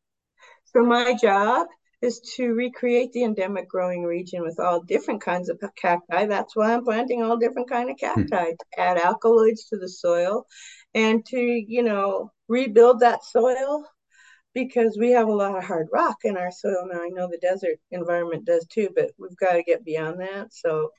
So 0.65 0.83
my 0.83 1.15
job 1.15 1.69
is 2.03 2.21
to 2.37 2.53
recreate 2.53 3.13
the 3.13 3.25
endemic 3.25 3.69
growing 3.69 4.03
region 4.03 4.43
with 4.43 4.59
all 4.59 4.83
different 4.83 5.23
kinds 5.23 5.49
of 5.49 5.63
cacti. 5.77 6.27
That's 6.27 6.57
why 6.57 6.75
I'm 6.75 6.85
planting 6.85 7.23
all 7.23 7.37
different 7.37 7.69
kind 7.69 7.91
of 7.91 7.97
hmm. 8.01 8.07
cacti 8.07 8.51
to 8.51 8.81
add 8.81 8.99
alkaloids 8.99 9.67
to 9.67 9.79
the 9.79 9.89
soil 9.89 10.47
and 10.95 11.25
to, 11.27 11.39
you 11.39 11.83
know, 11.83 12.33
rebuild 12.49 13.01
that 13.01 13.23
soil 13.25 13.85
because 14.55 14.97
we 14.99 15.11
have 15.11 15.29
a 15.29 15.33
lot 15.33 15.57
of 15.57 15.65
hard 15.65 15.89
rock 15.93 16.19
in 16.25 16.37
our 16.37 16.51
soil 16.51 16.89
now. 16.91 17.03
I 17.03 17.09
know 17.09 17.29
the 17.29 17.39
desert 17.39 17.79
environment 17.91 18.47
does 18.47 18.67
too, 18.67 18.89
but 18.95 19.11
we've 19.19 19.37
got 19.37 19.55
to 19.55 19.63
get 19.63 19.85
beyond 19.85 20.21
that. 20.21 20.55
So 20.55 20.91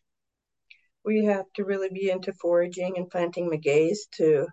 we 1.06 1.24
have 1.26 1.46
to 1.56 1.64
really 1.64 1.90
be 1.90 2.10
into 2.10 2.34
foraging 2.34 2.98
and 2.98 3.10
planting 3.10 3.50
magueys 3.50 4.00
to 4.18 4.48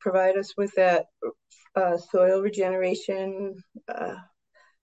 provide 0.00 0.36
us 0.36 0.54
with 0.56 0.72
that 0.74 1.06
uh, 1.76 1.96
soil 1.96 2.40
regeneration, 2.40 3.54
uh, 3.88 4.16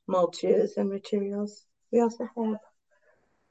mulches 0.09 0.77
and 0.77 0.89
materials. 0.89 1.65
We 1.91 1.99
also 2.01 2.27
have 2.37 2.57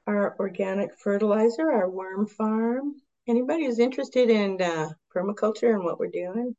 our 0.07 0.35
organic 0.39 0.97
fertilizer, 0.97 1.71
our 1.71 1.89
worm 1.89 2.25
farm. 2.25 2.95
Anybody 3.27 3.65
who's 3.65 3.79
interested 3.79 4.29
in 4.29 4.59
uh, 4.59 4.89
permaculture 5.15 5.75
and 5.75 5.83
what 5.83 5.99
we're 5.99 6.07
doing, 6.07 6.55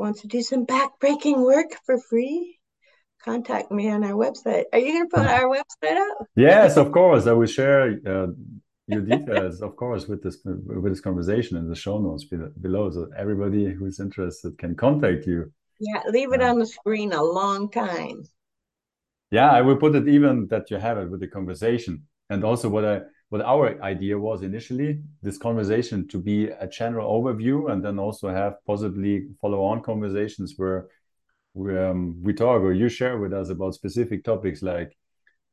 wants 0.00 0.22
to 0.22 0.28
do 0.36 0.42
some 0.42 0.66
backbreaking 0.66 1.38
work 1.52 1.70
for 1.86 1.96
free, 2.10 2.58
contact 3.24 3.70
me 3.70 3.84
on 3.90 4.02
our 4.08 4.18
website. 4.24 4.64
Are 4.72 4.78
you 4.84 4.92
going 4.94 5.08
to 5.08 5.16
put 5.16 5.26
our 5.26 5.46
website 5.56 5.98
up? 6.06 6.26
yes, 6.36 6.76
of 6.76 6.90
course. 6.92 7.26
I 7.26 7.32
will 7.38 7.46
share 7.46 7.82
uh, 8.06 8.28
your 8.86 9.02
details, 9.02 9.60
of 9.62 9.76
course, 9.76 10.08
with 10.08 10.20
this 10.24 10.36
with 10.44 10.92
this 10.92 11.00
conversation 11.08 11.56
in 11.60 11.68
the 11.68 11.76
show 11.84 11.98
notes 11.98 12.24
below, 12.66 12.90
so 12.90 13.08
everybody 13.16 13.64
who's 13.76 14.00
interested 14.00 14.58
can 14.58 14.74
contact 14.74 15.26
you. 15.26 15.52
Yeah, 15.78 16.02
leave 16.16 16.32
it 16.32 16.40
Yeah. 16.40 16.50
on 16.50 16.58
the 16.58 16.66
screen 16.66 17.12
a 17.12 17.22
long 17.22 17.70
time. 17.70 18.18
Yeah, 19.30 19.50
I 19.58 19.60
will 19.62 19.76
put 19.76 19.94
it 19.94 20.08
even 20.08 20.48
that 20.48 20.70
you 20.70 20.78
have 20.78 20.98
it 20.98 21.08
with 21.10 21.20
the 21.20 21.28
conversation. 21.28 21.94
And 22.30 22.44
also 22.44 22.68
what 22.68 22.84
I 22.84 23.00
what 23.30 23.40
our 23.40 23.82
idea 23.82 24.18
was 24.18 24.42
initially, 24.42 25.00
this 25.22 25.38
conversation 25.38 26.06
to 26.08 26.18
be 26.18 26.48
a 26.48 26.66
general 26.66 27.08
overview 27.10 27.70
and 27.70 27.82
then 27.84 27.98
also 27.98 28.28
have 28.28 28.54
possibly 28.66 29.28
follow-on 29.40 29.82
conversations 29.82 30.54
where 30.56 30.88
we, 31.54 31.76
um, 31.78 32.16
we 32.22 32.32
talk 32.32 32.60
or 32.60 32.72
you 32.72 32.88
share 32.88 33.18
with 33.18 33.32
us 33.32 33.48
about 33.48 33.74
specific 33.74 34.24
topics 34.24 34.62
like 34.62 34.96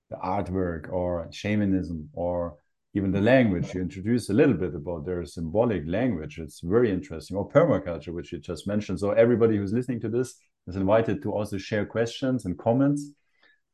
the 0.09 0.15
artwork 0.17 0.91
or 0.91 1.28
shamanism 1.32 2.09
or 2.13 2.57
even 2.95 3.11
the 3.11 3.21
language. 3.21 3.75
You 3.75 3.82
introduce 3.82 4.30
a 4.30 4.34
little 4.34 4.55
bit 4.55 4.73
about 4.73 5.05
their 5.05 5.23
symbolic 5.25 5.84
language. 5.86 6.39
It's 6.39 6.61
very 6.61 6.91
interesting. 6.91 7.38
Or 7.38 7.47
permaculture, 7.47 8.13
which 8.13 8.32
you 8.32 8.39
just 8.39 8.67
mentioned. 8.67 8.99
So 8.99 9.11
everybody 9.11 9.55
who's 9.55 9.73
listening 9.73 10.01
to 10.01 10.09
this 10.09 10.36
is 10.65 10.75
invited 10.75 11.21
to 11.21 11.32
also 11.32 11.59
share 11.59 11.86
questions 11.86 12.45
and 12.45 12.57
comments 12.57 13.11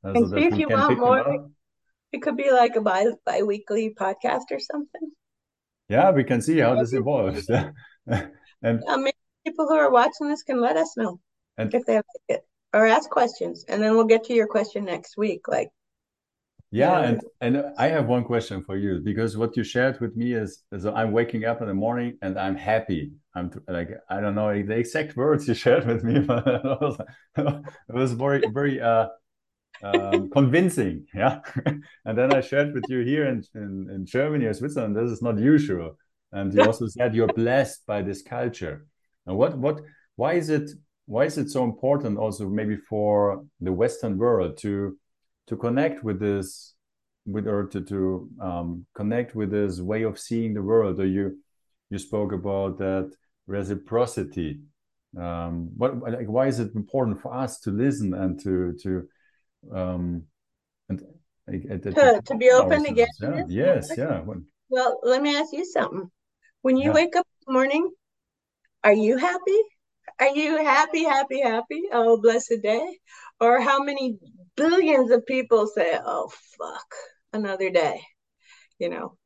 uh, 0.04 0.14
so 0.14 0.28
that 0.28 0.40
if 0.40 0.54
we 0.54 0.60
you 0.60 0.68
can 0.68 0.78
want 0.78 0.90
pick 0.90 0.98
them 0.98 1.08
more 1.08 1.20
up. 1.20 1.50
It 2.14 2.22
could 2.22 2.38
be 2.38 2.52
like 2.52 2.76
a 2.76 2.82
bi 2.82 3.08
bi-weekly 3.26 3.94
podcast 4.00 4.52
or 4.52 4.60
something. 4.60 5.12
Yeah, 5.90 6.12
we 6.12 6.24
can 6.24 6.42
see 6.42 6.60
how 6.60 6.76
this 6.76 6.94
evolves. 6.94 7.50
and 8.08 8.32
maybe 8.62 9.18
people 9.46 9.68
who 9.68 9.76
are 9.76 9.92
watching 9.92 10.30
this 10.30 10.44
can 10.44 10.62
let 10.62 10.78
us 10.78 10.96
know 10.96 11.20
and, 11.58 11.74
if 11.74 11.86
they 11.86 11.96
like 11.96 12.06
it 12.30 12.48
or 12.74 12.86
ask 12.86 13.10
questions, 13.10 13.66
and 13.68 13.82
then 13.82 13.96
we'll 13.96 14.06
get 14.06 14.24
to 14.26 14.34
your 14.34 14.48
question 14.48 14.86
next 14.86 15.18
week. 15.18 15.48
Like, 15.48 15.70
yeah, 16.72 17.02
and 17.02 17.22
and 17.42 17.64
I 17.78 17.88
have 17.90 18.08
one 18.08 18.24
question 18.24 18.64
for 18.64 18.78
you 18.78 19.02
because 19.04 19.36
what 19.36 19.58
you 19.58 19.64
shared 19.64 20.00
with 20.00 20.16
me 20.16 20.34
is, 20.34 20.64
is 20.72 20.86
I'm 20.86 21.12
waking 21.12 21.46
up 21.46 21.62
in 21.62 21.68
the 21.68 21.74
morning 21.74 22.18
and 22.22 22.40
I'm 22.40 22.56
happy. 22.56 23.12
I'm 23.36 23.52
like 23.68 23.90
I 24.10 24.20
don't 24.20 24.36
know 24.36 24.50
the 24.64 24.78
exact 24.78 25.16
words 25.16 25.48
you 25.48 25.54
shared 25.56 25.86
with 25.86 26.04
me, 26.04 26.20
but 26.32 26.48
it 26.48 26.64
was, 26.64 26.98
it 27.38 27.64
was 27.90 28.14
very 28.14 28.44
very 28.52 28.80
uh, 28.82 29.08
um, 29.84 30.30
convincing. 30.34 31.06
Yeah, 31.14 31.40
and 32.06 32.18
then 32.18 32.34
I 32.34 32.42
shared 32.42 32.74
with 32.74 32.86
you 32.90 33.00
here 33.00 33.28
in, 33.28 33.44
in 33.56 33.90
in 33.94 34.06
Germany 34.06 34.46
or 34.46 34.54
Switzerland. 34.54 34.96
This 34.96 35.12
is 35.12 35.22
not 35.22 35.38
usual, 35.38 35.98
and 36.32 36.54
you 36.54 36.64
also 36.64 36.88
said 36.88 37.16
you're 37.16 37.28
blessed 37.28 37.86
by 37.86 38.02
this 38.02 38.22
culture. 38.22 38.86
And 39.26 39.38
what 39.38 39.58
what 39.58 39.82
why 40.16 40.34
is 40.34 40.50
it 40.50 40.70
why 41.06 41.26
is 41.26 41.38
it 41.38 41.50
so 41.50 41.64
important 41.64 42.18
also 42.18 42.48
maybe 42.50 42.78
for 42.78 43.46
the 43.60 43.72
Western 43.72 44.18
world 44.18 44.58
to 44.58 44.98
to 45.48 45.58
connect 45.58 46.04
with 46.04 46.20
this 46.20 46.74
with 47.26 47.48
or 47.48 47.66
to, 47.68 47.82
to 47.82 48.30
um, 48.42 48.86
connect 48.94 49.36
with 49.36 49.52
this 49.52 49.80
way 49.80 50.04
of 50.04 50.20
seeing 50.20 50.54
the 50.54 50.62
world 50.62 51.00
or 51.00 51.06
you 51.06 51.38
you 51.90 51.98
spoke 51.98 52.32
about 52.32 52.78
that 52.78 53.12
reciprocity 53.48 54.60
um, 55.18 55.70
what 55.78 55.98
like 56.02 56.28
why 56.28 56.48
is 56.48 56.60
it 56.60 56.76
important 56.76 57.22
for 57.22 57.34
us 57.34 57.60
to 57.60 57.72
listen 57.72 58.14
and 58.14 58.42
to 58.42 58.74
to 58.82 59.08
um 59.72 60.24
and 60.90 61.00
to, 61.84 62.22
to, 62.26 62.36
be 62.38 62.50
open 62.52 62.86
again? 62.86 63.08
yeah. 63.20 63.44
yes 63.48 63.92
yeah 63.98 64.24
well 64.70 65.00
let 65.04 65.22
me 65.22 65.36
ask 65.36 65.54
you 65.54 65.66
something. 65.66 66.10
When 66.62 66.78
you 66.78 66.90
yeah. 66.90 66.94
wake 66.94 67.16
up 67.16 67.26
in 67.28 67.44
the 67.48 67.54
morning 67.54 67.90
are 68.84 68.94
you 68.94 69.18
happy? 69.18 69.62
Are 70.20 70.36
you 70.36 70.58
happy 70.58 71.04
happy 71.04 71.42
happy? 71.42 71.84
Oh 71.92 72.20
blessed 72.22 72.62
day. 72.62 73.00
Or 73.40 73.62
how 73.62 73.84
many 73.84 74.18
billions 74.56 75.12
of 75.12 75.26
people 75.26 75.68
say, 75.68 75.98
oh, 76.04 76.32
fuck, 76.58 76.96
another 77.34 77.70
day, 77.70 78.02
you 78.80 78.90
know, 78.90 79.18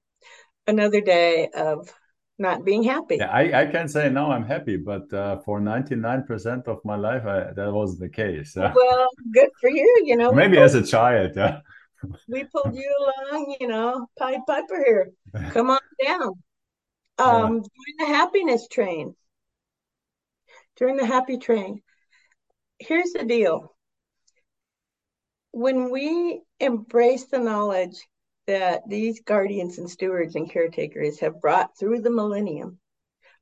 another 0.66 1.02
day 1.02 1.50
of 1.54 1.94
not 2.40 2.64
being 2.64 2.84
happy. 2.84 3.18
Yeah, 3.18 3.32
I, 3.32 3.62
I 3.62 3.66
can 3.66 3.88
say 3.88 4.10
now 4.10 4.32
I'm 4.32 4.46
happy, 4.46 4.78
but 4.78 5.12
uh, 5.14 5.40
for 5.40 5.60
99% 5.60 6.68
of 6.68 6.80
my 6.86 6.96
life, 6.96 7.26
I, 7.26 7.52
that 7.54 7.72
was 7.72 7.98
the 7.98 8.10
case. 8.10 8.56
well, 8.56 9.10
good 9.32 9.50
for 9.60 9.70
you, 9.70 10.04
you 10.06 10.16
know. 10.16 10.32
Maybe 10.32 10.58
as 10.58 10.76
a 10.76 10.86
child, 10.86 11.32
yeah. 11.36 11.62
we 12.28 12.44
pulled 12.44 12.76
you 12.76 12.96
along, 13.32 13.56
you 13.60 13.68
know, 13.68 14.08
Pied 14.20 14.42
Piper 14.46 14.84
here. 14.86 15.12
Come 15.52 15.72
on 15.72 15.80
down. 16.04 16.34
Um, 17.20 17.28
yeah. 17.28 17.48
During 17.48 17.98
the 17.98 18.06
happiness 18.06 18.68
train, 18.68 19.16
during 20.76 20.98
the 20.98 21.06
happy 21.06 21.38
train, 21.38 21.82
here's 22.78 23.12
the 23.14 23.26
deal 23.26 23.76
when 25.52 25.90
we 25.90 26.42
embrace 26.60 27.26
the 27.26 27.40
knowledge 27.40 27.98
that 28.48 28.82
these 28.88 29.22
guardians 29.22 29.78
and 29.78 29.90
stewards 29.90 30.36
and 30.36 30.50
caretakers 30.50 31.20
have 31.20 31.42
brought 31.42 31.78
through 31.78 32.02
the 32.02 32.10
millennium, 32.10 32.80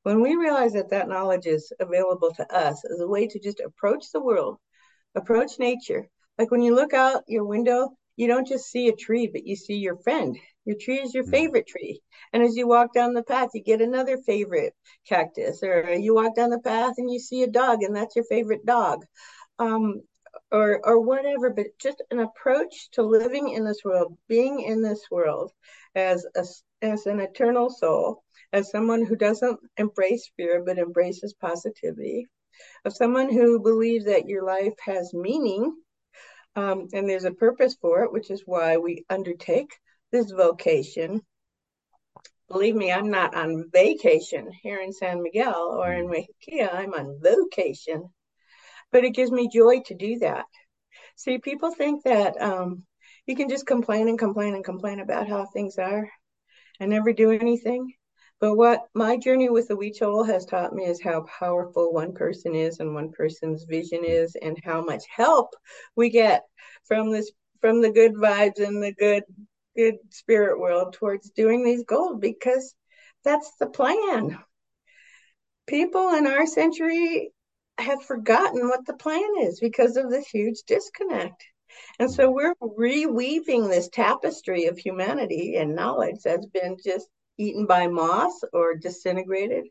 when 0.02 0.20
we 0.20 0.36
realize 0.36 0.72
that 0.74 0.90
that 0.90 1.08
knowledge 1.08 1.46
is 1.46 1.72
available 1.80 2.32
to 2.34 2.54
us 2.54 2.84
as 2.84 3.00
a 3.00 3.08
way 3.08 3.26
to 3.26 3.40
just 3.40 3.60
approach 3.60 4.12
the 4.12 4.20
world, 4.20 4.58
approach 5.14 5.58
nature, 5.58 6.08
like 6.38 6.50
when 6.50 6.62
you 6.62 6.74
look 6.74 6.92
out 6.92 7.24
your 7.26 7.44
window, 7.44 7.96
you 8.16 8.26
don't 8.26 8.46
just 8.46 8.66
see 8.70 8.88
a 8.88 8.96
tree, 8.96 9.26
but 9.26 9.46
you 9.46 9.56
see 9.56 9.76
your 9.76 9.96
friend. 9.96 10.36
Your 10.64 10.76
tree 10.80 11.00
is 11.00 11.14
your 11.14 11.24
hmm. 11.24 11.30
favorite 11.30 11.66
tree. 11.66 12.00
And 12.32 12.42
as 12.42 12.56
you 12.56 12.66
walk 12.66 12.92
down 12.92 13.14
the 13.14 13.22
path, 13.22 13.50
you 13.54 13.62
get 13.62 13.80
another 13.80 14.18
favorite 14.18 14.74
cactus, 15.08 15.62
or 15.62 15.92
you 15.94 16.14
walk 16.14 16.34
down 16.34 16.50
the 16.50 16.58
path 16.58 16.94
and 16.98 17.10
you 17.10 17.18
see 17.18 17.42
a 17.42 17.46
dog, 17.46 17.82
and 17.82 17.94
that's 17.94 18.16
your 18.16 18.24
favorite 18.24 18.66
dog. 18.66 19.04
Um, 19.58 20.02
or 20.50 20.80
or 20.86 21.00
whatever 21.00 21.50
but 21.50 21.66
just 21.78 22.02
an 22.10 22.20
approach 22.20 22.90
to 22.90 23.02
living 23.02 23.50
in 23.50 23.64
this 23.64 23.82
world 23.84 24.16
being 24.28 24.60
in 24.60 24.82
this 24.82 25.02
world 25.10 25.52
as 25.94 26.26
a, 26.36 26.44
as 26.82 27.06
an 27.06 27.20
eternal 27.20 27.70
soul 27.70 28.22
as 28.52 28.70
someone 28.70 29.04
who 29.04 29.16
doesn't 29.16 29.58
embrace 29.76 30.30
fear 30.36 30.62
but 30.64 30.78
embraces 30.78 31.34
positivity 31.34 32.26
of 32.84 32.94
someone 32.94 33.30
who 33.30 33.60
believes 33.60 34.06
that 34.06 34.28
your 34.28 34.44
life 34.44 34.74
has 34.84 35.12
meaning 35.12 35.74
um, 36.54 36.88
and 36.94 37.08
there's 37.08 37.24
a 37.24 37.32
purpose 37.32 37.76
for 37.80 38.04
it 38.04 38.12
which 38.12 38.30
is 38.30 38.42
why 38.46 38.76
we 38.76 39.04
undertake 39.10 39.70
this 40.12 40.30
vocation 40.30 41.20
believe 42.48 42.76
me 42.76 42.92
i'm 42.92 43.10
not 43.10 43.34
on 43.34 43.68
vacation 43.72 44.50
here 44.62 44.80
in 44.80 44.92
san 44.92 45.22
miguel 45.22 45.76
or 45.78 45.92
in 45.92 46.08
Mexico. 46.08 46.68
i'm 46.72 46.94
on 46.94 47.18
vocation 47.20 48.08
but 48.92 49.04
it 49.04 49.14
gives 49.14 49.30
me 49.30 49.48
joy 49.48 49.80
to 49.86 49.94
do 49.94 50.18
that. 50.20 50.46
See, 51.16 51.38
people 51.38 51.70
think 51.72 52.04
that 52.04 52.40
um, 52.40 52.84
you 53.26 53.36
can 53.36 53.48
just 53.48 53.66
complain 53.66 54.08
and 54.08 54.18
complain 54.18 54.54
and 54.54 54.64
complain 54.64 55.00
about 55.00 55.28
how 55.28 55.46
things 55.46 55.78
are 55.78 56.08
and 56.80 56.90
never 56.90 57.12
do 57.12 57.30
anything. 57.30 57.92
But 58.38 58.56
what 58.56 58.82
my 58.94 59.16
journey 59.16 59.48
with 59.48 59.68
the 59.68 59.76
Huichol 59.76 60.26
has 60.26 60.44
taught 60.44 60.74
me 60.74 60.84
is 60.84 61.00
how 61.00 61.22
powerful 61.22 61.92
one 61.92 62.12
person 62.12 62.54
is 62.54 62.80
and 62.80 62.94
one 62.94 63.10
person's 63.10 63.64
vision 63.64 64.04
is, 64.04 64.36
and 64.40 64.58
how 64.62 64.82
much 64.82 65.04
help 65.08 65.54
we 65.96 66.10
get 66.10 66.42
from 66.84 67.10
this 67.10 67.30
from 67.62 67.80
the 67.80 67.90
good 67.90 68.14
vibes 68.14 68.60
and 68.60 68.82
the 68.82 68.92
good 68.92 69.22
good 69.74 69.94
spirit 70.10 70.60
world 70.60 70.92
towards 70.92 71.30
doing 71.30 71.64
these 71.64 71.84
goals 71.84 72.18
because 72.20 72.74
that's 73.24 73.52
the 73.58 73.66
plan. 73.66 74.38
People 75.66 76.10
in 76.10 76.26
our 76.26 76.46
century 76.46 77.32
have 77.78 78.02
forgotten 78.02 78.68
what 78.68 78.86
the 78.86 78.94
plan 78.94 79.28
is 79.40 79.60
because 79.60 79.96
of 79.96 80.10
this 80.10 80.26
huge 80.26 80.62
disconnect. 80.66 81.44
And 81.98 82.10
so 82.10 82.30
we're 82.30 82.54
reweaving 82.54 83.68
this 83.68 83.88
tapestry 83.88 84.66
of 84.66 84.78
humanity 84.78 85.56
and 85.56 85.74
knowledge 85.74 86.20
that's 86.24 86.46
been 86.46 86.76
just 86.82 87.08
eaten 87.38 87.66
by 87.66 87.86
moss 87.86 88.32
or 88.52 88.76
disintegrated. 88.76 89.64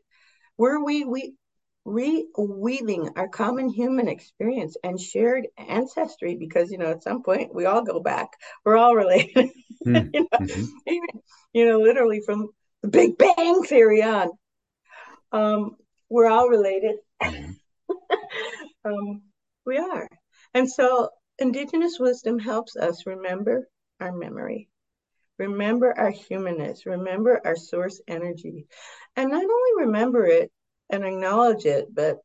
We're 0.56 0.82
we, 0.84 1.04
we 1.04 1.34
reweaving 1.86 3.12
our 3.16 3.28
common 3.28 3.68
human 3.68 4.08
experience 4.08 4.76
and 4.82 5.00
shared 5.00 5.46
ancestry 5.56 6.34
because 6.34 6.70
you 6.70 6.78
know 6.78 6.90
at 6.90 7.04
some 7.04 7.22
point 7.22 7.54
we 7.54 7.66
all 7.66 7.82
go 7.82 8.00
back. 8.00 8.30
We're 8.64 8.76
all 8.76 8.94
related. 8.94 9.50
Mm. 9.86 10.10
you, 10.12 10.20
know, 10.20 10.38
mm-hmm. 10.40 10.64
even, 10.88 11.20
you 11.52 11.64
know, 11.64 11.78
literally 11.78 12.20
from 12.26 12.48
the 12.82 12.88
Big 12.88 13.16
Bang 13.16 13.62
theory 13.62 14.02
on. 14.02 14.30
Um, 15.30 15.76
we're 16.08 16.28
all 16.28 16.48
related. 16.48 16.96
Mm-hmm. 17.22 17.52
Um, 18.86 19.22
we 19.64 19.78
are. 19.78 20.08
And 20.54 20.70
so 20.70 21.10
indigenous 21.38 21.98
wisdom 21.98 22.38
helps 22.38 22.76
us 22.76 23.06
remember 23.06 23.68
our 24.00 24.12
memory, 24.12 24.68
remember 25.38 25.96
our 25.96 26.10
humanness, 26.10 26.86
remember 26.86 27.40
our 27.44 27.56
source 27.56 28.00
energy, 28.06 28.66
and 29.16 29.30
not 29.30 29.44
only 29.44 29.86
remember 29.86 30.26
it 30.26 30.50
and 30.90 31.04
acknowledge 31.04 31.64
it, 31.64 31.88
but 31.92 32.18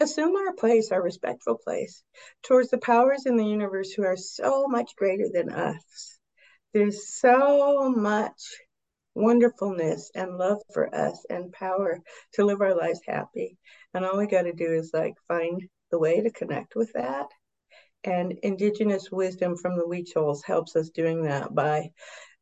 assume 0.00 0.34
our 0.36 0.54
place, 0.54 0.90
our 0.90 1.02
respectful 1.02 1.56
place, 1.56 2.02
towards 2.42 2.70
the 2.70 2.78
powers 2.78 3.26
in 3.26 3.36
the 3.36 3.46
universe 3.46 3.92
who 3.92 4.04
are 4.04 4.16
so 4.16 4.66
much 4.66 4.96
greater 4.96 5.28
than 5.32 5.50
us. 5.50 6.18
There's 6.72 7.14
so 7.14 7.90
much 7.90 8.40
wonderfulness 9.14 10.10
and 10.14 10.36
love 10.36 10.58
for 10.72 10.94
us 10.94 11.24
and 11.30 11.52
power 11.52 12.00
to 12.32 12.44
live 12.44 12.60
our 12.60 12.76
lives 12.76 13.00
happy. 13.06 13.56
And 13.92 14.04
all 14.04 14.18
we 14.18 14.26
got 14.26 14.42
to 14.42 14.52
do 14.52 14.72
is 14.72 14.90
like 14.92 15.14
find 15.28 15.62
the 15.90 15.98
way 15.98 16.20
to 16.20 16.30
connect 16.30 16.74
with 16.74 16.92
that. 16.94 17.26
And 18.02 18.32
indigenous 18.42 19.10
wisdom 19.10 19.56
from 19.56 19.76
the 19.76 19.84
Huichols 19.84 20.44
helps 20.44 20.76
us 20.76 20.90
doing 20.90 21.22
that 21.24 21.54
by 21.54 21.90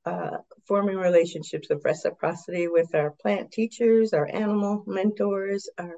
uh, 0.04 0.38
forming 0.66 0.96
relationships 0.96 1.70
of 1.70 1.84
reciprocity 1.84 2.66
with 2.66 2.94
our 2.94 3.14
plant 3.22 3.52
teachers, 3.52 4.12
our 4.12 4.28
animal 4.32 4.82
mentors, 4.86 5.68
our, 5.78 5.94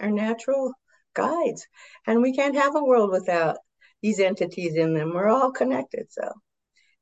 our 0.00 0.10
natural 0.10 0.72
guides. 1.14 1.66
And 2.06 2.22
we 2.22 2.34
can't 2.34 2.56
have 2.56 2.76
a 2.76 2.84
world 2.84 3.10
without 3.10 3.58
these 4.00 4.20
entities 4.20 4.76
in 4.76 4.94
them. 4.94 5.12
We're 5.12 5.28
all 5.28 5.50
connected. 5.50 6.06
So 6.10 6.32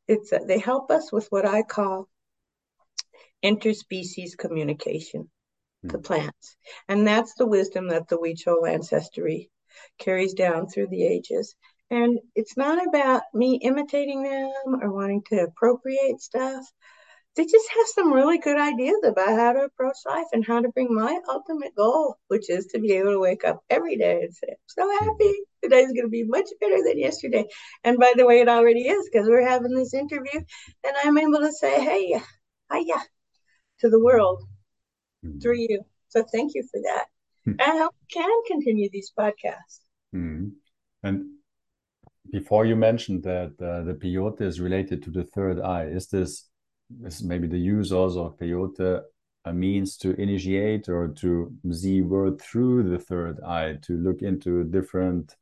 it's 0.09 0.32
uh, 0.32 0.40
they 0.47 0.59
help 0.59 0.90
us 0.90 1.12
with 1.12 1.26
what 1.30 1.47
I 1.47 1.62
call 1.62 2.09
interspecies 3.45 4.37
communication 4.37 5.30
the 5.82 5.99
hmm. 5.99 6.03
plants. 6.03 6.57
And 6.89 7.07
that's 7.07 7.34
the 7.34 7.47
wisdom 7.47 7.89
that 7.89 8.09
the 8.09 8.16
Huichol 8.16 8.68
ancestry 8.68 9.51
carries 9.99 10.34
down 10.34 10.68
through 10.68 10.89
the 10.89 11.05
ages. 11.05 11.55
And 11.91 12.18
it's 12.34 12.57
not 12.57 12.84
about 12.87 13.22
me 13.32 13.61
imitating 13.62 14.22
them 14.22 14.51
or 14.82 14.93
wanting 14.93 15.22
to 15.28 15.45
appropriate 15.45 16.20
stuff. 16.20 16.64
they 17.37 17.45
just 17.45 17.68
have 17.68 17.87
some 17.95 18.12
really 18.12 18.39
good 18.39 18.59
ideas 18.59 18.99
about 19.05 19.28
how 19.28 19.53
to 19.53 19.64
approach 19.64 19.99
life 20.07 20.26
and 20.32 20.45
how 20.45 20.61
to 20.61 20.70
bring 20.70 20.93
my 20.93 21.20
ultimate 21.28 21.76
goal, 21.76 22.16
which 22.28 22.49
is 22.51 22.66
to 22.68 22.80
be 22.80 22.93
able 22.93 23.12
to 23.12 23.20
wake 23.20 23.45
up 23.45 23.61
every 23.68 23.97
day 23.97 24.22
and 24.22 24.34
say, 24.34 24.49
I'm 24.51 24.57
so 24.66 24.91
hmm. 24.91 25.05
happy. 25.05 25.34
Today's 25.62 25.93
going 25.93 26.07
to 26.07 26.09
be 26.09 26.24
much 26.24 26.49
better 26.61 26.82
than 26.82 26.99
yesterday. 26.99 27.45
And 27.84 27.99
by 27.99 28.14
the 28.16 28.26
way, 28.26 28.41
it 28.41 28.49
already 28.49 28.89
is 28.89 29.09
because 29.09 29.28
we're 29.28 29.47
having 29.47 29.74
this 29.74 29.95
interview 29.95 30.41
and 30.84 30.97
I'm 31.05 31.18
able 31.18 31.41
to 31.41 31.53
say, 31.53 31.80
hey, 31.80 32.20
hiya 32.72 32.97
to 33.81 33.89
the 33.89 34.03
world 34.03 34.43
mm-hmm. 35.24 35.39
through 35.39 35.59
you. 35.59 35.83
So 36.09 36.24
thank 36.33 36.55
you 36.55 36.62
for 36.62 36.81
that. 36.83 37.07
Mm-hmm. 37.47 37.61
And 37.61 37.83
I 37.83 37.89
can 38.12 38.31
continue 38.47 38.89
these 38.91 39.12
podcasts. 39.18 39.81
Mm-hmm. 40.14 40.49
And 41.03 41.27
before 42.33 42.66
you 42.66 42.77
mentioned 42.77 43.22
that 43.24 43.53
uh, 43.61 43.85
the 43.85 43.95
peyote 43.95 44.41
is 44.41 44.61
related 44.61 45.03
to 45.05 45.11
the 45.11 45.24
third 45.24 45.61
eye, 45.61 45.85
is 45.85 46.09
this 46.09 46.49
is 47.05 47.22
maybe 47.22 47.49
the 47.49 47.59
use 47.59 47.93
also 47.93 48.27
of 48.27 48.39
peyote 48.39 49.03
a 49.47 49.53
means 49.53 49.97
to 49.97 50.20
initiate 50.20 50.89
or 50.89 51.09
to 51.09 51.53
see 51.70 52.03
world 52.03 52.43
through 52.43 52.83
the 52.83 52.99
third 52.99 53.41
eye, 53.47 53.79
to 53.83 53.97
look 53.97 54.20
into 54.20 54.64
different 54.64 55.37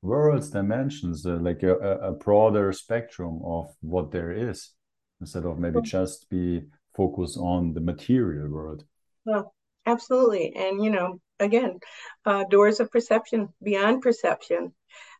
worlds, 0.00 0.50
dimensions, 0.50 1.26
uh, 1.26 1.36
like 1.36 1.62
a, 1.62 1.76
a, 1.76 2.12
broader 2.12 2.72
spectrum 2.72 3.40
of 3.44 3.74
what 3.80 4.10
there 4.10 4.32
is, 4.32 4.70
instead 5.20 5.44
of 5.44 5.58
maybe 5.58 5.80
just 5.82 6.28
be 6.30 6.62
focused 6.96 7.36
on 7.36 7.74
the 7.74 7.80
material 7.80 8.48
world. 8.48 8.84
Well, 9.24 9.54
absolutely. 9.86 10.54
And, 10.54 10.82
you 10.82 10.90
know, 10.90 11.20
again, 11.40 11.80
uh, 12.24 12.44
doors 12.44 12.80
of 12.80 12.90
perception 12.90 13.48
beyond 13.62 14.02
perception 14.02 14.72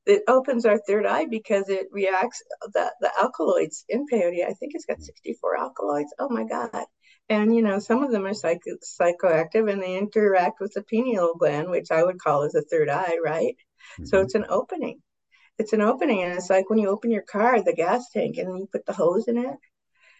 it 0.07 0.23
opens 0.29 0.67
our 0.67 0.79
third 0.79 1.07
eye 1.07 1.27
because 1.27 1.69
it 1.69 1.87
reacts 1.91 2.43
the 2.73 2.93
the 3.01 3.11
alkaloids 3.19 3.85
in 3.89 4.07
peyote. 4.07 4.45
I 4.47 4.53
think 4.53 4.73
it's 4.75 4.85
got 4.85 5.01
64 5.01 5.59
alkaloids. 5.59 6.15
Oh 6.19 6.29
my 6.29 6.45
god! 6.45 6.85
And 7.29 7.55
you 7.55 7.63
know, 7.63 7.79
some 7.79 8.03
of 8.03 8.11
them 8.11 8.27
are 8.27 8.35
psycho, 8.35 8.77
psychoactive 9.01 9.71
and 9.71 9.83
they 9.83 9.97
interact 9.97 10.61
with 10.61 10.75
the 10.75 10.83
pineal 10.83 11.35
gland, 11.39 11.71
which 11.71 11.91
I 11.91 12.05
would 12.05 12.19
call 12.19 12.43
as 12.43 12.55
a 12.55 12.63
third 12.63 12.91
eye, 12.91 13.17
right? 13.25 13.57
Mm-hmm. 13.95 14.05
So 14.07 14.21
it's 14.21 14.35
an 14.35 14.47
opening. 14.49 15.01
It's 15.59 15.73
an 15.73 15.81
opening, 15.81 16.23
and 16.23 16.35
it's 16.35 16.51
like 16.51 16.69
when 16.69 16.81
you 16.81 16.89
open 16.89 17.13
your 17.13 17.23
car, 17.23 17.63
the 17.63 17.75
gas 17.75 18.11
tank, 18.11 18.39
and 18.39 18.59
you 18.59 18.69
put 18.71 18.85
the 18.87 18.93
hose 18.93 19.29
in 19.29 19.39
it, 19.39 19.57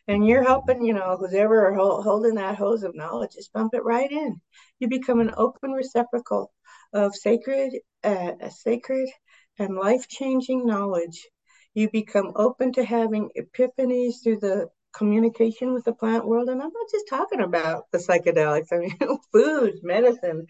and 0.07 0.27
you're 0.27 0.45
helping, 0.45 0.85
you 0.85 0.93
know, 0.93 1.17
who's 1.17 1.35
ever 1.35 1.75
holding 1.75 2.35
that 2.35 2.57
hose 2.57 2.83
of 2.83 2.95
knowledge, 2.95 3.33
just 3.35 3.53
bump 3.53 3.75
it 3.75 3.85
right 3.85 4.11
in. 4.11 4.41
You 4.79 4.89
become 4.89 5.21
an 5.21 5.33
open 5.37 5.73
receptacle 5.73 6.53
of 6.93 7.15
sacred, 7.15 7.73
uh, 8.03 8.33
sacred 8.51 9.09
and 9.59 9.77
life 9.77 10.09
changing 10.09 10.67
knowledge. 10.67 11.27
You 11.73 11.91
become 11.91 12.33
open 12.37 12.73
to 12.75 12.85
having 12.85 13.31
epiphanies 13.37 14.23
through 14.23 14.41
the 14.41 14.69
communication 14.95 15.73
with 15.73 15.85
the 15.85 15.95
plant 15.95 16.27
world. 16.27 16.49
And 16.49 16.63
I'm 16.63 16.71
not 16.73 16.91
just 16.91 17.09
talking 17.09 17.41
about 17.41 17.85
the 17.91 17.99
psychedelics, 17.99 18.73
I 18.73 18.79
mean, 18.79 18.99
food, 19.33 19.81
medicine. 19.83 20.47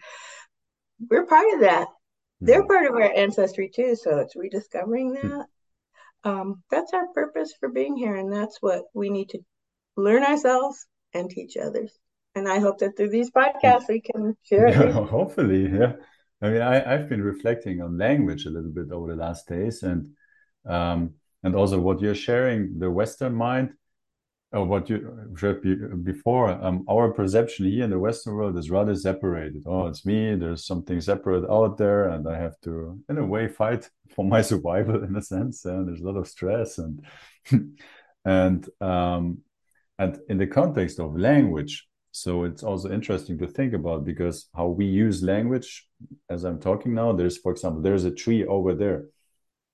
We're 1.09 1.25
part 1.25 1.53
of 1.53 1.61
that. 1.61 1.87
They're 2.41 2.61
mm-hmm. 2.61 2.67
part 2.67 2.85
of 2.85 2.93
our 2.93 3.13
ancestry 3.15 3.71
too. 3.73 3.95
So 3.95 4.19
it's 4.19 4.35
rediscovering 4.35 5.15
hmm. 5.15 5.29
that. 5.29 5.45
Um, 6.25 6.63
that's 6.71 6.91
our 6.91 7.07
purpose 7.13 7.53
for 7.59 7.69
being 7.69 7.95
here. 7.95 8.15
And 8.15 8.33
that's 8.33 8.57
what 8.61 8.83
we 8.93 9.09
need 9.09 9.29
to 9.29 9.39
learn 9.95 10.23
ourselves 10.23 10.85
and 11.13 11.29
teach 11.29 11.55
others. 11.55 11.97
And 12.33 12.49
I 12.49 12.59
hope 12.59 12.79
that 12.79 12.97
through 12.97 13.11
these 13.11 13.31
podcasts 13.31 13.87
we 13.87 14.01
can 14.01 14.35
share. 14.43 14.67
Yeah, 14.69 14.91
hopefully, 14.91 15.69
yeah. 15.71 15.93
I 16.41 16.49
mean, 16.49 16.61
I, 16.61 16.79
have 16.79 17.07
been 17.07 17.23
reflecting 17.23 17.81
on 17.81 17.97
language 17.97 18.45
a 18.45 18.49
little 18.49 18.71
bit 18.71 18.91
over 18.91 19.07
the 19.07 19.15
last 19.15 19.47
days, 19.47 19.83
and 19.83 20.09
um, 20.65 21.13
and 21.43 21.55
also 21.55 21.79
what 21.79 22.01
you're 22.01 22.13
sharing, 22.13 22.77
the 22.77 22.91
Western 22.91 23.33
mind, 23.33 23.73
or 24.51 24.65
what 24.65 24.89
you 24.89 25.33
shared 25.37 26.03
before. 26.03 26.49
Um, 26.49 26.85
our 26.89 27.11
perception 27.11 27.65
here 27.65 27.83
in 27.83 27.89
the 27.89 27.99
Western 27.99 28.35
world 28.35 28.57
is 28.57 28.69
rather 28.69 28.95
separated. 28.95 29.63
Oh, 29.65 29.87
it's 29.87 30.05
me. 30.05 30.35
There's 30.35 30.65
something 30.65 31.01
separate 31.01 31.49
out 31.49 31.77
there, 31.77 32.09
and 32.09 32.27
I 32.27 32.37
have 32.37 32.59
to, 32.61 32.99
in 33.09 33.17
a 33.17 33.25
way, 33.25 33.47
fight 33.47 33.89
for 34.15 34.23
my 34.23 34.41
survival 34.41 35.03
in 35.03 35.15
a 35.15 35.21
sense. 35.21 35.65
And 35.65 35.87
there's 35.87 36.01
a 36.01 36.05
lot 36.05 36.17
of 36.17 36.27
stress, 36.27 36.77
and 36.77 37.05
and 38.25 38.69
um, 38.81 39.39
and 39.97 40.19
in 40.29 40.37
the 40.37 40.47
context 40.47 40.99
of 40.99 41.17
language, 41.17 41.87
so 42.15 42.45
it's 42.45 42.63
also 42.63 42.89
interesting 42.89 43.37
to 43.37 43.45
think 43.45 43.73
about 43.73 44.05
because 44.05 44.47
how 44.55 44.67
we 44.67 44.85
use 44.85 45.21
language 45.21 45.85
as 46.29 46.45
i'm 46.45 46.61
talking 46.61 46.93
now 46.93 47.11
there's 47.11 47.37
for 47.37 47.51
example 47.51 47.81
there's 47.81 48.05
a 48.05 48.11
tree 48.23 48.45
over 48.45 48.73
there 48.73 49.03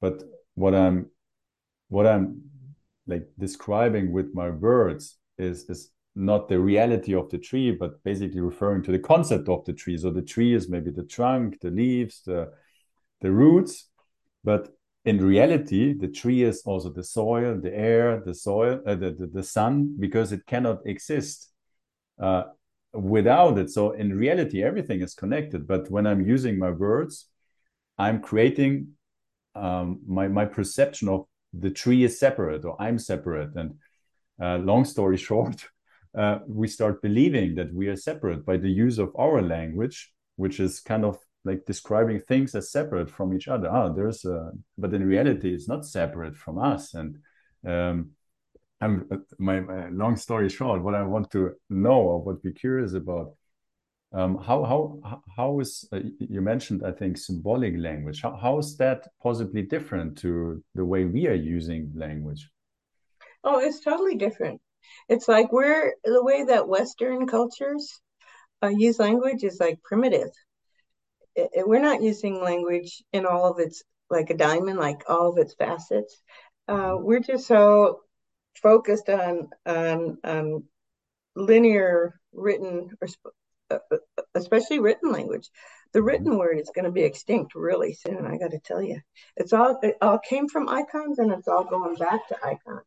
but 0.02 0.24
what 0.56 0.74
i'm 0.74 1.06
what 1.90 2.08
i'm 2.08 2.42
like 3.08 3.28
describing 3.38 4.12
with 4.12 4.34
my 4.34 4.50
words 4.50 5.18
is 5.38 5.70
is 5.70 5.92
not 6.14 6.50
the 6.50 6.60
reality 6.60 7.16
of 7.16 7.30
the 7.30 7.38
tree 7.38 7.72
but 7.72 8.04
basically 8.04 8.42
referring 8.42 8.84
to 8.84 8.92
the 8.92 9.00
concept 9.00 9.48
of 9.48 9.64
the 9.66 9.74
tree 9.74 9.98
so 9.98 10.12
the 10.12 10.22
tree 10.22 10.54
is 10.54 10.70
maybe 10.70 10.92
the 10.92 11.04
trunk 11.04 11.58
the 11.62 11.72
leaves 11.72 12.22
the 12.26 12.52
the 13.22 13.32
roots 13.32 13.90
but 14.44 14.70
in 15.06 15.18
reality 15.24 15.94
the 15.94 16.08
tree 16.08 16.44
is 16.44 16.62
also 16.66 16.90
the 16.90 17.04
soil 17.04 17.58
the 17.60 17.74
air 17.74 18.22
the 18.26 18.34
soil 18.34 18.82
uh, 18.86 18.94
the, 18.96 19.12
the, 19.12 19.28
the 19.28 19.44
sun 19.44 19.96
because 20.00 20.32
it 20.32 20.46
cannot 20.46 20.80
exist 20.86 21.52
uh, 22.22 22.44
without 22.94 23.58
it. 23.58 23.70
So 23.70 23.92
in 23.92 24.18
reality, 24.18 24.64
everything 24.64 25.02
is 25.02 25.14
connected. 25.14 25.68
But 25.68 25.90
when 25.90 26.06
I'm 26.06 26.22
using 26.22 26.58
my 26.58 26.72
words, 26.72 27.28
I'm 27.98 28.22
creating 28.22 28.90
um, 29.56 30.02
my 30.08 30.28
my 30.28 30.46
perception 30.46 31.10
of 31.10 31.26
the 31.54 31.70
tree 31.70 32.04
is 32.04 32.20
separate 32.20 32.66
or 32.66 32.82
I'm 32.82 33.00
separate. 33.00 33.56
And 33.56 33.76
uh, 34.42 34.58
long 34.58 34.86
story 34.86 35.18
short, 35.30 35.66
uh, 36.18 36.40
we 36.48 36.68
start 36.68 37.02
believing 37.02 37.56
that 37.56 37.74
we 37.74 37.88
are 37.88 37.96
separate 37.96 38.46
by 38.46 38.58
the 38.58 38.70
use 38.70 38.98
of 38.98 39.12
our 39.18 39.42
language, 39.42 40.12
which 40.36 40.60
is 40.60 40.80
kind 40.80 41.06
of 41.06 41.18
like 41.44 41.66
describing 41.66 42.20
things 42.20 42.54
as 42.54 42.72
separate 42.72 43.10
from 43.10 43.34
each 43.34 43.48
other. 43.48 43.70
Ah, 43.70 43.90
there's 43.90 44.26
a, 44.26 44.52
but 44.78 44.94
in 44.94 45.06
reality, 45.06 45.54
it's 45.54 45.68
not 45.68 45.86
separate 45.86 46.36
from 46.36 46.60
us. 46.60 46.94
And 46.94 47.18
um, 47.66 48.12
I'm 48.80 49.08
uh, 49.12 49.18
my, 49.40 49.60
my, 49.60 49.90
long 49.90 50.16
story 50.18 50.50
short, 50.50 50.84
what 50.84 50.96
I 50.96 51.04
want 51.04 51.32
to 51.32 51.54
know 51.70 52.02
or 52.02 52.22
what 52.22 52.44
we're 52.44 52.54
curious 52.54 52.94
about, 52.94 53.36
um, 54.14 54.38
how 54.38 54.64
how 54.64 55.22
how 55.38 55.60
is 55.60 55.88
uh, 55.94 56.00
you 56.20 56.42
mentioned 56.42 56.84
I 56.86 56.92
think 56.92 57.18
symbolic 57.18 57.78
language? 57.78 58.22
How 58.22 58.36
how 58.36 58.58
is 58.60 58.76
that 58.78 59.08
possibly 59.24 59.62
different 59.62 60.18
to 60.20 60.62
the 60.76 60.84
way 60.84 61.06
we 61.06 61.28
are 61.28 61.34
using 61.34 61.92
language? 61.96 62.50
Oh, 63.44 63.60
it's 63.60 63.80
totally 63.80 64.16
different. 64.16 64.62
It's 65.08 65.28
like 65.28 65.52
we're 65.54 65.94
the 66.04 66.24
way 66.24 66.44
that 66.46 66.68
Western 66.68 67.26
cultures 67.26 68.02
uh, 68.62 68.68
use 68.68 69.00
language 69.00 69.44
is 69.44 69.60
like 69.60 69.82
primitive. 69.82 70.32
It, 71.36 71.50
it, 71.54 71.68
we're 71.68 71.82
not 71.82 72.02
using 72.02 72.42
language 72.42 73.04
in 73.14 73.26
all 73.26 73.50
of 73.50 73.60
its 73.60 73.82
like 74.10 74.30
a 74.30 74.38
diamond, 74.38 74.78
like 74.78 75.10
all 75.10 75.30
of 75.30 75.38
its 75.38 75.54
facets. 75.54 76.22
Uh, 76.68 76.74
mm-hmm. 76.74 77.04
we're 77.06 77.20
just 77.22 77.48
so 77.48 78.02
focused 78.62 79.08
on 79.08 79.48
on 79.66 80.18
on 80.26 80.64
linear 81.36 82.20
written 82.34 82.90
or 83.02 83.08
especially 84.36 84.80
written 84.80 85.12
language. 85.12 85.50
The 85.94 86.02
written 86.02 86.38
word 86.38 86.60
is 86.60 86.72
going 86.74 86.86
to 86.86 86.92
be 86.92 87.04
extinct 87.04 87.54
really 87.54 87.94
soon 87.94 88.26
i 88.26 88.38
got 88.38 88.52
to 88.52 88.60
tell 88.60 88.82
you 88.82 89.02
it's 89.36 89.52
all 89.52 89.78
it 89.84 89.98
all 90.02 90.20
came 90.20 90.48
from 90.48 90.70
icons 90.70 91.20
and 91.20 91.34
it's 91.34 91.50
all 91.50 91.66
going 91.66 91.96
back 91.96 92.28
to 92.30 92.38
icons. 92.44 92.86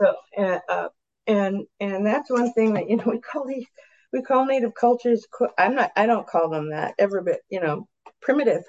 So 0.00 0.14
uh, 0.38 0.58
uh, 0.68 0.88
and 1.26 1.66
and 1.80 2.06
that's 2.06 2.30
one 2.30 2.52
thing 2.52 2.74
that 2.74 2.88
you 2.88 2.96
know 2.96 3.04
we 3.06 3.20
call 3.20 3.46
these 3.46 3.66
we 4.12 4.22
call 4.22 4.44
native 4.44 4.74
cultures 4.74 5.26
i'm 5.58 5.74
not 5.74 5.90
i 5.96 6.06
don't 6.06 6.26
call 6.26 6.50
them 6.50 6.70
that 6.70 6.94
ever 6.98 7.22
but 7.22 7.40
you 7.48 7.60
know 7.60 7.88
primitive. 8.22 8.62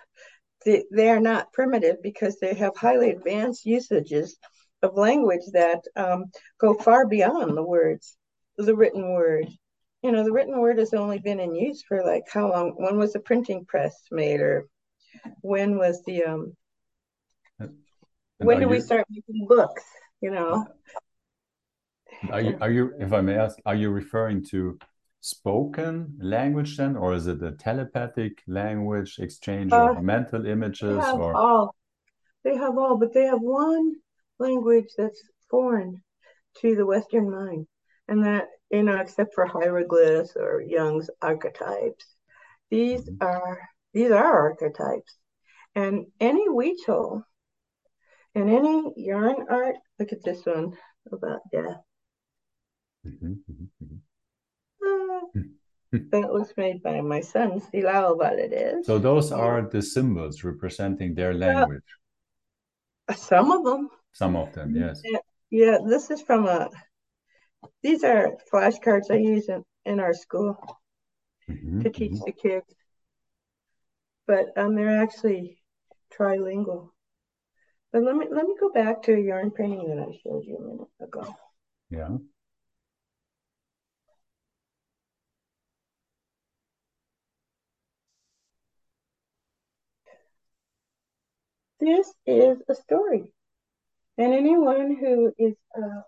They, 0.66 0.84
they 0.92 1.10
are 1.10 1.20
not 1.20 1.54
primitive 1.54 1.98
because 2.02 2.40
they 2.40 2.54
have 2.56 2.76
highly 2.76 3.12
advanced 3.12 3.66
usages 3.66 4.38
of 4.82 4.96
language 4.96 5.44
that 5.54 5.82
um, 5.96 6.26
go 6.60 6.74
far 6.74 7.08
beyond 7.08 7.56
the 7.56 7.64
words, 7.64 8.18
the 8.58 8.76
written 8.76 9.14
word. 9.14 9.48
You 10.04 10.12
know, 10.12 10.24
the 10.24 10.34
written 10.34 10.60
word 10.60 10.80
has 10.80 10.94
only 10.94 11.20
been 11.20 11.40
in 11.40 11.56
use 11.56 11.82
for 11.82 12.04
like 12.04 12.24
how 12.32 12.52
long? 12.52 12.74
When 12.78 12.98
was 12.98 13.14
the 13.14 13.20
printing 13.20 13.66
press 13.66 13.96
made, 14.12 14.42
or 14.42 14.68
when 15.42 15.78
was 15.78 16.04
the 16.04 16.26
um? 16.26 16.58
And 17.60 17.72
when 18.40 18.60
did 18.60 18.66
you, 18.66 18.70
we 18.70 18.82
start 18.82 19.06
making 19.10 19.48
books? 19.48 19.84
You 20.22 20.32
know. 20.32 20.68
Are 22.32 22.42
you, 22.42 22.58
are 22.62 22.72
you, 22.72 22.94
if 23.00 23.12
I 23.12 23.22
may 23.22 23.36
ask, 23.36 23.58
are 23.66 23.76
you 23.76 23.90
referring 23.90 24.46
to 24.46 24.78
spoken 25.22 26.18
language 26.20 26.78
then, 26.78 26.98
or 26.98 27.14
is 27.14 27.28
it 27.28 27.42
a 27.42 27.52
telepathic 27.52 28.44
language 28.48 29.20
exchange 29.20 29.72
uh, 29.72 29.92
of 29.92 30.04
mental 30.04 30.46
images? 30.46 30.98
or 30.98 31.36
all. 31.36 31.76
They 32.44 32.56
have 32.58 32.78
all, 32.78 32.98
but 32.98 33.14
they 33.14 33.26
have 33.26 33.42
one 33.42 33.94
language 34.38 34.90
that's 34.98 35.22
foreign 35.50 36.04
to 36.60 36.76
the 36.76 36.86
Western 36.86 37.32
mind. 37.32 37.68
And 38.08 38.26
that, 38.26 38.48
you 38.70 38.84
know, 38.84 38.98
except 38.98 39.34
for 39.34 39.46
hieroglyphs 39.46 40.36
or 40.36 40.62
Jung's 40.62 41.10
archetypes, 41.22 42.06
these 42.70 43.02
mm-hmm. 43.02 43.24
are 43.24 43.62
these 43.94 44.12
are 44.12 44.40
archetypes. 44.50 45.16
And 45.76 46.08
any 46.20 46.48
Huichol 46.48 47.24
and 48.36 48.50
any 48.50 48.94
yarn 48.98 49.46
art, 49.50 49.76
look 50.00 50.12
at 50.12 50.24
this 50.24 50.46
one 50.46 50.74
about 51.12 51.42
death. 51.52 51.82
Mm-hmm, 53.06 53.34
mm-hmm. 53.52 53.96
Uh, 54.86 55.42
that 56.12 56.34
was 56.34 56.54
made 56.58 56.82
by 56.82 57.02
my 57.02 57.22
son, 57.22 57.62
Silao 57.62 58.18
Valadez. 58.18 58.86
So 58.86 58.98
those 58.98 59.32
are 59.32 59.70
the 59.70 59.82
symbols 59.82 60.44
representing 60.44 61.14
their 61.14 61.34
language. 61.34 61.84
Uh, 63.08 63.14
some 63.14 63.52
of 63.52 63.64
them. 63.64 63.90
Some 64.14 64.36
of 64.36 64.54
them, 64.54 64.76
yes. 64.76 65.02
Yeah, 65.04 65.20
yeah, 65.50 65.78
this 65.86 66.10
is 66.10 66.22
from 66.22 66.46
a. 66.48 66.70
These 67.82 68.04
are 68.04 68.38
flashcards 68.52 69.12
I 69.12 69.16
use 69.16 69.50
in, 69.50 69.64
in 69.86 70.00
our 70.00 70.14
school 70.14 70.58
Mm-hmm, 71.50 71.82
to 71.82 71.90
teach 71.90 72.12
mm-hmm. 72.12 72.24
the 72.26 72.32
kids. 72.32 72.66
But 74.28 74.58
um, 74.58 74.76
they're 74.76 75.02
actually 75.02 75.58
trilingual. 76.18 76.92
But 77.92 78.04
let 78.04 78.16
me 78.16 78.28
let 78.32 78.46
me 78.46 78.56
go 78.60 78.72
back 78.72 79.04
to 79.04 79.14
a 79.14 79.20
yarn 79.20 79.52
painting 79.52 79.88
that 79.90 80.00
I 80.00 80.12
showed 80.24 80.46
you 80.46 80.58
a 80.58 80.62
minute 80.62 80.88
ago. 81.02 81.36
Yeah. 81.90 82.18
This 91.80 92.14
is 92.26 92.62
a 92.70 92.76
story, 92.76 93.34
and 94.18 94.34
anyone 94.34 94.96
who 94.96 95.34
is 95.38 95.56
uh, 95.78 96.02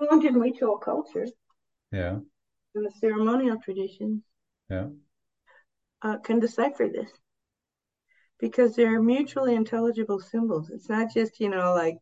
fluent 0.00 0.24
in 0.24 0.34
ritual 0.34 0.78
culture 0.78 1.26
Yeah. 1.92 2.20
and 2.74 2.86
the 2.86 2.90
ceremonial 2.90 3.58
traditions 3.58 4.22
Yeah. 4.70 4.88
uh, 6.02 6.16
can 6.18 6.38
decipher 6.40 6.88
this 6.88 7.10
because 8.38 8.74
they're 8.74 9.02
mutually 9.02 9.54
intelligible 9.54 10.18
symbols. 10.18 10.70
It's 10.70 10.88
not 10.88 11.12
just, 11.12 11.40
you 11.40 11.50
know, 11.50 11.74
like 11.74 11.98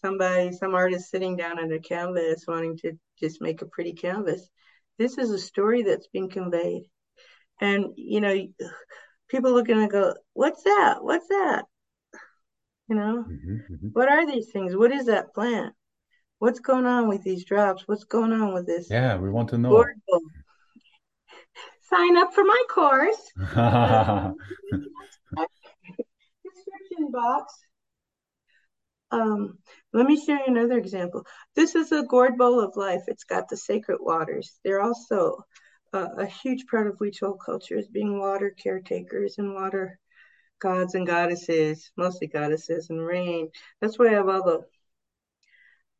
somebody, 0.00 0.52
some 0.52 0.74
artist 0.74 1.10
sitting 1.10 1.36
down 1.36 1.58
at 1.58 1.72
a 1.72 1.78
canvas 1.78 2.46
wanting 2.48 2.78
to 2.78 2.98
just 3.20 3.42
make 3.42 3.60
a 3.60 3.66
pretty 3.66 3.92
canvas. 3.92 4.48
This 4.98 5.18
is 5.18 5.30
a 5.30 5.38
story 5.38 5.82
that's 5.82 6.08
being 6.08 6.30
conveyed. 6.30 6.84
And, 7.60 7.86
you 7.96 8.20
know, 8.20 8.34
people 9.28 9.52
look 9.52 9.68
and 9.68 9.90
go, 9.90 10.14
what's 10.32 10.62
that? 10.62 10.98
What's 11.02 11.28
that? 11.28 11.64
You 12.88 12.96
know, 12.96 13.24
Mm-hmm, 13.28 13.54
mm-hmm. 13.74 13.88
what 13.92 14.08
are 14.08 14.26
these 14.26 14.50
things? 14.50 14.76
What 14.76 14.92
is 14.92 15.06
that 15.06 15.34
plant? 15.34 15.74
What's 16.44 16.60
going 16.60 16.84
on 16.84 17.08
with 17.08 17.22
these 17.22 17.46
drops? 17.46 17.88
What's 17.88 18.04
going 18.04 18.30
on 18.34 18.52
with 18.52 18.66
this 18.66 18.90
Yeah, 18.90 19.16
we 19.16 19.30
want 19.30 19.48
to 19.48 19.56
know. 19.56 19.70
gourd 19.70 19.98
bowl? 20.06 20.20
Sign 21.88 22.18
up 22.18 22.34
for 22.34 22.44
my 22.44 22.62
course. 22.68 23.16
description 26.44 27.10
box. 27.10 27.54
Um, 29.10 29.56
let 29.94 30.04
me 30.04 30.22
show 30.22 30.34
you 30.34 30.44
another 30.48 30.76
example. 30.76 31.24
This 31.56 31.74
is 31.74 31.92
a 31.92 32.02
gourd 32.02 32.36
bowl 32.36 32.60
of 32.60 32.76
life. 32.76 33.04
It's 33.06 33.24
got 33.24 33.48
the 33.48 33.56
sacred 33.56 34.00
waters. 34.02 34.58
They're 34.64 34.82
also 34.82 35.46
uh, 35.94 36.08
a 36.18 36.26
huge 36.26 36.66
part 36.66 36.88
of 36.88 36.98
Huichol 36.98 37.38
culture 37.42 37.78
is 37.78 37.88
being 37.88 38.20
water 38.20 38.50
caretakers 38.50 39.38
and 39.38 39.54
water 39.54 39.98
gods 40.60 40.94
and 40.94 41.06
goddesses, 41.06 41.90
mostly 41.96 42.26
goddesses 42.26 42.90
and 42.90 43.02
rain. 43.02 43.48
That's 43.80 43.98
why 43.98 44.08
I 44.08 44.12
have 44.12 44.28
all 44.28 44.44
the 44.44 44.60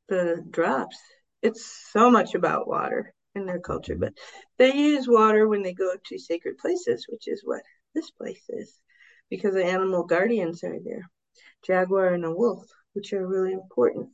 the 0.08 0.44
drops. 0.50 0.98
It's 1.42 1.64
so 1.92 2.10
much 2.10 2.34
about 2.34 2.68
water 2.68 3.12
in 3.34 3.46
their 3.46 3.60
culture, 3.60 3.96
but 3.96 4.14
they 4.58 4.74
use 4.74 5.08
water 5.08 5.48
when 5.48 5.62
they 5.62 5.74
go 5.74 5.94
to 6.06 6.18
sacred 6.18 6.58
places, 6.58 7.06
which 7.08 7.28
is 7.28 7.42
what 7.44 7.62
this 7.94 8.10
place 8.10 8.44
is, 8.48 8.78
because 9.30 9.54
the 9.54 9.64
animal 9.64 10.04
guardians 10.04 10.64
are 10.64 10.78
there, 10.84 11.10
jaguar 11.66 12.14
and 12.14 12.24
a 12.24 12.32
wolf, 12.34 12.66
which 12.94 13.12
are 13.12 13.26
really 13.26 13.52
important. 13.52 14.10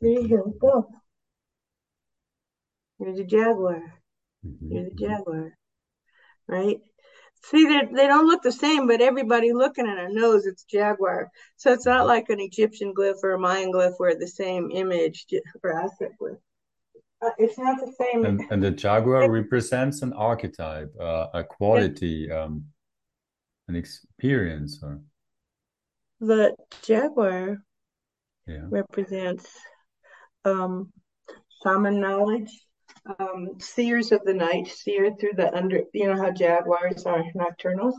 See, 0.00 0.28
here 0.28 0.42
we 0.44 0.52
go. 0.58 0.88
Here's 2.98 3.18
the 3.18 3.24
jaguar. 3.24 3.82
Mhm, 4.44 4.68
Here's 4.70 4.88
a 4.88 4.94
mhm. 4.94 4.96
jaguar, 4.96 5.52
right? 6.48 6.80
See, 7.44 7.66
they 7.66 7.80
they 7.92 8.06
don't 8.06 8.26
look 8.26 8.42
the 8.42 8.52
same, 8.52 8.86
but 8.86 9.00
everybody 9.00 9.52
looking 9.52 9.86
at 9.86 9.98
it 9.98 10.12
knows 10.12 10.46
it's 10.46 10.64
jaguar. 10.64 11.30
So 11.56 11.72
it's 11.72 11.86
not 11.86 12.06
like 12.06 12.28
an 12.28 12.40
Egyptian 12.40 12.94
glyph 12.94 13.22
or 13.22 13.32
a 13.32 13.38
Mayan 13.38 13.72
glyph 13.72 13.94
where 13.98 14.14
the 14.18 14.28
same 14.28 14.70
image 14.70 15.26
or 15.62 15.90
glyph. 16.20 16.38
Uh, 17.20 17.30
it's 17.38 17.58
not 17.58 17.78
the 17.78 17.92
same. 17.98 18.24
And 18.24 18.42
and 18.50 18.62
the 18.62 18.70
jaguar 18.70 19.30
represents 19.30 20.02
an 20.02 20.12
archetype, 20.12 20.92
uh, 21.00 21.28
a 21.34 21.44
quality, 21.44 22.30
um, 22.30 22.64
an 23.68 23.76
experience, 23.76 24.80
or 24.82 25.00
The 26.20 26.54
jaguar 26.82 27.58
yeah. 28.46 28.66
represents 28.70 29.48
um, 30.44 30.92
shaman 31.62 32.00
knowledge, 32.00 32.50
um, 33.18 33.58
seers 33.58 34.12
of 34.12 34.22
the 34.24 34.34
night, 34.34 34.66
seer 34.68 35.10
through 35.14 35.34
the 35.36 35.54
under. 35.54 35.82
You 35.92 36.06
know 36.08 36.16
how 36.16 36.30
jaguars 36.32 37.04
are 37.06 37.24
nocturnals. 37.34 37.94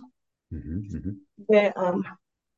Mhm, 0.51 0.89
mhm. 0.91 1.25
They 1.49 1.71
um, 1.73 2.05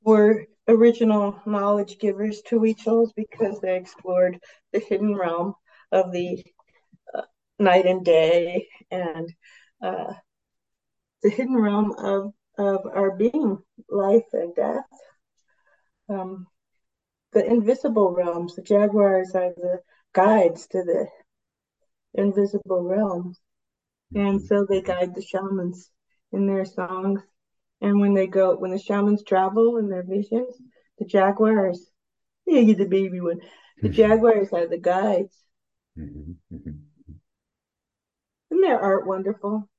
were 0.03 0.45
original 0.67 1.39
knowledge 1.45 1.97
givers 1.99 2.41
to 2.43 2.59
Huichols 2.59 3.13
because 3.15 3.59
they 3.59 3.75
explored 3.77 4.39
the 4.71 4.79
hidden 4.79 5.15
realm 5.15 5.55
of 5.91 6.11
the 6.11 6.43
uh, 7.13 7.21
night 7.59 7.85
and 7.85 8.03
day 8.05 8.67
and 8.91 9.33
uh, 9.81 10.13
the 11.23 11.29
hidden 11.29 11.55
realm 11.55 11.93
of, 11.97 12.33
of 12.57 12.85
our 12.85 13.11
being, 13.15 13.57
life 13.89 14.27
and 14.33 14.55
death. 14.55 14.85
Um, 16.09 16.47
the 17.33 17.45
invisible 17.45 18.11
realms, 18.13 18.55
the 18.55 18.61
jaguars 18.61 19.35
are 19.35 19.53
the 19.55 19.81
guides 20.13 20.67
to 20.67 20.83
the 20.83 21.07
invisible 22.17 22.83
realms. 22.83 23.39
And 24.15 24.39
Mhm. 24.39 24.47
so 24.47 24.65
they 24.69 24.81
guide 24.81 25.13
the 25.15 25.21
shamans 25.21 25.91
in 26.31 26.47
their 26.47 26.65
songs. 26.65 27.21
And 27.81 27.99
when 27.99 28.13
they 28.13 28.27
go, 28.27 28.55
when 28.57 28.71
the 28.71 28.79
shamans 28.79 29.23
travel 29.23 29.77
in 29.77 29.89
their 29.89 30.03
visions, 30.03 30.55
the 30.99 31.05
jaguars, 31.05 31.91
yeah, 32.45 32.73
the 32.73 32.85
baby 32.85 33.21
one. 33.21 33.41
The 33.81 33.89
jaguars 33.89 34.53
are 34.53 34.67
the 34.67 34.79
guides. 34.79 35.45
Mhm, 35.95 36.37
mhm. 36.51 36.85
Isn't 38.49 38.61
their 38.61 38.79
art 38.79 39.05
wonderful? 39.05 39.69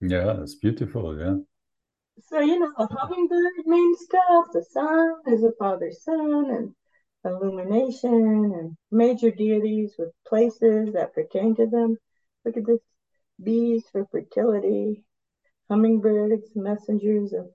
Yeah, 0.00 0.40
it's 0.42 0.54
beautiful. 0.54 1.18
Yeah. 1.18 1.38
So, 2.20 2.40
you 2.40 2.58
know, 2.58 2.72
the 2.76 2.86
hummingbird 2.90 3.66
means 3.66 4.00
stuff. 4.00 4.46
The 4.52 4.62
sun 4.62 5.14
is 5.28 5.42
the 5.42 5.52
father's 5.58 6.02
son 6.02 6.50
and 6.50 6.74
illumination 7.24 8.52
and 8.54 8.76
major 8.90 9.30
deities 9.30 9.94
with 9.98 10.10
places 10.26 10.92
that 10.94 11.14
pertain 11.14 11.54
to 11.56 11.66
them. 11.66 11.96
Look 12.44 12.56
at 12.56 12.66
this. 12.66 12.80
Bees 13.42 13.84
for 13.90 14.06
fertility, 14.12 15.04
hummingbirds, 15.68 16.50
messengers 16.54 17.32
of 17.32 17.50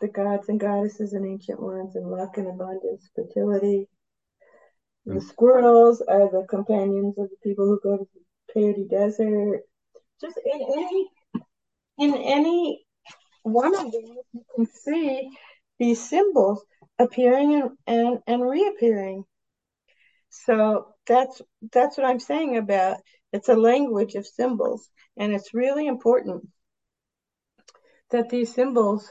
the 0.00 0.08
gods 0.08 0.48
and 0.48 0.58
goddesses 0.60 1.12
and 1.12 1.26
ancient 1.26 1.60
ones, 1.62 1.96
and 1.96 2.10
luck 2.10 2.38
and 2.38 2.48
abundance, 2.48 3.10
fertility. 3.14 3.88
The 5.06 5.14
Mm. 5.14 5.22
squirrels 5.22 6.00
are 6.02 6.30
the 6.30 6.46
companions 6.48 7.18
of 7.18 7.30
the 7.30 7.36
people 7.42 7.66
who 7.66 7.80
go 7.80 7.98
to 7.98 8.06
the 8.14 8.52
Peyote 8.54 8.88
Desert. 8.88 9.62
Just 10.20 10.38
in 10.44 10.60
any 10.62 11.10
in 11.98 12.14
any 12.14 12.86
one 13.42 13.74
of 13.74 13.92
these, 13.92 14.24
you 14.32 14.44
can 14.54 14.66
see 14.66 15.30
these 15.78 16.08
symbols 16.08 16.64
appearing 17.00 17.54
and, 17.54 17.70
and, 17.86 18.18
and 18.26 18.48
reappearing. 18.48 19.24
So 20.30 20.94
that's 21.06 21.42
that's 21.72 21.96
what 21.96 22.06
I'm 22.06 22.20
saying 22.20 22.56
about 22.56 22.98
it's 23.32 23.48
a 23.48 23.54
language 23.54 24.14
of 24.14 24.26
symbols, 24.26 24.88
and 25.16 25.32
it's 25.32 25.54
really 25.54 25.86
important 25.86 26.48
that 28.10 28.28
these 28.28 28.54
symbols 28.54 29.08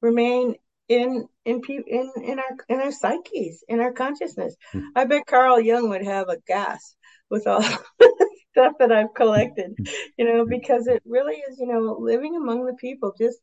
remain 0.00 0.54
in 0.88 1.28
in 1.44 1.60
in 1.66 2.12
in 2.22 2.38
our 2.38 2.56
in 2.68 2.80
our 2.80 2.92
psyches, 2.92 3.64
in 3.68 3.80
our 3.80 3.92
consciousness. 3.92 4.54
Hmm. 4.72 4.80
I 4.94 5.04
bet 5.04 5.26
Carl 5.26 5.60
Jung 5.60 5.88
would 5.90 6.04
have 6.04 6.28
a 6.28 6.38
gas 6.46 6.94
with 7.30 7.46
all 7.46 7.60
the 7.98 8.28
stuff 8.52 8.74
that 8.78 8.92
I've 8.92 9.14
collected, 9.14 9.76
you 10.16 10.24
know, 10.24 10.46
because 10.46 10.86
it 10.86 11.02
really 11.04 11.36
is, 11.50 11.58
you 11.58 11.66
know, 11.66 11.96
living 11.98 12.36
among 12.36 12.64
the 12.64 12.74
people. 12.74 13.14
Just 13.18 13.38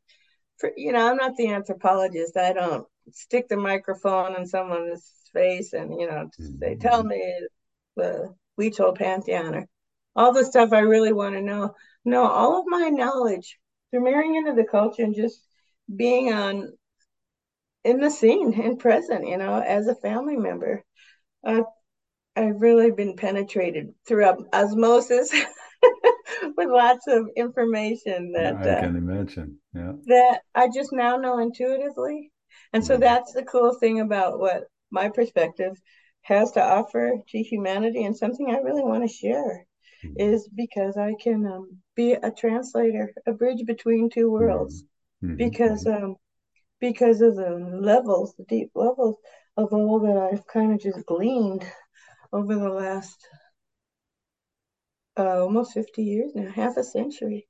for 0.57 0.71
you 0.75 0.91
know, 0.91 1.09
I'm 1.11 1.17
not 1.17 1.35
the 1.35 1.49
anthropologist. 1.49 2.37
I 2.37 2.53
don't 2.53 2.87
stick 3.11 3.47
the 3.47 3.57
microphone 3.57 4.35
in 4.35 4.45
someone's 4.45 5.29
face 5.33 5.73
and 5.73 5.99
you 5.99 6.07
know 6.07 6.29
say, 6.59 6.75
"Tell 6.75 7.03
Mhm. 7.03 7.09
me 7.09 7.47
the 7.95 8.35
Huichol 8.57 8.95
pantheon," 8.97 9.55
or 9.55 9.67
all 10.15 10.33
the 10.33 10.45
stuff 10.45 10.73
I 10.73 10.79
really 10.79 11.13
want 11.13 11.35
to 11.35 11.41
know. 11.41 11.75
No, 12.05 12.23
all 12.25 12.59
of 12.59 12.65
my 12.67 12.89
knowledge 12.89 13.59
through 13.91 14.03
marrying 14.03 14.35
into 14.35 14.53
the 14.53 14.65
culture 14.65 15.03
and 15.03 15.15
just 15.15 15.41
being 15.95 16.33
on 16.33 16.77
in 17.83 17.99
the 17.99 18.09
scene 18.09 18.59
and 18.59 18.79
present, 18.79 19.27
you 19.27 19.37
know, 19.37 19.59
as 19.59 19.87
a 19.87 19.95
family 19.95 20.35
member. 20.35 20.83
I've, 21.43 21.65
I've 22.35 22.61
really 22.61 22.91
been 22.91 23.15
penetrated 23.15 23.93
through 24.07 24.25
osmosis 24.53 25.31
with 26.57 26.69
lots 26.69 27.07
of 27.07 27.29
information 27.35 28.31
that 28.33 28.55
I 28.55 28.69
uh, 28.69 28.81
can 28.81 28.95
imagine. 28.95 29.59
Yeah. 29.73 29.93
that 30.07 30.41
I 30.55 30.69
just 30.73 30.91
now 30.91 31.17
know 31.17 31.39
intuitively. 31.39 32.31
And 32.75 32.85
so 32.85 32.97
that's 32.97 33.31
the 33.31 33.43
cool 33.43 33.73
thing 33.73 34.01
about 34.01 34.37
what 34.37 34.65
my 34.91 35.07
perspective 35.07 35.79
has 36.23 36.51
to 36.51 36.61
offer 36.61 37.21
to 37.29 37.37
humanity 37.41 38.03
and 38.03 38.17
something 38.17 38.51
I 38.51 38.57
really 38.57 38.83
want 38.83 39.01
to 39.01 39.15
share 39.15 39.65
mm-hmm. 40.03 40.19
is 40.19 40.49
because 40.53 40.97
I 40.97 41.13
can 41.17 41.45
um, 41.45 41.77
be 41.95 42.11
a 42.11 42.31
translator, 42.31 43.13
a 43.25 43.31
bridge 43.31 43.65
between 43.65 44.09
two 44.09 44.29
worlds. 44.29 44.83
Mm-hmm. 45.23 45.27
mm-hmm. 45.27 45.37
Because 45.37 45.85
mm-hmm. 45.85 46.03
um, 46.03 46.15
because 46.81 47.21
of 47.21 47.37
the 47.37 47.51
levels, 47.81 48.35
the 48.37 48.43
deep 48.43 48.71
levels 48.75 49.15
of 49.55 49.71
all 49.71 50.01
that 50.01 50.17
I've 50.17 50.45
kind 50.45 50.73
of 50.73 50.81
just 50.81 51.05
gleaned 51.05 51.65
over 52.33 52.55
the 52.55 52.67
last 52.67 53.25
uh, 55.17 55.43
almost 55.43 55.73
50 55.75 56.03
years 56.03 56.31
now, 56.35 56.51
half 56.51 56.75
a 56.75 56.83
century. 56.83 57.47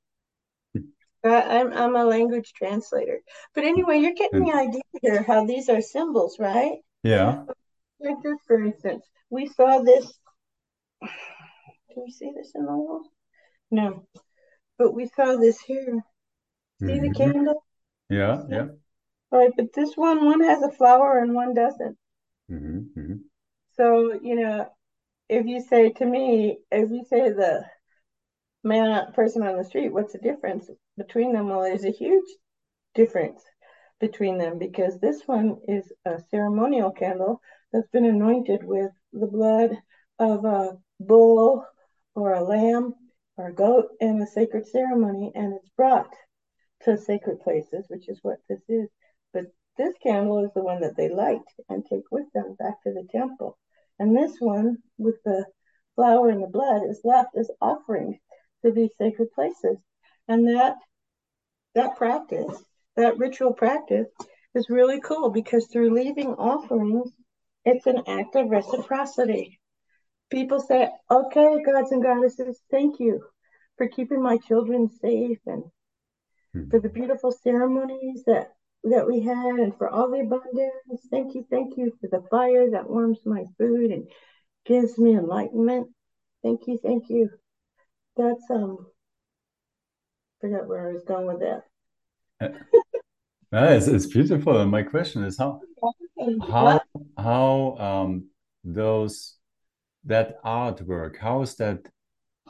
I'm 1.28 1.72
I'm 1.72 1.96
a 1.96 2.04
language 2.04 2.52
translator. 2.54 3.20
But 3.54 3.64
anyway, 3.64 3.98
you're 3.98 4.14
getting 4.14 4.44
the 4.44 4.52
idea 4.52 4.82
here 5.02 5.22
how 5.22 5.46
these 5.46 5.68
are 5.68 5.80
symbols, 5.80 6.36
right? 6.38 6.78
Yeah. 7.02 7.44
Like 8.00 8.22
this, 8.22 8.38
for 8.46 8.62
instance, 8.62 9.04
we 9.30 9.46
saw 9.46 9.82
this. 9.82 10.12
Can 11.00 12.04
you 12.06 12.12
see 12.12 12.32
this 12.36 12.52
in 12.54 12.66
the 12.66 12.72
wall? 12.72 13.02
No, 13.70 14.06
but 14.78 14.94
we 14.94 15.08
saw 15.14 15.36
this 15.36 15.60
here. 15.60 16.04
See 16.80 16.86
mm-hmm. 16.86 17.06
the 17.06 17.14
candle? 17.14 17.64
Yeah, 18.10 18.42
yeah. 18.50 18.66
All 19.32 19.38
right, 19.38 19.52
but 19.56 19.72
this 19.74 19.96
one, 19.96 20.24
one 20.24 20.40
has 20.42 20.62
a 20.62 20.70
flower 20.70 21.18
and 21.18 21.34
one 21.34 21.54
doesn't. 21.54 21.96
Mm-hmm. 22.50 23.00
Mm-hmm. 23.00 23.14
So 23.76 24.18
you 24.22 24.36
know, 24.36 24.68
if 25.28 25.46
you 25.46 25.60
say 25.62 25.90
to 25.90 26.04
me, 26.04 26.58
if 26.70 26.90
you 26.90 27.04
say 27.08 27.30
the 27.30 27.64
man 28.66 29.12
person 29.12 29.42
on 29.42 29.56
the 29.56 29.64
street, 29.64 29.92
what's 29.92 30.12
the 30.12 30.18
difference 30.18 30.68
between 30.98 31.32
them? 31.32 31.48
Well, 31.48 31.62
there's 31.62 31.84
a 31.84 31.90
huge 31.90 32.28
difference 32.94 33.42
between 34.00 34.38
them 34.38 34.58
because 34.58 34.98
this 34.98 35.22
one 35.26 35.56
is 35.68 35.92
a 36.04 36.20
ceremonial 36.30 36.90
candle 36.90 37.40
that's 37.72 37.88
been 37.88 38.04
anointed 38.04 38.64
with 38.64 38.90
the 39.12 39.26
blood 39.26 39.78
of 40.18 40.44
a 40.44 40.76
bull 41.00 41.64
or 42.14 42.32
a 42.32 42.42
lamb 42.42 42.94
or 43.36 43.48
a 43.48 43.54
goat 43.54 43.88
in 44.00 44.20
a 44.20 44.26
sacred 44.26 44.66
ceremony, 44.66 45.30
and 45.34 45.54
it's 45.54 45.68
brought 45.76 46.12
to 46.82 46.96
sacred 46.96 47.40
places, 47.40 47.84
which 47.88 48.08
is 48.08 48.18
what 48.22 48.38
this 48.48 48.62
is. 48.68 48.88
But 49.32 49.44
this 49.76 49.94
candle 50.02 50.44
is 50.44 50.50
the 50.54 50.62
one 50.62 50.80
that 50.80 50.96
they 50.96 51.08
light 51.08 51.40
and 51.68 51.84
take 51.84 52.04
with 52.10 52.26
them 52.34 52.56
back 52.58 52.82
to 52.82 52.92
the 52.92 53.06
temple. 53.10 53.58
And 53.98 54.16
this 54.16 54.36
one 54.38 54.78
with 54.98 55.16
the 55.24 55.44
flower 55.94 56.28
and 56.28 56.42
the 56.42 56.48
blood 56.48 56.82
is 56.88 57.00
left 57.04 57.36
as 57.36 57.50
offerings 57.60 58.16
to 58.66 58.72
these 58.72 58.90
sacred 58.98 59.32
places. 59.32 59.78
And 60.28 60.46
that 60.48 60.76
that 61.74 61.96
practice, 61.96 62.64
that 62.96 63.18
ritual 63.18 63.52
practice, 63.52 64.08
is 64.54 64.70
really 64.70 65.00
cool 65.00 65.30
because 65.30 65.66
through 65.66 65.94
leaving 65.94 66.28
offerings, 66.28 67.10
it's 67.64 67.86
an 67.86 68.02
act 68.06 68.34
of 68.34 68.48
reciprocity. 68.48 69.60
People 70.30 70.60
say, 70.60 70.88
okay, 71.10 71.62
gods 71.64 71.92
and 71.92 72.02
goddesses, 72.02 72.60
thank 72.70 72.98
you 72.98 73.22
for 73.76 73.88
keeping 73.88 74.22
my 74.22 74.38
children 74.38 74.88
safe 75.00 75.38
and 75.46 75.62
hmm. 76.52 76.68
for 76.70 76.80
the 76.80 76.88
beautiful 76.88 77.30
ceremonies 77.30 78.24
that 78.26 78.52
that 78.84 79.06
we 79.06 79.20
had 79.20 79.56
and 79.56 79.76
for 79.76 79.88
all 79.88 80.10
the 80.10 80.20
abundance. 80.20 81.06
Thank 81.10 81.34
you, 81.34 81.44
thank 81.50 81.76
you 81.76 81.92
for 82.00 82.08
the 82.08 82.26
fire 82.30 82.70
that 82.70 82.88
warms 82.88 83.18
my 83.24 83.44
food 83.58 83.90
and 83.90 84.08
gives 84.64 84.96
me 84.96 85.16
enlightenment. 85.16 85.88
Thank 86.42 86.66
you, 86.66 86.78
thank 86.82 87.08
you 87.08 87.30
that's 88.16 88.50
um 88.50 88.86
forgot 90.40 90.66
where 90.66 90.88
I 90.88 90.92
was 90.92 91.04
going 91.04 91.26
with 91.26 91.40
that. 91.40 91.62
yeah, 93.52 93.70
it's, 93.70 93.86
it's 93.86 94.06
beautiful. 94.06 94.60
And 94.60 94.70
my 94.70 94.82
question 94.82 95.24
is 95.24 95.38
how 95.38 95.60
how 96.48 96.80
how 97.18 97.76
um 97.78 98.26
those 98.64 99.36
that 100.04 100.42
artwork 100.42 101.18
how 101.18 101.42
is 101.42 101.54
that 101.56 101.80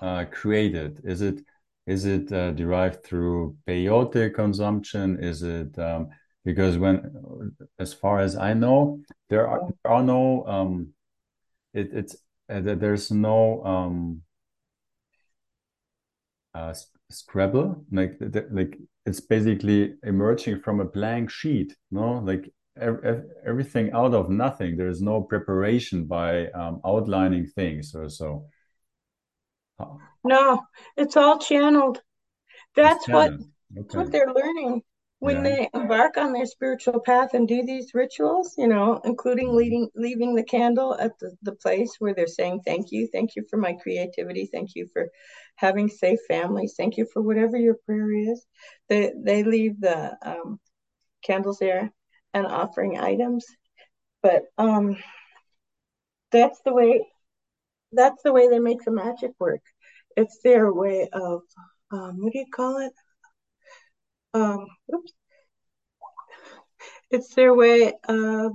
uh, 0.01 0.25
created? 0.31 1.01
Is 1.05 1.23
it 1.23 1.43
is 1.87 2.05
it 2.05 2.33
uh, 2.33 2.51
derived 2.53 3.05
through 3.05 3.57
peyote 3.67 4.35
consumption? 4.35 5.23
Is 5.23 5.43
it 5.43 5.79
um, 5.79 6.09
because 6.45 6.79
when 6.79 7.55
as 7.79 7.95
far 7.95 8.21
as 8.21 8.37
I 8.37 8.55
know 8.55 9.01
there 9.31 9.47
are 9.49 9.61
there 9.83 9.93
are 9.93 10.03
no 10.03 10.45
um 10.47 10.89
it, 11.73 11.91
it's 11.93 12.17
uh, 12.49 12.61
there's 12.61 13.11
no 13.11 13.65
um 13.65 14.23
uh, 16.57 16.75
Scrabble, 17.11 17.85
like 17.93 18.19
like 18.51 18.79
it's 19.05 19.21
basically 19.21 19.95
emerging 20.03 20.61
from 20.61 20.81
a 20.81 20.85
blank 20.85 21.31
sheet, 21.31 21.77
no, 21.93 22.19
like 22.19 22.51
ev 22.81 23.23
everything 23.47 23.93
out 23.93 24.13
of 24.15 24.29
nothing. 24.29 24.77
There 24.77 24.89
is 24.89 25.01
no 25.01 25.23
preparation 25.23 26.07
by 26.07 26.49
um, 26.49 26.81
outlining 26.85 27.47
things 27.47 27.95
or 27.95 28.09
so. 28.09 28.47
No, 30.25 30.63
it's 30.97 31.17
all 31.17 31.39
channeled. 31.39 32.03
That's 32.75 33.07
what 33.07 33.33
okay. 33.35 33.45
that's 33.71 33.95
what 33.95 34.11
they're 34.11 34.33
learning 34.33 34.83
when 35.19 35.37
yeah. 35.37 35.43
they 35.43 35.71
embark 35.73 36.17
on 36.19 36.33
their 36.33 36.47
spiritual 36.47 37.01
path 37.01 37.33
and 37.33 37.49
do 37.49 37.65
these 37.65 37.95
rituals, 37.95 38.55
you 38.59 38.69
know, 38.69 39.01
including 39.05 39.49
mm-hmm. 39.49 39.57
leading, 39.57 39.89
leaving 39.95 40.35
the 40.35 40.43
candle 40.43 40.95
at 40.99 41.19
the, 41.19 41.35
the 41.43 41.55
place 41.55 41.95
where 41.99 42.15
they're 42.15 42.27
saying, 42.27 42.61
Thank 42.65 42.93
you, 42.93 43.09
thank 43.13 43.35
you 43.35 43.45
for 43.49 43.57
my 43.57 43.73
creativity, 43.75 44.49
thank 44.53 44.75
you 44.75 44.87
for 44.93 45.09
having 45.57 45.89
safe 45.89 46.21
families, 46.29 46.75
thank 46.77 46.97
you 46.97 47.07
for 47.13 47.23
whatever 47.23 47.57
your 47.57 47.77
prayer 47.87 48.13
is. 48.13 48.45
They, 48.89 49.13
they 49.17 49.43
leave 49.43 49.81
the 49.81 50.17
um, 50.23 50.61
candles 51.25 51.59
there 51.59 51.91
and 52.35 52.47
offering 52.47 52.99
items. 52.99 53.47
But 54.23 54.43
um, 54.59 54.97
that's 56.31 56.61
the 56.65 56.73
way 56.73 57.07
that's 57.93 58.23
the 58.23 58.33
way 58.33 58.49
they 58.49 58.59
make 58.59 58.85
the 58.85 58.91
magic 58.91 59.31
work. 59.39 59.63
It's 60.17 60.39
their 60.43 60.73
way 60.73 61.09
of 61.13 61.43
um, 61.91 62.23
what 62.23 62.33
do 62.33 62.39
you 62.39 62.47
call 62.53 62.79
it? 62.79 62.93
Um, 64.37 64.67
oops, 64.95 65.13
it's 67.11 67.35
their 67.35 67.55
way 67.55 67.95
of 68.09 68.53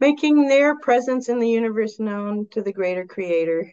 making 0.00 0.48
their 0.48 0.76
presence 0.78 1.28
in 1.28 1.38
the 1.38 1.48
universe 1.48 2.00
known 2.00 2.48
to 2.50 2.62
the 2.62 2.72
greater 2.72 3.06
creator 3.06 3.72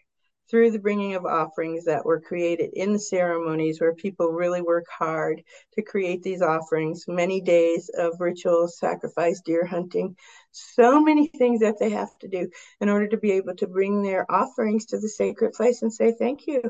through 0.49 0.71
the 0.71 0.79
bringing 0.79 1.15
of 1.15 1.25
offerings 1.25 1.85
that 1.85 2.05
were 2.05 2.21
created 2.21 2.69
in 2.73 2.99
ceremonies 2.99 3.81
where 3.81 3.95
people 3.95 4.31
really 4.31 4.61
work 4.61 4.85
hard 4.89 5.41
to 5.73 5.81
create 5.81 6.21
these 6.23 6.41
offerings. 6.41 7.05
Many 7.07 7.41
days 7.41 7.89
of 7.97 8.21
rituals 8.21 8.77
sacrifice 8.77 9.41
deer 9.41 9.65
hunting 9.65 10.15
so 10.51 11.01
many 11.01 11.27
things 11.27 11.59
that 11.61 11.79
they 11.79 11.89
have 11.89 12.17
to 12.19 12.27
do 12.27 12.49
in 12.79 12.89
order 12.89 13.07
to 13.07 13.17
be 13.17 13.31
able 13.31 13.55
to 13.55 13.67
bring 13.67 14.01
their 14.03 14.29
offerings 14.31 14.85
to 14.85 14.99
the 14.99 15.09
sacred 15.09 15.53
place 15.53 15.81
and 15.81 15.91
say 15.91 16.13
thank 16.17 16.47
you. 16.47 16.61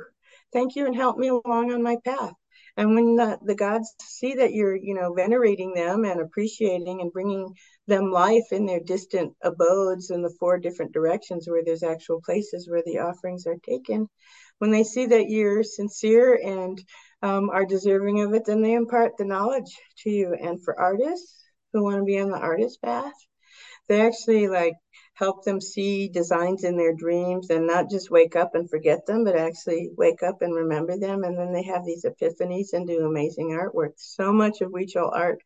Thank 0.53 0.75
you 0.75 0.85
and 0.85 0.95
help 0.95 1.17
me 1.17 1.27
along 1.27 1.73
on 1.73 1.83
my 1.83 1.97
path 2.03 2.33
and 2.77 2.93
when 2.93 3.15
the, 3.15 3.39
the 3.43 3.55
gods 3.55 3.93
see 4.01 4.35
that 4.35 4.53
you're, 4.53 4.75
you 4.75 4.93
know, 4.93 5.13
venerating 5.13 5.73
them 5.73 6.05
and 6.05 6.21
appreciating 6.21 7.01
and 7.01 7.11
bringing 7.11 7.53
them 7.87 8.11
life 8.11 8.51
in 8.51 8.67
their 8.67 8.79
distant 8.79 9.33
abodes 9.43 10.11
in 10.11 10.21
the 10.21 10.33
four 10.39 10.59
different 10.59 10.93
directions 10.93 11.47
where 11.47 11.63
there's 11.65 11.83
actual 11.83 12.21
places 12.23 12.69
where 12.69 12.83
the 12.85 12.99
offerings 12.99 13.47
are 13.47 13.57
taken, 13.65 14.07
when 14.59 14.71
they 14.71 14.83
see 14.83 15.07
that 15.07 15.29
you're 15.29 15.63
sincere 15.63 16.39
and 16.43 16.83
um, 17.23 17.49
are 17.49 17.65
deserving 17.65 18.21
of 18.21 18.33
it, 18.33 18.45
then 18.45 18.61
they 18.61 18.73
impart 18.73 19.17
the 19.17 19.25
knowledge 19.25 19.75
to 20.03 20.09
you. 20.09 20.33
And 20.33 20.63
for 20.63 20.79
artists 20.79 21.43
who 21.73 21.83
want 21.83 21.97
to 21.97 22.03
be 22.03 22.19
on 22.19 22.29
the 22.29 22.37
artist 22.37 22.81
path, 22.81 23.13
they 23.87 24.01
actually 24.01 24.47
like 24.47 24.73
help 25.17 25.43
them 25.43 25.59
see 25.59 26.07
designs 26.07 26.63
in 26.63 26.77
their 26.77 26.93
dreams 26.93 27.49
and 27.49 27.65
not 27.65 27.89
just 27.89 28.11
wake 28.11 28.35
up 28.35 28.53
and 28.53 28.69
forget 28.69 29.03
them, 29.07 29.23
but 29.23 29.35
actually 29.35 29.89
wake 29.97 30.21
up 30.21 30.43
and 30.43 30.53
remember 30.53 30.95
them. 30.95 31.23
And 31.23 31.35
then 31.35 31.51
they 31.51 31.63
have 31.63 31.83
these 31.83 32.05
epiphanies 32.05 32.73
and 32.73 32.85
do 32.85 33.03
amazing 33.03 33.49
artwork. 33.49 33.93
So 33.97 34.31
much 34.31 34.61
of 34.61 34.71
Huichol 34.71 35.11
art 35.11 35.39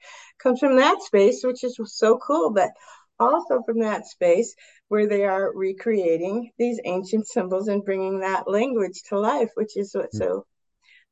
comes 0.43 0.59
from 0.59 0.75
that 0.75 1.01
space, 1.01 1.41
which 1.43 1.63
is 1.63 1.79
so 1.85 2.17
cool. 2.17 2.51
But 2.51 2.71
also 3.17 3.61
from 3.65 3.79
that 3.79 4.07
space 4.07 4.53
where 4.89 5.07
they 5.07 5.23
are 5.23 5.55
recreating 5.55 6.51
these 6.57 6.81
ancient 6.83 7.27
symbols 7.27 7.69
and 7.69 7.85
bringing 7.85 8.19
that 8.19 8.49
language 8.49 9.03
to 9.07 9.19
life, 9.19 9.51
which 9.53 9.77
is 9.77 9.91
what's 9.93 10.17
mm. 10.17 10.19
so 10.19 10.45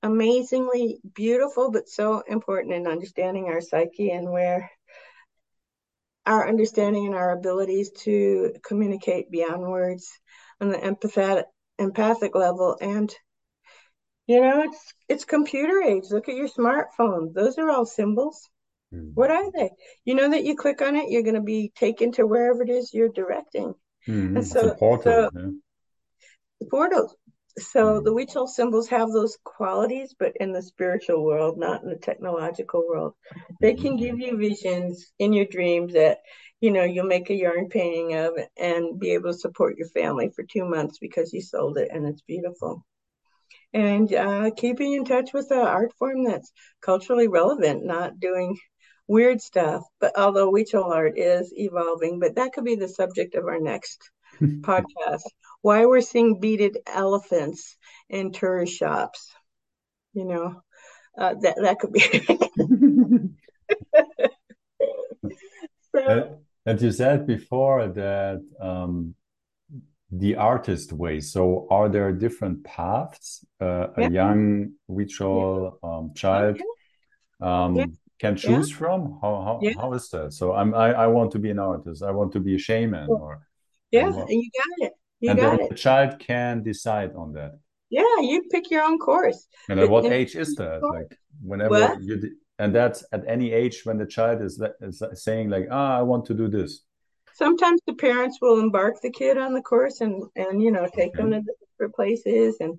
amazingly 0.04 1.00
beautiful, 1.16 1.72
but 1.72 1.88
so 1.88 2.24
important 2.28 2.74
in 2.74 2.88
understanding 2.88 3.46
our 3.46 3.62
psyche 3.62 4.12
and 4.12 4.30
where 4.30 4.70
our 6.30 6.48
understanding 6.48 7.08
and 7.08 7.16
our 7.16 7.32
abilities 7.32 7.90
to 7.90 8.54
communicate 8.64 9.32
beyond 9.32 9.62
words 9.64 10.12
on 10.62 10.70
the 10.70 10.78
empathetic 10.78 11.46
empathic 11.80 12.36
level. 12.36 12.78
And 12.80 13.12
you 14.28 14.40
know 14.40 14.62
it's 14.62 14.94
it's 15.10 15.26
computer 15.26 15.82
age. 15.82 16.04
Look 16.12 16.30
at 16.30 16.36
your 16.36 16.48
smartphone. 16.48 17.34
Those 17.34 17.58
are 17.58 17.70
all 17.70 17.86
symbols. 17.86 18.48
Mm. 18.94 19.12
what 19.14 19.30
are 19.30 19.52
they? 19.52 19.70
You 20.06 20.16
know 20.16 20.30
that 20.30 20.44
you 20.44 20.56
click 20.56 20.82
on 20.82 20.96
it 20.96 21.10
you're 21.10 21.24
going 21.24 21.36
to 21.36 21.42
be 21.42 21.72
taken 21.76 22.12
to 22.14 22.26
wherever 22.26 22.64
it 22.64 22.70
is 22.70 22.94
you're 22.94 23.10
directing. 23.10 23.74
Mm-hmm. 24.08 24.38
and 24.38 24.48
so, 24.48 24.74
portal, 24.76 25.04
so 25.04 25.30
yeah. 25.36 25.50
the 26.60 26.66
portals 26.68 27.16
so 27.60 28.00
the 28.00 28.12
Huichol 28.12 28.48
symbols 28.48 28.88
have 28.90 29.12
those 29.12 29.38
qualities, 29.44 30.16
but 30.18 30.34
in 30.40 30.52
the 30.52 30.62
spiritual 30.62 31.24
world, 31.24 31.58
not 31.58 31.84
in 31.84 31.90
the 31.90 31.96
technological 31.96 32.84
world. 32.88 33.14
They 33.62 33.76
can 33.76 33.96
give 33.96 34.20
you 34.20 34.38
visions 34.38 35.12
in 35.20 35.34
your 35.34 35.46
dreams 35.46 35.94
that 35.94 36.20
you 36.62 36.72
know, 36.72 36.84
you'll 36.84 37.06
make 37.06 37.30
a 37.30 37.36
yarn 37.36 37.70
painting 37.70 38.16
of 38.16 38.34
and 38.58 39.00
be 39.00 39.12
able 39.12 39.32
to 39.32 39.38
support 39.38 39.78
your 39.78 39.88
family 39.90 40.30
for 40.36 40.44
two 40.44 40.66
months 40.66 40.98
because 41.00 41.32
you 41.32 41.42
sold 41.42 41.78
it 41.78 41.90
and 41.92 42.06
it's 42.06 42.22
beautiful. 42.22 42.86
And 43.74 44.12
uh, 44.14 44.52
keeping 44.58 44.94
in 44.94 45.06
touch 45.06 45.32
with 45.32 45.50
the 45.50 45.62
art 45.62 45.94
form 45.98 46.26
that's 46.26 46.52
culturally 46.82 47.28
relevant, 47.28 47.86
not 47.86 48.20
doing 48.20 48.58
weird 49.08 49.42
stuff. 49.42 49.84
But 50.02 50.18
although 50.18 50.52
Huichol 50.52 50.92
art 50.92 51.18
is 51.18 51.54
evolving, 51.56 52.20
but 52.20 52.36
that 52.36 52.52
could 52.52 52.66
be 52.66 52.76
the 52.76 52.90
subject 52.90 53.36
of 53.36 53.46
our 53.46 53.60
next 53.60 54.10
podcast. 54.42 55.24
Why 55.62 55.86
we're 55.86 56.02
seeing 56.02 56.40
beaded 56.40 56.78
elephants 56.88 57.78
in 58.10 58.32
tourist 58.32 58.74
shops. 58.74 59.32
You 60.14 60.26
know, 60.26 60.62
uh, 61.18 61.36
that 61.42 61.56
that 61.62 61.80
could 61.80 61.94
be. 61.94 62.02
so, 65.96 66.40
and 66.66 66.82
you 66.82 66.92
said 66.92 67.28
before 67.28 67.88
that 67.88 68.42
um, 68.60 69.16
the 70.12 70.36
artist 70.36 70.92
way. 70.92 71.20
So, 71.20 71.68
are 71.70 71.90
there 71.90 72.12
different 72.12 72.64
paths 72.64 73.46
uh, 73.62 73.88
yeah. 73.98 74.08
a 74.08 74.12
young 74.12 74.74
Huichol 74.90 75.78
um, 75.84 76.14
child 76.16 76.60
um, 77.42 77.76
yeah. 77.76 77.86
can 78.20 78.36
choose 78.36 78.72
yeah. 78.72 78.78
from? 78.78 79.20
How 79.22 79.60
how, 79.62 79.82
how 79.82 79.94
is 79.94 80.10
that? 80.10 80.34
So, 80.34 80.54
I'm 80.54 80.74
I, 80.74 80.94
I 80.94 81.08
want 81.08 81.32
to 81.32 81.40
be 81.40 81.50
an 81.50 81.60
artist. 81.60 82.02
I 82.04 82.12
want 82.12 82.32
to 82.34 82.40
be 82.40 82.56
a 82.56 82.60
shaman, 82.60 83.10
or 83.10 83.42
yeah, 83.92 84.10
you 84.28 84.50
got 84.58 84.88
it. 84.88 84.94
You 85.20 85.32
and 85.32 85.40
got 85.40 85.58
the 85.58 85.66
it. 85.66 85.76
child 85.76 86.20
can 86.20 86.64
decide 86.64 87.14
on 87.16 87.34
that. 87.34 87.60
Yeah, 87.90 88.04
you 88.22 88.44
pick 88.52 88.70
your 88.70 88.84
own 88.84 89.00
course. 89.00 89.48
And 89.68 89.80
at 89.80 89.90
what 89.90 90.06
age 90.06 90.36
is 90.36 90.56
that? 90.56 90.82
Like 90.84 91.18
whenever 91.42 91.72
what? 91.72 92.02
you 92.02 92.38
and 92.60 92.76
that's 92.76 93.04
at 93.12 93.24
any 93.28 93.52
age 93.52 93.82
when 93.86 93.98
the 93.98 94.06
child 94.06 94.42
is, 94.42 94.62
is 94.82 95.02
saying 95.14 95.50
like, 95.50 95.68
ah, 95.72 95.98
I 95.98 96.02
want 96.02 96.26
to 96.26 96.34
do 96.34 96.48
this. 96.48 96.84
Sometimes 97.34 97.80
the 97.88 97.94
parents 97.94 98.38
will 98.42 98.60
embark 98.60 99.02
the 99.02 99.12
kid 99.12 99.38
on 99.38 99.54
the 99.54 99.62
course 99.62 100.02
and 100.02 100.24
and 100.36 100.62
you 100.62 100.72
know 100.72 100.88
take 100.94 101.16
okay. 101.18 101.30
them 101.30 101.32
to 101.32 101.54
different 101.72 101.96
places 101.96 102.58
and 102.60 102.78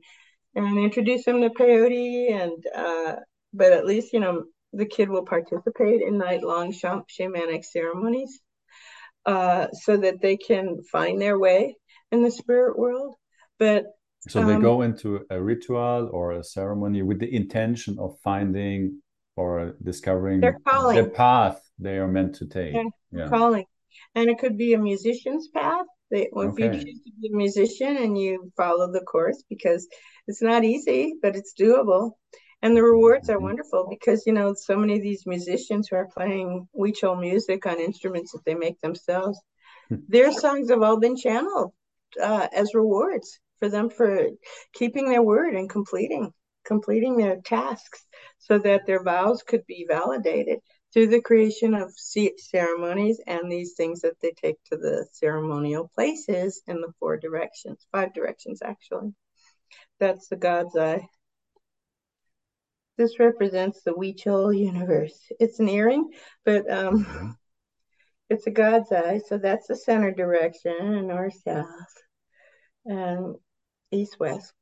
and 0.54 0.78
introduce 0.78 1.24
them 1.24 1.40
to 1.40 1.50
peyote 1.50 2.32
and 2.32 2.64
uh, 2.74 3.16
but 3.54 3.72
at 3.72 3.86
least 3.86 4.12
you 4.12 4.20
know 4.20 4.44
the 4.72 4.86
kid 4.86 5.08
will 5.08 5.24
participate 5.24 6.02
in 6.02 6.18
night 6.18 6.42
long 6.42 6.72
shamanic 6.72 7.64
ceremonies 7.64 8.40
uh, 9.26 9.68
so 9.72 9.96
that 9.96 10.20
they 10.20 10.36
can 10.36 10.82
find 10.90 11.20
their 11.20 11.38
way 11.38 11.76
in 12.12 12.22
the 12.22 12.30
spirit 12.30 12.78
world. 12.78 13.14
But 13.58 13.84
so 14.28 14.44
they 14.44 14.54
um, 14.54 14.62
go 14.62 14.82
into 14.82 15.24
a 15.30 15.40
ritual 15.40 16.10
or 16.12 16.32
a 16.32 16.44
ceremony 16.44 17.02
with 17.02 17.20
the 17.20 17.34
intention 17.34 17.98
of 17.98 18.18
finding 18.22 19.00
or 19.36 19.76
discovering 19.82 20.40
the 20.40 21.12
path 21.14 21.60
they 21.78 21.96
are 21.96 22.08
meant 22.08 22.34
to 22.36 22.46
take. 22.46 22.74
Yeah, 23.12 23.28
calling. 23.28 23.64
And 24.14 24.28
it 24.28 24.38
could 24.38 24.58
be 24.58 24.74
a 24.74 24.78
musician's 24.78 25.48
path. 25.48 25.86
They, 26.10 26.22
if 26.22 26.34
okay. 26.34 26.64
you 26.64 26.72
choose 26.72 27.00
to 27.04 27.12
be 27.20 27.30
a 27.32 27.36
musician 27.36 27.96
and 27.96 28.18
you 28.18 28.52
follow 28.56 28.90
the 28.92 29.00
course, 29.00 29.42
because 29.48 29.86
it's 30.26 30.42
not 30.42 30.64
easy, 30.64 31.14
but 31.22 31.36
it's 31.36 31.54
doable. 31.58 32.12
And 32.62 32.76
the 32.76 32.82
rewards 32.82 33.30
are 33.30 33.36
mm-hmm. 33.36 33.44
wonderful 33.44 33.86
because, 33.88 34.24
you 34.26 34.32
know, 34.32 34.54
so 34.54 34.76
many 34.76 34.96
of 34.96 35.02
these 35.02 35.26
musicians 35.26 35.88
who 35.88 35.96
are 35.96 36.08
playing 36.14 36.68
Huichol 36.76 37.18
music 37.18 37.66
on 37.66 37.80
instruments 37.80 38.32
that 38.32 38.44
they 38.44 38.54
make 38.54 38.80
themselves, 38.80 39.40
hmm. 39.88 39.96
their 40.08 40.32
songs 40.32 40.70
have 40.70 40.82
all 40.82 40.98
been 40.98 41.16
channeled 41.16 41.72
uh, 42.20 42.48
as 42.52 42.74
rewards 42.74 43.40
for 43.60 43.68
them 43.68 43.90
for 43.90 44.28
keeping 44.74 45.08
their 45.08 45.22
word 45.22 45.54
and 45.54 45.70
completing 45.70 46.32
completing 46.64 47.16
their 47.16 47.40
tasks 47.40 48.04
so 48.38 48.58
that 48.58 48.86
their 48.86 49.02
vows 49.02 49.42
could 49.42 49.64
be 49.66 49.86
validated 49.88 50.58
through 50.92 51.06
the 51.06 51.20
creation 51.20 51.74
of 51.74 51.92
ceremonies 51.96 53.20
and 53.26 53.50
these 53.50 53.74
things 53.76 54.00
that 54.00 54.20
they 54.20 54.32
take 54.32 54.56
to 54.64 54.76
the 54.76 55.06
ceremonial 55.12 55.90
places 55.94 56.62
in 56.66 56.80
the 56.80 56.92
four 56.98 57.16
directions, 57.16 57.86
five 57.92 58.12
directions 58.12 58.60
actually. 58.62 59.12
That's 59.98 60.28
the 60.28 60.36
God's 60.36 60.76
eye. 60.76 61.06
This 63.00 63.18
represents 63.18 63.80
the 63.80 63.92
Huichol 63.92 64.54
universe. 64.54 65.18
It's 65.40 65.58
an 65.58 65.70
earring, 65.70 66.10
but 66.44 66.70
um, 66.70 67.02
mm-hmm. 67.02 67.30
it's 68.28 68.46
a 68.46 68.50
God's 68.50 68.92
eye. 68.92 69.22
So 69.26 69.38
that's 69.38 69.68
the 69.68 69.74
center 69.74 70.10
direction, 70.12 71.06
north 71.06 71.32
south, 71.42 71.94
and 72.84 73.36
east 73.90 74.20
west. 74.20 74.52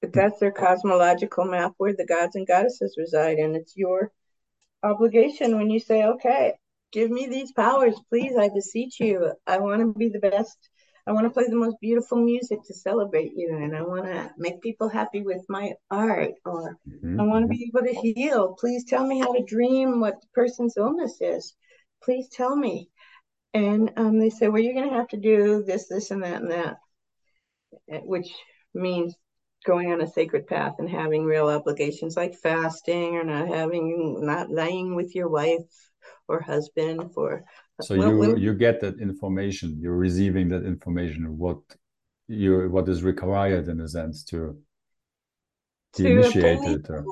But 0.00 0.12
that's 0.12 0.40
their 0.40 0.50
cosmological 0.50 1.44
map 1.44 1.74
where 1.76 1.94
the 1.96 2.04
gods 2.04 2.34
and 2.34 2.48
goddesses 2.48 2.96
reside, 2.98 3.38
and 3.38 3.54
it's 3.54 3.76
your 3.76 4.10
obligation 4.82 5.56
when 5.56 5.70
you 5.70 5.78
say, 5.78 6.02
"Okay, 6.02 6.54
give 6.90 7.12
me 7.12 7.28
these 7.28 7.52
powers, 7.52 7.94
please. 8.08 8.36
I 8.36 8.48
beseech 8.48 8.98
you. 8.98 9.34
I 9.46 9.58
want 9.58 9.82
to 9.82 9.96
be 9.96 10.08
the 10.08 10.18
best. 10.18 10.58
I 11.06 11.12
want 11.12 11.26
to 11.26 11.30
play 11.30 11.44
the 11.48 11.56
most 11.56 11.76
beautiful 11.80 12.18
music 12.18 12.60
to 12.64 12.74
celebrate 12.74 13.32
you, 13.36 13.56
and 13.56 13.76
I 13.76 13.82
want 13.82 14.06
to 14.06 14.30
make 14.38 14.62
people 14.62 14.88
happy 14.88 15.20
with 15.20 15.44
my 15.48 15.74
art, 15.90 16.32
or 16.46 16.78
mm-hmm. 16.88 17.20
I 17.20 17.24
want 17.24 17.44
to 17.44 17.48
be 17.48 17.70
able 17.74 17.86
to 17.86 17.94
heal. 17.94 18.56
Please 18.58 18.84
tell 18.84 19.06
me 19.06 19.20
how 19.20 19.32
to 19.32 19.44
dream 19.44 20.00
what 20.00 20.20
the 20.20 20.28
person's 20.32 20.76
illness 20.76 21.18
is. 21.20 21.54
Please 22.02 22.28
tell 22.28 22.56
me." 22.56 22.88
And 23.52 23.92
um, 23.96 24.18
they 24.18 24.30
say, 24.30 24.48
"Well, 24.48 24.62
you're 24.62 24.74
going 24.74 24.88
to 24.88 24.96
have 24.96 25.08
to 25.08 25.18
do 25.18 25.62
this, 25.62 25.88
this, 25.88 26.10
and 26.10 26.22
that, 26.22 26.42
and 26.42 26.50
that." 26.50 26.76
which 28.04 28.32
means 28.72 29.14
going 29.64 29.92
on 29.92 30.00
a 30.00 30.06
sacred 30.06 30.46
path 30.46 30.74
and 30.78 30.88
having 30.88 31.24
real 31.24 31.48
obligations 31.48 32.16
like 32.16 32.34
fasting 32.34 33.16
or 33.16 33.24
not 33.24 33.48
having 33.48 34.24
not 34.24 34.50
lying 34.50 34.94
with 34.94 35.14
your 35.14 35.28
wife 35.28 35.90
or 36.28 36.40
husband 36.40 37.12
for 37.14 37.44
so 37.80 37.96
well, 37.96 38.08
you 38.08 38.18
women. 38.18 38.38
you 38.38 38.54
get 38.54 38.80
that 38.80 39.00
information. 39.00 39.78
You're 39.80 39.96
receiving 39.96 40.48
that 40.48 40.64
information 40.64 41.36
what 41.36 41.58
you 42.28 42.68
what 42.70 42.88
is 42.88 43.02
required 43.02 43.68
in 43.68 43.80
a 43.80 43.88
sense 43.88 44.22
to, 44.24 44.56
to, 45.94 46.02
to 46.02 46.10
initiate 46.10 46.60
it 46.62 46.88
or... 46.88 47.04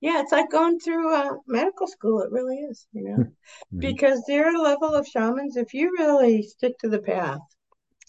yeah 0.00 0.20
it's 0.20 0.32
like 0.32 0.50
going 0.50 0.78
through 0.78 1.14
a 1.14 1.36
medical 1.46 1.86
school. 1.86 2.22
It 2.22 2.30
really 2.30 2.56
is 2.56 2.86
you 2.92 3.04
know? 3.04 3.16
Mm-hmm. 3.72 3.80
because 3.80 4.22
their 4.26 4.52
level 4.56 4.94
of 4.94 5.06
shamans 5.06 5.56
if 5.56 5.74
you 5.74 5.90
really 5.98 6.42
stick 6.42 6.78
to 6.78 6.88
the 6.88 7.00
path 7.00 7.40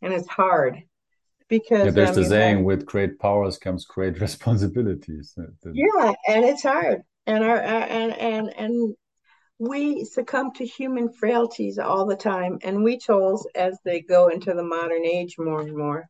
and 0.02 0.14
it's 0.14 0.28
hard 0.28 0.84
because 1.48 1.86
yeah, 1.86 1.92
there's 1.92 2.18
um, 2.18 2.24
the 2.24 2.30
saying 2.30 2.64
with 2.64 2.86
great 2.86 3.20
powers 3.20 3.58
comes 3.58 3.86
great 3.86 4.22
responsibilities. 4.28 5.34
Yeah 5.74 6.14
and 6.28 6.46
it's 6.46 6.64
hard. 6.64 7.02
And 7.26 7.44
our, 7.44 7.58
and 7.58 8.14
and 8.14 8.54
and 8.58 8.96
we 9.60 10.06
succumb 10.06 10.54
to 10.54 10.66
human 10.66 11.12
frailties 11.12 11.78
all 11.78 12.06
the 12.06 12.16
time 12.16 12.60
and 12.64 12.84
we 12.84 12.98
Huichols 12.98 13.44
as 13.56 13.78
they 13.84 14.02
go 14.02 14.30
into 14.30 14.54
the 14.54 14.64
modern 14.64 15.06
age 15.06 15.36
more 15.38 15.62
and 15.62 15.76
more 15.76 16.08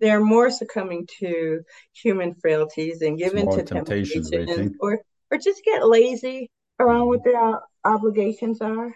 they're 0.00 0.24
more 0.24 0.50
succumbing 0.50 1.06
to 1.18 1.60
human 1.92 2.34
frailties 2.34 3.02
and 3.02 3.18
given 3.18 3.50
to 3.50 3.62
temptations, 3.62 4.30
temptation 4.30 4.76
or 4.80 5.00
or 5.30 5.38
just 5.38 5.64
get 5.64 5.86
lazy 5.86 6.50
around 6.78 7.08
what 7.08 7.24
their 7.24 7.60
obligations 7.84 8.60
are 8.60 8.94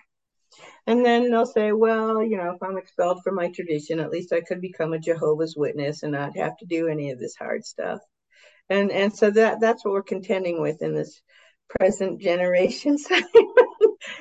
and 0.87 1.05
then 1.05 1.31
they'll 1.31 1.47
say, 1.47 1.73
well, 1.73 2.23
you 2.23 2.37
know, 2.37 2.53
if 2.53 2.63
I'm 2.63 2.79
expelled 2.79 3.23
from 3.23 3.35
my 3.35 3.51
tradition, 3.51 3.99
at 3.99 4.11
least 4.11 4.33
I 4.33 4.41
could 4.41 4.61
become 4.61 4.93
a 4.93 4.99
Jehovah's 4.99 5.57
Witness 5.57 6.03
and 6.03 6.13
not 6.13 6.37
have 6.37 6.57
to 6.59 6.67
do 6.67 6.87
any 6.87 7.11
of 7.11 7.19
this 7.19 7.35
hard 7.37 7.65
stuff. 7.65 7.99
And 8.69 8.91
and 8.91 9.15
so 9.15 9.31
that 9.31 9.61
that's 9.61 9.85
what 9.85 9.93
we're 9.93 10.03
contending 10.03 10.61
with 10.61 10.83
in 10.83 10.95
this 10.95 11.21
present 11.69 12.21
generation. 12.21 12.99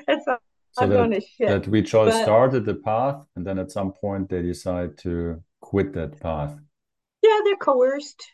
so 0.26 0.38
I'm 0.78 0.90
that, 0.90 0.96
going 0.96 1.12
to 1.12 1.22
shit. 1.22 1.48
That 1.48 1.68
we 1.68 1.82
just 1.82 1.94
but, 1.94 2.24
started 2.24 2.66
the 2.66 2.76
path, 2.76 3.26
and 3.36 3.46
then 3.46 3.60
at 3.60 3.72
some 3.72 3.92
point 3.92 4.30
they 4.30 4.42
decide 4.42 4.98
to 5.00 5.42
quit 5.62 5.94
that 5.94 6.20
path. 6.20 6.58
Yeah, 7.22 7.40
they're 7.44 7.56
coerced 7.56 8.32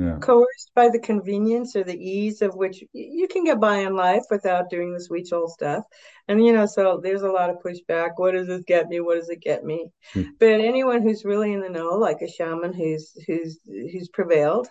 yeah. 0.00 0.18
coerced 0.20 0.70
by 0.74 0.88
the 0.88 0.98
convenience 0.98 1.76
or 1.76 1.84
the 1.84 1.98
ease 1.98 2.42
of 2.42 2.54
which 2.54 2.82
you 2.92 3.28
can 3.28 3.44
get 3.44 3.60
by 3.60 3.78
in 3.78 3.94
life 3.94 4.22
without 4.30 4.70
doing 4.70 4.92
the 4.92 5.00
sweet 5.00 5.26
soul 5.26 5.48
stuff. 5.48 5.84
And 6.28 6.44
you 6.44 6.52
know, 6.52 6.66
so 6.66 7.00
there's 7.02 7.22
a 7.22 7.30
lot 7.30 7.50
of 7.50 7.62
pushback. 7.62 8.12
What 8.16 8.32
does 8.32 8.46
this 8.46 8.62
get 8.66 8.88
me? 8.88 9.00
What 9.00 9.16
does 9.16 9.28
it 9.28 9.40
get 9.40 9.64
me? 9.64 9.90
Hmm. 10.12 10.22
But 10.38 10.60
anyone 10.60 11.02
who's 11.02 11.24
really 11.24 11.52
in 11.52 11.60
the 11.60 11.68
know, 11.68 11.90
like 11.90 12.22
a 12.22 12.28
shaman 12.28 12.72
who's 12.72 13.12
who's 13.26 13.60
who's 13.66 14.08
prevailed 14.08 14.68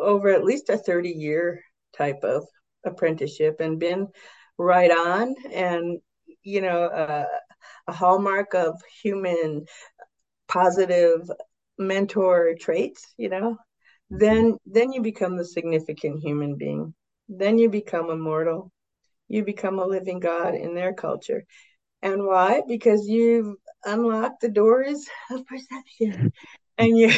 over 0.00 0.28
at 0.28 0.44
least 0.44 0.70
a 0.70 0.78
30 0.78 1.10
year 1.10 1.62
type 1.96 2.22
of 2.22 2.46
apprenticeship 2.84 3.60
and 3.60 3.78
been 3.78 4.08
right 4.58 4.90
on. 4.90 5.34
And 5.52 6.00
you 6.42 6.60
know 6.60 6.84
uh, 6.86 7.26
a 7.88 7.92
hallmark 7.92 8.54
of 8.54 8.80
human 9.02 9.64
positive 10.48 11.28
mentor 11.78 12.54
traits 12.60 13.12
you 13.16 13.28
know 13.28 13.56
then 14.10 14.56
then 14.66 14.92
you 14.92 15.02
become 15.02 15.36
the 15.36 15.44
significant 15.44 16.22
human 16.22 16.56
being. 16.56 16.94
Then 17.28 17.58
you 17.58 17.70
become 17.70 18.10
immortal. 18.10 18.70
You 19.28 19.44
become 19.44 19.78
a 19.78 19.86
living 19.86 20.20
god 20.20 20.54
in 20.54 20.74
their 20.74 20.94
culture. 20.94 21.44
And 22.02 22.26
why? 22.26 22.62
Because 22.68 23.08
you've 23.08 23.56
unlocked 23.84 24.42
the 24.42 24.50
doors 24.50 25.06
of 25.30 25.46
perception. 25.46 26.32
And 26.78 26.98
you 26.98 27.12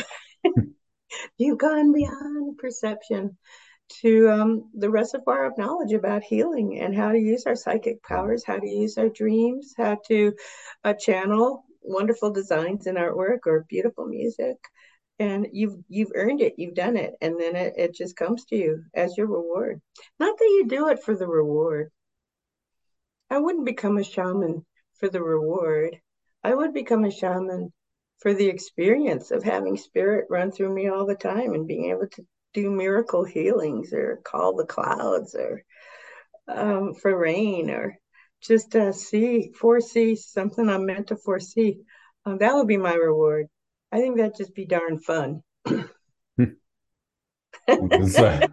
you've 1.38 1.58
gone 1.58 1.92
beyond 1.92 2.58
perception 2.58 3.38
to 4.02 4.28
um, 4.28 4.70
the 4.74 4.90
reservoir 4.90 5.46
of 5.46 5.58
knowledge 5.58 5.92
about 5.92 6.22
healing 6.22 6.80
and 6.80 6.94
how 6.94 7.12
to 7.12 7.18
use 7.18 7.44
our 7.46 7.56
psychic 7.56 8.02
powers, 8.02 8.44
how 8.44 8.58
to 8.58 8.68
use 8.68 8.98
our 8.98 9.08
dreams, 9.08 9.74
how 9.76 9.98
to 10.08 10.32
uh, 10.84 10.92
channel 10.94 11.64
wonderful 11.82 12.30
designs 12.30 12.86
in 12.86 12.96
artwork 12.96 13.40
or 13.46 13.64
beautiful 13.68 14.06
music. 14.06 14.56
And 15.18 15.46
you've 15.52 15.76
you've 15.88 16.12
earned 16.14 16.42
it, 16.42 16.54
you've 16.58 16.74
done 16.74 16.96
it, 16.96 17.14
and 17.22 17.40
then 17.40 17.56
it, 17.56 17.74
it 17.76 17.94
just 17.94 18.16
comes 18.16 18.44
to 18.46 18.56
you 18.56 18.82
as 18.94 19.16
your 19.16 19.28
reward. 19.28 19.80
Not 20.20 20.36
that 20.38 20.44
you 20.44 20.66
do 20.68 20.88
it 20.88 21.02
for 21.02 21.16
the 21.16 21.26
reward. 21.26 21.90
I 23.30 23.38
wouldn't 23.38 23.64
become 23.64 23.96
a 23.96 24.04
shaman 24.04 24.66
for 24.98 25.08
the 25.08 25.22
reward. 25.22 25.96
I 26.44 26.54
would 26.54 26.74
become 26.74 27.04
a 27.04 27.10
shaman 27.10 27.72
for 28.18 28.34
the 28.34 28.46
experience 28.46 29.30
of 29.30 29.42
having 29.42 29.76
spirit 29.76 30.26
run 30.28 30.50
through 30.52 30.74
me 30.74 30.88
all 30.88 31.06
the 31.06 31.14
time 31.14 31.54
and 31.54 31.66
being 31.66 31.90
able 31.90 32.08
to 32.08 32.26
do 32.56 32.70
miracle 32.70 33.22
healings 33.22 33.92
or 33.92 34.20
call 34.24 34.56
the 34.56 34.64
clouds 34.64 35.34
or 35.34 35.62
um, 36.48 36.94
for 36.94 37.16
rain 37.16 37.70
or 37.70 37.98
just 38.40 38.74
uh, 38.74 38.92
see, 38.92 39.52
foresee 39.52 40.16
something 40.16 40.68
I'm 40.68 40.86
meant 40.86 41.08
to 41.08 41.16
foresee. 41.16 41.80
Um, 42.24 42.38
that 42.38 42.54
would 42.54 42.66
be 42.66 42.78
my 42.78 42.94
reward. 42.94 43.46
I 43.92 43.98
think 43.98 44.16
that'd 44.16 44.36
just 44.36 44.54
be 44.54 44.64
darn 44.64 44.98
fun. 44.98 45.42
it's 45.66 46.48
a, 48.18 48.48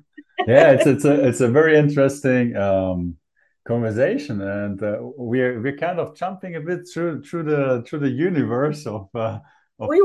yeah, 0.48 0.72
it's 0.72 0.86
it's 0.86 1.06
a 1.06 1.28
it's 1.28 1.42
a 1.42 1.48
very 1.48 1.78
interesting 1.78 2.56
um, 2.56 3.18
conversation, 3.66 4.42
and 4.42 4.82
uh, 4.84 4.98
we're 5.00 5.62
we're 5.62 5.78
kind 5.78 6.00
of 6.00 6.16
jumping 6.16 6.56
a 6.56 6.62
bit 6.62 6.82
through 6.92 7.24
through 7.24 7.44
the 7.44 7.84
through 7.88 8.00
the 8.00 8.10
universe 8.10 8.86
of 8.86 9.10
uh, 9.16 9.40
of 9.80 9.90
we 9.90 10.02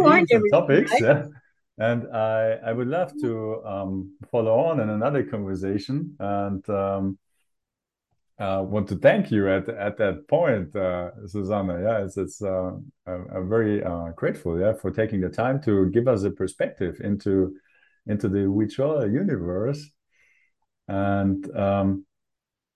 topics. 0.50 0.92
Right? 1.00 1.26
And 1.78 2.08
I, 2.14 2.58
I 2.64 2.72
would 2.72 2.88
love 2.88 3.12
to 3.20 3.62
um, 3.64 4.12
follow 4.30 4.58
on 4.58 4.80
in 4.80 4.90
another 4.90 5.22
conversation 5.22 6.16
and 6.18 6.68
um, 6.68 7.18
uh, 8.38 8.64
want 8.66 8.88
to 8.88 8.96
thank 8.96 9.30
you 9.30 9.48
at 9.48 9.68
at 9.68 9.96
that 9.98 10.28
point, 10.28 10.74
uh, 10.76 11.10
Susanna. 11.26 11.80
Yeah, 11.82 12.04
it's 12.04 12.16
it's 12.16 12.42
uh, 12.42 12.70
I'm 13.06 13.48
very 13.48 13.82
uh, 13.82 14.10
grateful. 14.14 14.60
Yeah, 14.60 14.74
for 14.74 14.90
taking 14.92 15.20
the 15.20 15.28
time 15.28 15.60
to 15.62 15.90
give 15.90 16.06
us 16.06 16.22
a 16.22 16.30
perspective 16.30 17.00
into 17.02 17.56
into 18.06 18.28
the 18.28 18.40
Huichol 18.40 19.12
universe, 19.12 19.90
and 20.86 21.50
um, 21.56 22.06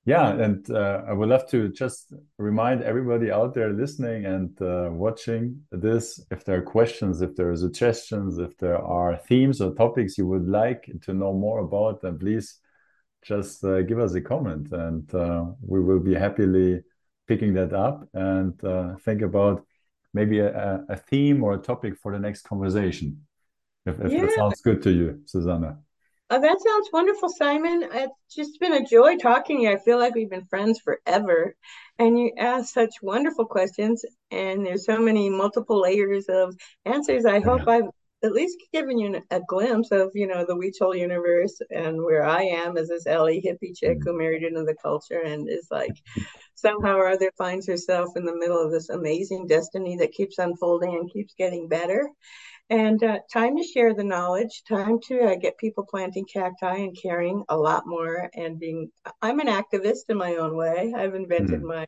yeah, 0.04 0.32
and 0.32 0.68
uh, 0.68 1.02
I 1.06 1.12
would 1.12 1.28
love 1.28 1.48
to 1.50 1.68
just 1.68 2.12
remind 2.36 2.82
everybody 2.82 3.30
out 3.30 3.54
there 3.54 3.72
listening 3.72 4.26
and 4.26 4.60
uh, 4.60 4.88
watching 4.90 5.62
this 5.70 6.20
if 6.32 6.44
there 6.44 6.58
are 6.58 6.62
questions, 6.62 7.22
if 7.22 7.36
there 7.36 7.50
are 7.50 7.56
suggestions, 7.56 8.38
if 8.38 8.56
there 8.58 8.78
are 8.78 9.16
themes 9.16 9.60
or 9.60 9.72
topics 9.74 10.18
you 10.18 10.26
would 10.26 10.48
like 10.48 10.90
to 11.02 11.14
know 11.14 11.32
more 11.32 11.60
about, 11.60 12.02
then 12.02 12.18
please 12.18 12.58
just 13.22 13.64
uh, 13.64 13.82
give 13.82 14.00
us 14.00 14.14
a 14.14 14.20
comment 14.20 14.72
and 14.72 15.14
uh, 15.14 15.44
we 15.60 15.80
will 15.80 16.00
be 16.00 16.14
happily 16.14 16.82
picking 17.28 17.54
that 17.54 17.72
up 17.72 18.04
and 18.12 18.62
uh, 18.64 18.96
think 19.04 19.22
about 19.22 19.64
maybe 20.12 20.40
a, 20.40 20.84
a, 20.88 20.96
theme 20.96 21.44
or 21.44 21.54
a 21.54 21.58
topic 21.58 21.96
for 21.96 22.12
the 22.12 22.18
next 22.18 22.42
conversation. 22.42 23.24
If, 23.86 24.00
if 24.00 24.12
yeah. 24.12 24.22
that 24.22 24.32
sounds 24.32 24.60
good 24.60 24.82
to 24.82 24.90
you, 24.90 25.20
Susanna. 25.26 25.78
Oh, 26.34 26.40
that 26.40 26.62
sounds 26.62 26.88
wonderful, 26.94 27.28
Simon. 27.28 27.86
It's 27.92 28.34
just 28.34 28.58
been 28.58 28.72
a 28.72 28.86
joy 28.86 29.18
talking 29.18 29.58
to 29.58 29.62
you. 29.64 29.70
I 29.72 29.76
feel 29.76 29.98
like 29.98 30.14
we've 30.14 30.30
been 30.30 30.46
friends 30.46 30.80
forever. 30.80 31.54
And 31.98 32.18
you 32.18 32.32
ask 32.38 32.72
such 32.72 32.94
wonderful 33.02 33.44
questions, 33.44 34.02
and 34.30 34.64
there's 34.64 34.86
so 34.86 34.98
many 34.98 35.28
multiple 35.28 35.82
layers 35.82 36.30
of 36.30 36.56
answers. 36.86 37.26
I 37.26 37.40
hope 37.40 37.68
I've 37.68 37.90
at 38.24 38.32
least 38.32 38.56
given 38.72 38.98
you 38.98 39.20
a 39.30 39.40
glimpse 39.46 39.90
of, 39.90 40.10
you 40.14 40.26
know, 40.26 40.46
the 40.46 40.54
Huichol 40.54 40.98
universe 40.98 41.60
and 41.70 42.02
where 42.02 42.24
I 42.24 42.44
am 42.44 42.78
as 42.78 42.88
this 42.88 43.06
Ellie 43.06 43.44
hippie 43.44 43.76
chick 43.76 43.98
who 44.02 44.16
married 44.16 44.42
into 44.42 44.64
the 44.64 44.76
culture 44.82 45.20
and 45.20 45.50
is 45.50 45.68
like 45.70 45.92
somehow 46.54 46.96
or 46.96 47.08
other 47.08 47.30
finds 47.36 47.66
herself 47.66 48.08
in 48.16 48.24
the 48.24 48.36
middle 48.36 48.58
of 48.64 48.70
this 48.70 48.88
amazing 48.88 49.48
destiny 49.48 49.96
that 49.96 50.12
keeps 50.12 50.38
unfolding 50.38 50.94
and 50.94 51.12
keeps 51.12 51.34
getting 51.34 51.68
better. 51.68 52.08
And 52.72 53.04
uh, 53.04 53.18
time 53.30 53.58
to 53.58 53.62
share 53.62 53.92
the 53.92 54.02
knowledge, 54.02 54.62
time 54.66 54.98
to 55.08 55.24
uh, 55.24 55.34
get 55.34 55.58
people 55.58 55.84
planting 55.84 56.24
cacti 56.24 56.76
and 56.76 56.96
caring 56.96 57.44
a 57.50 57.56
lot 57.58 57.86
more 57.86 58.30
and 58.34 58.58
being, 58.58 58.90
I'm 59.20 59.40
an 59.40 59.48
activist 59.48 60.08
in 60.08 60.16
my 60.16 60.36
own 60.36 60.56
way. 60.56 60.94
I've 60.96 61.14
invented 61.14 61.60
mm. 61.60 61.68
my 61.68 61.86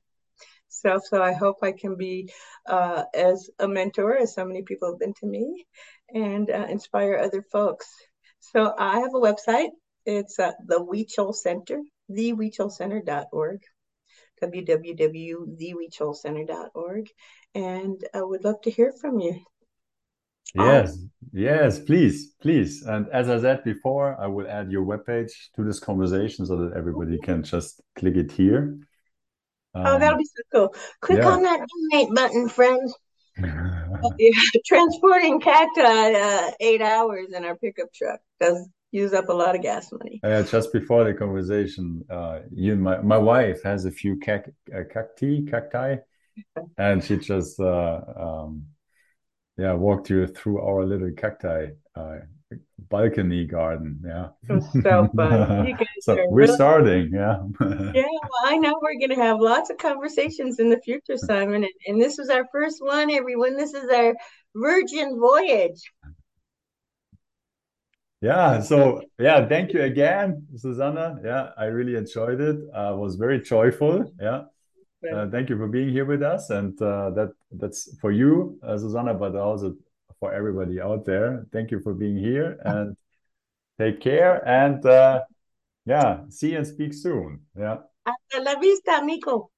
self. 0.68 1.06
So 1.06 1.22
I 1.22 1.32
hope 1.32 1.56
I 1.62 1.72
can 1.72 1.96
be 1.96 2.30
uh, 2.66 3.04
as 3.14 3.48
a 3.58 3.66
mentor 3.66 4.18
as 4.18 4.34
so 4.34 4.44
many 4.44 4.60
people 4.60 4.90
have 4.90 4.98
been 4.98 5.14
to 5.20 5.26
me 5.26 5.64
and 6.12 6.50
uh, 6.50 6.66
inspire 6.68 7.16
other 7.16 7.42
folks. 7.50 7.88
So 8.40 8.74
I 8.78 8.98
have 8.98 9.14
a 9.14 9.18
website. 9.18 9.70
It's 10.04 10.38
uh, 10.38 10.52
the 10.66 10.84
Huichol 10.84 11.34
Center, 11.34 11.80
thehuicholcenter.org, 12.10 13.62
www.thehuicholcenter.org. 14.42 17.08
And 17.54 18.04
I 18.12 18.20
would 18.20 18.44
love 18.44 18.60
to 18.64 18.70
hear 18.70 18.92
from 19.00 19.20
you. 19.20 19.40
Yes, 20.54 20.98
yes, 21.32 21.80
please, 21.80 22.34
please. 22.40 22.82
And 22.82 23.08
as 23.08 23.28
I 23.28 23.40
said 23.40 23.64
before, 23.64 24.16
I 24.20 24.26
will 24.26 24.48
add 24.48 24.70
your 24.70 24.84
webpage 24.84 25.32
to 25.56 25.64
this 25.64 25.80
conversation 25.80 26.46
so 26.46 26.56
that 26.56 26.76
everybody 26.76 27.18
can 27.18 27.42
just 27.42 27.80
click 27.96 28.16
it 28.16 28.30
here. 28.30 28.78
Um, 29.74 29.86
oh, 29.86 29.98
that'll 29.98 30.18
be 30.18 30.24
so 30.24 30.42
cool. 30.52 30.74
Click 31.00 31.18
yeah. 31.18 31.28
on 31.28 31.42
that 31.42 31.66
donate 31.90 32.14
button, 32.14 32.48
friends. 32.48 32.94
transporting 34.64 35.40
cacti 35.40 36.14
uh, 36.14 36.50
eight 36.60 36.80
hours 36.80 37.32
in 37.34 37.44
our 37.44 37.56
pickup 37.56 37.92
truck 37.92 38.20
does 38.40 38.68
use 38.92 39.12
up 39.12 39.28
a 39.28 39.32
lot 39.32 39.56
of 39.56 39.62
gas 39.62 39.90
money. 39.90 40.20
Yeah, 40.22 40.42
just 40.42 40.72
before 40.72 41.02
the 41.02 41.14
conversation, 41.14 42.04
uh, 42.08 42.40
you 42.52 42.76
my 42.76 42.98
my 42.98 43.18
wife 43.18 43.60
has 43.64 43.86
a 43.86 43.90
few 43.90 44.18
cac- 44.20 44.52
uh, 44.72 44.82
cacti, 44.88 45.44
cacti, 45.46 45.96
and 46.78 47.02
she 47.02 47.16
just 47.16 47.58
uh, 47.58 48.00
um, 48.16 48.66
yeah 49.56 49.72
walked 49.72 50.10
you 50.10 50.26
through 50.26 50.60
our 50.60 50.84
little 50.84 51.10
cacti 51.16 51.66
uh, 51.96 52.16
balcony 52.90 53.44
garden 53.44 54.00
yeah. 54.06 54.28
So 54.82 55.08
fun. 55.16 55.76
So 56.00 56.16
we're 56.28 56.42
really... 56.42 56.54
starting 56.54 57.10
yeah. 57.12 57.38
Yeah 57.60 58.02
well 58.32 58.44
i 58.46 58.56
know 58.56 58.78
we're 58.82 58.98
going 58.98 59.16
to 59.16 59.22
have 59.22 59.40
lots 59.40 59.70
of 59.70 59.78
conversations 59.78 60.58
in 60.58 60.68
the 60.70 60.80
future 60.80 61.16
simon 61.16 61.64
and, 61.64 61.72
and 61.86 62.00
this 62.00 62.16
was 62.18 62.28
our 62.30 62.46
first 62.52 62.78
one 62.80 63.10
everyone. 63.10 63.56
This 63.56 63.74
is 63.74 63.88
our 63.90 64.14
virgin 64.54 65.18
voyage. 65.18 65.80
Yeah 68.20 68.60
so 68.60 69.02
yeah 69.18 69.46
thank 69.46 69.72
you 69.72 69.82
again 69.82 70.46
susanna. 70.56 71.18
Yeah 71.24 71.50
i 71.56 71.66
really 71.66 71.96
enjoyed 71.96 72.40
it. 72.40 72.56
I 72.74 72.88
uh, 72.88 72.96
was 72.96 73.16
very 73.16 73.40
joyful 73.40 74.12
yeah 74.20 74.42
uh, 75.12 75.28
thank 75.30 75.48
you 75.48 75.56
for 75.56 75.66
being 75.68 75.90
here 75.90 76.04
with 76.04 76.22
us, 76.22 76.50
and 76.50 76.80
uh, 76.80 77.10
that 77.10 77.32
that's 77.52 77.96
for 78.00 78.12
you, 78.12 78.58
uh, 78.62 78.78
Susanna, 78.78 79.14
but 79.14 79.34
also 79.36 79.74
for 80.20 80.32
everybody 80.32 80.80
out 80.80 81.04
there. 81.04 81.46
Thank 81.52 81.70
you 81.70 81.80
for 81.80 81.94
being 81.94 82.16
here, 82.16 82.58
and 82.64 82.96
take 83.78 84.00
care. 84.00 84.46
And 84.46 84.84
uh, 84.84 85.22
yeah, 85.84 86.20
see 86.28 86.54
and 86.54 86.66
speak 86.66 86.94
soon. 86.94 87.40
Yeah. 87.58 87.78
Hasta 88.06 88.42
la 88.42 88.58
vista, 88.60 88.98
amigo. 88.98 89.50